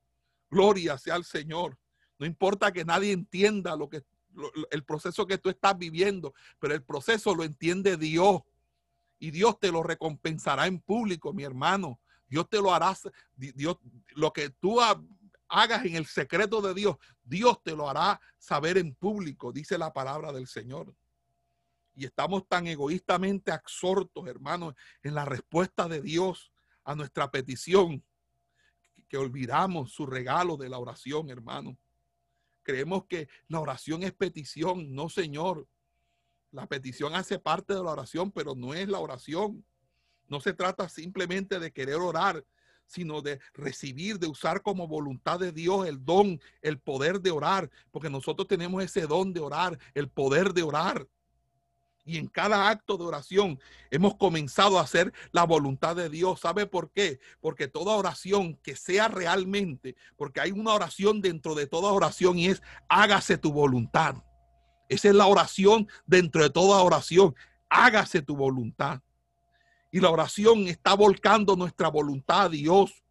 Gloria 0.50 0.96
sea 0.96 1.16
al 1.16 1.26
Señor. 1.26 1.76
No 2.18 2.24
importa 2.24 2.72
que 2.72 2.86
nadie 2.86 3.12
entienda 3.12 3.76
lo 3.76 3.90
que 3.90 4.02
el 4.70 4.84
proceso 4.84 5.26
que 5.26 5.38
tú 5.38 5.48
estás 5.48 5.76
viviendo, 5.76 6.34
pero 6.58 6.74
el 6.74 6.82
proceso 6.82 7.34
lo 7.34 7.44
entiende 7.44 7.96
Dios. 7.96 8.42
Y 9.18 9.30
Dios 9.30 9.58
te 9.58 9.72
lo 9.72 9.82
recompensará 9.82 10.66
en 10.66 10.80
público, 10.80 11.32
mi 11.32 11.44
hermano. 11.44 12.00
Dios 12.28 12.48
te 12.48 12.58
lo 12.58 12.74
hará, 12.74 12.96
Dios, 13.34 13.78
lo 14.14 14.32
que 14.32 14.50
tú 14.50 14.80
hagas 15.48 15.84
en 15.84 15.96
el 15.96 16.06
secreto 16.06 16.60
de 16.60 16.74
Dios, 16.74 16.96
Dios 17.22 17.62
te 17.62 17.74
lo 17.74 17.88
hará 17.88 18.20
saber 18.38 18.78
en 18.78 18.94
público, 18.94 19.52
dice 19.52 19.78
la 19.78 19.92
palabra 19.92 20.32
del 20.32 20.46
Señor. 20.46 20.94
Y 21.94 22.04
estamos 22.04 22.46
tan 22.46 22.66
egoístamente 22.66 23.52
absortos, 23.52 24.26
hermanos, 24.26 24.74
en 25.02 25.14
la 25.14 25.24
respuesta 25.24 25.88
de 25.88 26.02
Dios 26.02 26.52
a 26.84 26.94
nuestra 26.94 27.30
petición, 27.30 28.04
que 29.08 29.16
olvidamos 29.16 29.92
su 29.92 30.04
regalo 30.04 30.56
de 30.56 30.68
la 30.68 30.78
oración, 30.78 31.30
hermano. 31.30 31.78
Creemos 32.66 33.06
que 33.06 33.28
la 33.46 33.60
oración 33.60 34.02
es 34.02 34.12
petición, 34.12 34.92
no, 34.92 35.08
Señor. 35.08 35.68
La 36.50 36.66
petición 36.66 37.14
hace 37.14 37.38
parte 37.38 37.72
de 37.72 37.84
la 37.84 37.92
oración, 37.92 38.32
pero 38.32 38.56
no 38.56 38.74
es 38.74 38.88
la 38.88 38.98
oración. 38.98 39.64
No 40.26 40.40
se 40.40 40.52
trata 40.52 40.88
simplemente 40.88 41.60
de 41.60 41.72
querer 41.72 41.94
orar, 41.94 42.44
sino 42.84 43.22
de 43.22 43.38
recibir, 43.54 44.18
de 44.18 44.26
usar 44.26 44.62
como 44.62 44.88
voluntad 44.88 45.38
de 45.38 45.52
Dios 45.52 45.86
el 45.86 46.04
don, 46.04 46.40
el 46.60 46.80
poder 46.80 47.20
de 47.20 47.30
orar, 47.30 47.70
porque 47.92 48.10
nosotros 48.10 48.48
tenemos 48.48 48.82
ese 48.82 49.02
don 49.02 49.32
de 49.32 49.38
orar, 49.38 49.78
el 49.94 50.08
poder 50.08 50.52
de 50.52 50.64
orar 50.64 51.06
y 52.06 52.18
en 52.18 52.28
cada 52.28 52.70
acto 52.70 52.96
de 52.96 53.04
oración 53.04 53.58
hemos 53.90 54.14
comenzado 54.14 54.78
a 54.78 54.82
hacer 54.82 55.12
la 55.32 55.44
voluntad 55.44 55.96
de 55.96 56.08
Dios. 56.08 56.40
¿Sabe 56.40 56.64
por 56.66 56.90
qué? 56.92 57.18
Porque 57.40 57.66
toda 57.66 57.96
oración 57.96 58.54
que 58.62 58.76
sea 58.76 59.08
realmente, 59.08 59.96
porque 60.16 60.40
hay 60.40 60.52
una 60.52 60.72
oración 60.72 61.20
dentro 61.20 61.56
de 61.56 61.66
toda 61.66 61.92
oración 61.92 62.38
y 62.38 62.46
es 62.46 62.62
hágase 62.88 63.36
tu 63.36 63.52
voluntad. 63.52 64.14
Esa 64.88 65.08
es 65.08 65.14
la 65.16 65.26
oración 65.26 65.88
dentro 66.06 66.44
de 66.44 66.50
toda 66.50 66.80
oración. 66.80 67.34
Hágase 67.68 68.22
tu 68.22 68.36
voluntad. 68.36 69.00
Y 69.90 69.98
la 69.98 70.10
oración 70.10 70.68
está 70.68 70.94
volcando 70.94 71.56
nuestra 71.56 71.88
voluntad 71.88 72.42
a 72.42 72.48
Dios, 72.48 73.02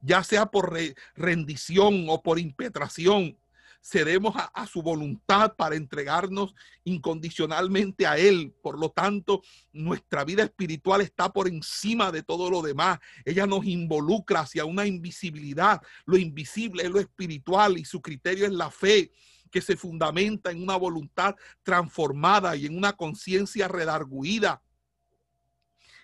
ya 0.00 0.24
sea 0.24 0.46
por 0.46 0.76
rendición 1.14 2.06
o 2.08 2.20
por 2.20 2.40
impetración 2.40 3.38
cedemos 3.84 4.34
a, 4.36 4.66
su 4.66 4.82
voluntad 4.82 5.56
para 5.56 5.76
entregarnos 5.76 6.54
incondicionalmente 6.84 8.06
a 8.06 8.16
Él. 8.16 8.54
Por 8.62 8.78
lo 8.78 8.90
tanto, 8.90 9.42
nuestra 9.72 10.24
vida 10.24 10.42
espiritual 10.42 11.02
está 11.02 11.30
por 11.30 11.48
encima 11.48 12.10
de 12.10 12.22
todo 12.22 12.50
lo 12.50 12.62
demás. 12.62 12.98
Ella 13.26 13.46
nos 13.46 13.66
involucra 13.66 14.40
hacia 14.40 14.64
una 14.64 14.86
invisibilidad. 14.86 15.82
Lo 16.06 16.16
invisible 16.16 16.84
es 16.84 16.90
lo 16.90 16.98
espiritual 16.98 17.76
y 17.76 17.84
su 17.84 18.00
criterio 18.00 18.46
es 18.46 18.52
la 18.52 18.70
fe 18.70 19.12
que 19.50 19.60
se 19.60 19.76
fundamenta 19.76 20.50
en 20.50 20.62
una 20.62 20.76
voluntad 20.76 21.36
transformada 21.62 22.56
y 22.56 22.64
en 22.64 22.78
una 22.78 22.94
conciencia 22.94 23.68
redarguida. 23.68 24.62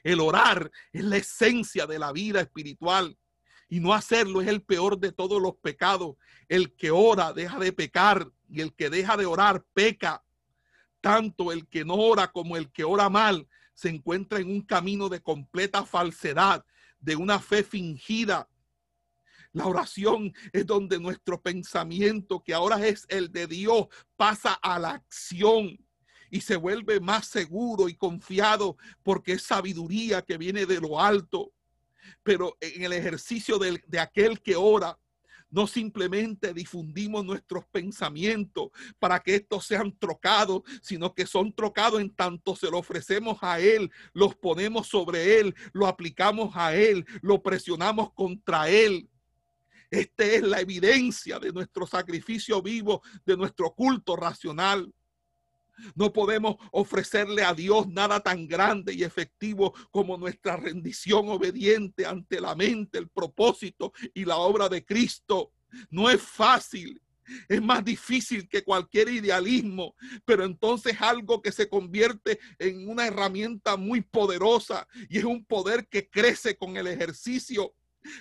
El 0.02 0.20
orar 0.20 0.70
es 0.92 1.04
la 1.04 1.16
esencia 1.16 1.86
de 1.86 1.98
la 1.98 2.12
vida 2.12 2.42
espiritual 2.42 3.16
y 3.70 3.78
no 3.78 3.94
hacerlo 3.94 4.42
es 4.42 4.48
el 4.48 4.62
peor 4.62 4.98
de 4.98 5.12
todos 5.12 5.40
los 5.40 5.54
pecados. 5.54 6.16
El 6.48 6.74
que 6.74 6.90
ora 6.90 7.32
deja 7.32 7.58
de 7.60 7.72
pecar 7.72 8.28
y 8.48 8.60
el 8.60 8.74
que 8.74 8.90
deja 8.90 9.16
de 9.16 9.26
orar 9.26 9.64
peca. 9.72 10.24
Tanto 11.00 11.52
el 11.52 11.68
que 11.68 11.84
no 11.84 11.94
ora 11.94 12.32
como 12.32 12.56
el 12.56 12.70
que 12.72 12.82
ora 12.82 13.08
mal 13.08 13.48
se 13.72 13.88
encuentra 13.88 14.40
en 14.40 14.50
un 14.50 14.62
camino 14.62 15.08
de 15.08 15.22
completa 15.22 15.86
falsedad, 15.86 16.64
de 16.98 17.14
una 17.14 17.38
fe 17.38 17.62
fingida. 17.62 18.50
La 19.52 19.66
oración 19.66 20.34
es 20.52 20.66
donde 20.66 20.98
nuestro 20.98 21.40
pensamiento, 21.40 22.42
que 22.42 22.52
ahora 22.52 22.84
es 22.84 23.06
el 23.08 23.30
de 23.30 23.46
Dios, 23.46 23.86
pasa 24.16 24.54
a 24.54 24.80
la 24.80 24.90
acción 24.90 25.78
y 26.28 26.40
se 26.40 26.56
vuelve 26.56 26.98
más 26.98 27.28
seguro 27.28 27.88
y 27.88 27.94
confiado 27.94 28.76
porque 29.04 29.34
es 29.34 29.42
sabiduría 29.42 30.22
que 30.22 30.38
viene 30.38 30.66
de 30.66 30.80
lo 30.80 31.00
alto 31.00 31.52
pero 32.22 32.56
en 32.60 32.84
el 32.84 32.92
ejercicio 32.92 33.58
de, 33.58 33.98
aquel 33.98 34.40
que 34.40 34.56
ora, 34.56 34.98
no 35.50 35.66
simplemente 35.66 36.54
difundimos 36.54 37.24
nuestros 37.24 37.64
pensamientos 37.66 38.70
para 38.98 39.20
que 39.20 39.34
estos 39.34 39.66
sean 39.66 39.96
trocados, 39.98 40.62
sino 40.80 41.12
que 41.12 41.26
son 41.26 41.52
trocados 41.52 42.00
en 42.00 42.14
tanto 42.14 42.54
se 42.54 42.70
lo 42.70 42.78
ofrecemos 42.78 43.38
a 43.42 43.58
Él, 43.58 43.90
los 44.12 44.36
ponemos 44.36 44.86
sobre 44.86 45.40
Él, 45.40 45.54
lo 45.72 45.86
aplicamos 45.86 46.52
a 46.54 46.74
Él, 46.76 47.04
lo 47.20 47.42
presionamos 47.42 48.12
contra 48.12 48.70
Él. 48.70 49.08
Esta 49.90 50.24
es 50.24 50.42
la 50.42 50.60
evidencia 50.60 51.40
de 51.40 51.52
nuestro 51.52 51.84
sacrificio 51.84 52.62
vivo, 52.62 53.02
de 53.26 53.36
nuestro 53.36 53.72
culto 53.72 54.14
racional. 54.14 54.94
No 55.94 56.12
podemos 56.12 56.56
ofrecerle 56.72 57.42
a 57.42 57.54
Dios 57.54 57.88
nada 57.88 58.20
tan 58.20 58.46
grande 58.46 58.94
y 58.94 59.02
efectivo 59.02 59.74
como 59.90 60.16
nuestra 60.16 60.56
rendición 60.56 61.28
obediente 61.28 62.06
ante 62.06 62.40
la 62.40 62.54
mente, 62.54 62.98
el 62.98 63.08
propósito 63.08 63.92
y 64.14 64.24
la 64.24 64.36
obra 64.36 64.68
de 64.68 64.84
Cristo. 64.84 65.52
No 65.90 66.10
es 66.10 66.20
fácil. 66.20 67.00
es 67.48 67.62
más 67.62 67.84
difícil 67.84 68.48
que 68.48 68.64
cualquier 68.64 69.08
idealismo, 69.08 69.94
pero 70.24 70.44
entonces 70.44 71.00
algo 71.00 71.40
que 71.40 71.52
se 71.52 71.68
convierte 71.68 72.40
en 72.58 72.88
una 72.88 73.06
herramienta 73.06 73.76
muy 73.76 74.00
poderosa 74.00 74.86
y 75.08 75.18
es 75.18 75.24
un 75.24 75.44
poder 75.44 75.86
que 75.88 76.08
crece 76.08 76.56
con 76.56 76.76
el 76.76 76.86
ejercicio. 76.86 77.74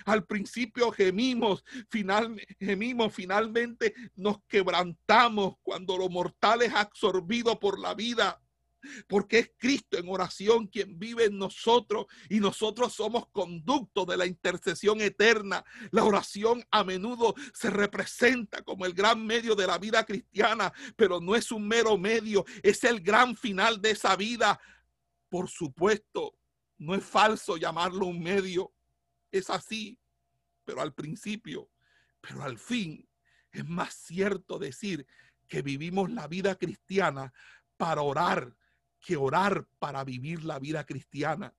Al 0.04 0.24
principio 0.24 0.90
gemimos, 0.90 1.64
final, 1.88 2.40
gemimos, 2.58 3.14
finalmente 3.14 3.94
nos 4.16 4.42
quebrantamos 4.48 5.54
cuando 5.62 5.96
lo 5.96 6.08
mortal 6.08 6.62
es 6.62 6.74
absorbido 6.74 7.58
por 7.58 7.78
la 7.78 7.94
vida 7.94 8.40
porque 9.08 9.38
es 9.38 9.50
Cristo 9.58 9.98
en 9.98 10.08
oración 10.08 10.66
quien 10.66 10.98
vive 10.98 11.26
en 11.26 11.38
nosotros 11.38 12.06
y 12.28 12.40
nosotros 12.40 12.92
somos 12.92 13.28
conducto 13.30 14.04
de 14.04 14.16
la 14.16 14.26
intercesión 14.26 15.00
eterna. 15.00 15.64
La 15.90 16.04
oración 16.04 16.64
a 16.70 16.84
menudo 16.84 17.34
se 17.52 17.70
representa 17.70 18.62
como 18.62 18.86
el 18.86 18.94
gran 18.94 19.24
medio 19.24 19.54
de 19.54 19.66
la 19.66 19.78
vida 19.78 20.04
cristiana, 20.04 20.72
pero 20.96 21.20
no 21.20 21.36
es 21.36 21.52
un 21.52 21.66
mero 21.66 21.98
medio, 21.98 22.44
es 22.62 22.84
el 22.84 23.00
gran 23.00 23.36
final 23.36 23.80
de 23.80 23.90
esa 23.90 24.16
vida. 24.16 24.60
Por 25.28 25.48
supuesto, 25.48 26.36
no 26.78 26.94
es 26.94 27.04
falso 27.04 27.56
llamarlo 27.56 28.06
un 28.06 28.20
medio, 28.20 28.72
es 29.30 29.50
así, 29.50 29.98
pero 30.64 30.80
al 30.80 30.94
principio, 30.94 31.70
pero 32.20 32.42
al 32.42 32.58
fin, 32.58 33.08
es 33.52 33.68
más 33.68 33.94
cierto 33.94 34.58
decir 34.58 35.06
que 35.48 35.62
vivimos 35.62 36.10
la 36.10 36.28
vida 36.28 36.54
cristiana 36.54 37.32
para 37.76 38.02
orar 38.02 38.54
que 39.00 39.16
orar 39.16 39.66
para 39.78 40.04
vivir 40.04 40.44
la 40.44 40.58
vida 40.58 40.84
cristiana. 40.84 41.54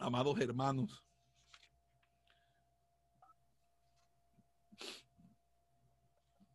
Amados 0.00 0.38
hermanos, 0.40 1.04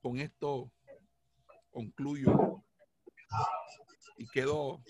con 0.01 0.19
esto 0.19 0.71
concluyo 1.71 2.63
y 4.19 4.27
quedo 4.27 4.83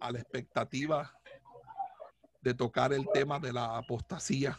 a 0.00 0.10
la 0.10 0.18
expectativa 0.18 1.14
de 2.42 2.54
tocar 2.54 2.92
el 2.92 3.06
tema 3.12 3.38
de 3.38 3.52
la 3.52 3.76
apostasía. 3.76 4.58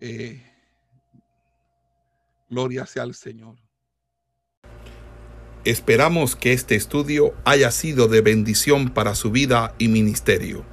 Eh, 0.00 0.42
Gloria 2.48 2.86
sea 2.86 3.02
al 3.02 3.14
Señor. 3.14 3.56
Esperamos 5.64 6.34
que 6.34 6.52
este 6.52 6.76
estudio 6.76 7.34
haya 7.44 7.70
sido 7.70 8.08
de 8.08 8.20
bendición 8.20 8.88
para 8.94 9.14
su 9.14 9.30
vida 9.30 9.74
y 9.78 9.88
ministerio. 9.88 10.64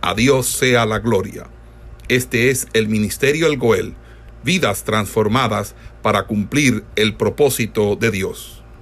A 0.00 0.14
Dios 0.14 0.46
sea 0.46 0.86
la 0.86 1.00
gloria. 1.00 1.48
Este 2.08 2.50
es 2.50 2.68
el 2.74 2.86
Ministerio 2.86 3.46
El 3.48 3.56
Goel, 3.56 3.94
vidas 4.44 4.84
transformadas 4.84 5.74
para 6.02 6.26
cumplir 6.26 6.84
el 6.94 7.16
propósito 7.16 7.96
de 7.96 8.10
Dios. 8.10 8.55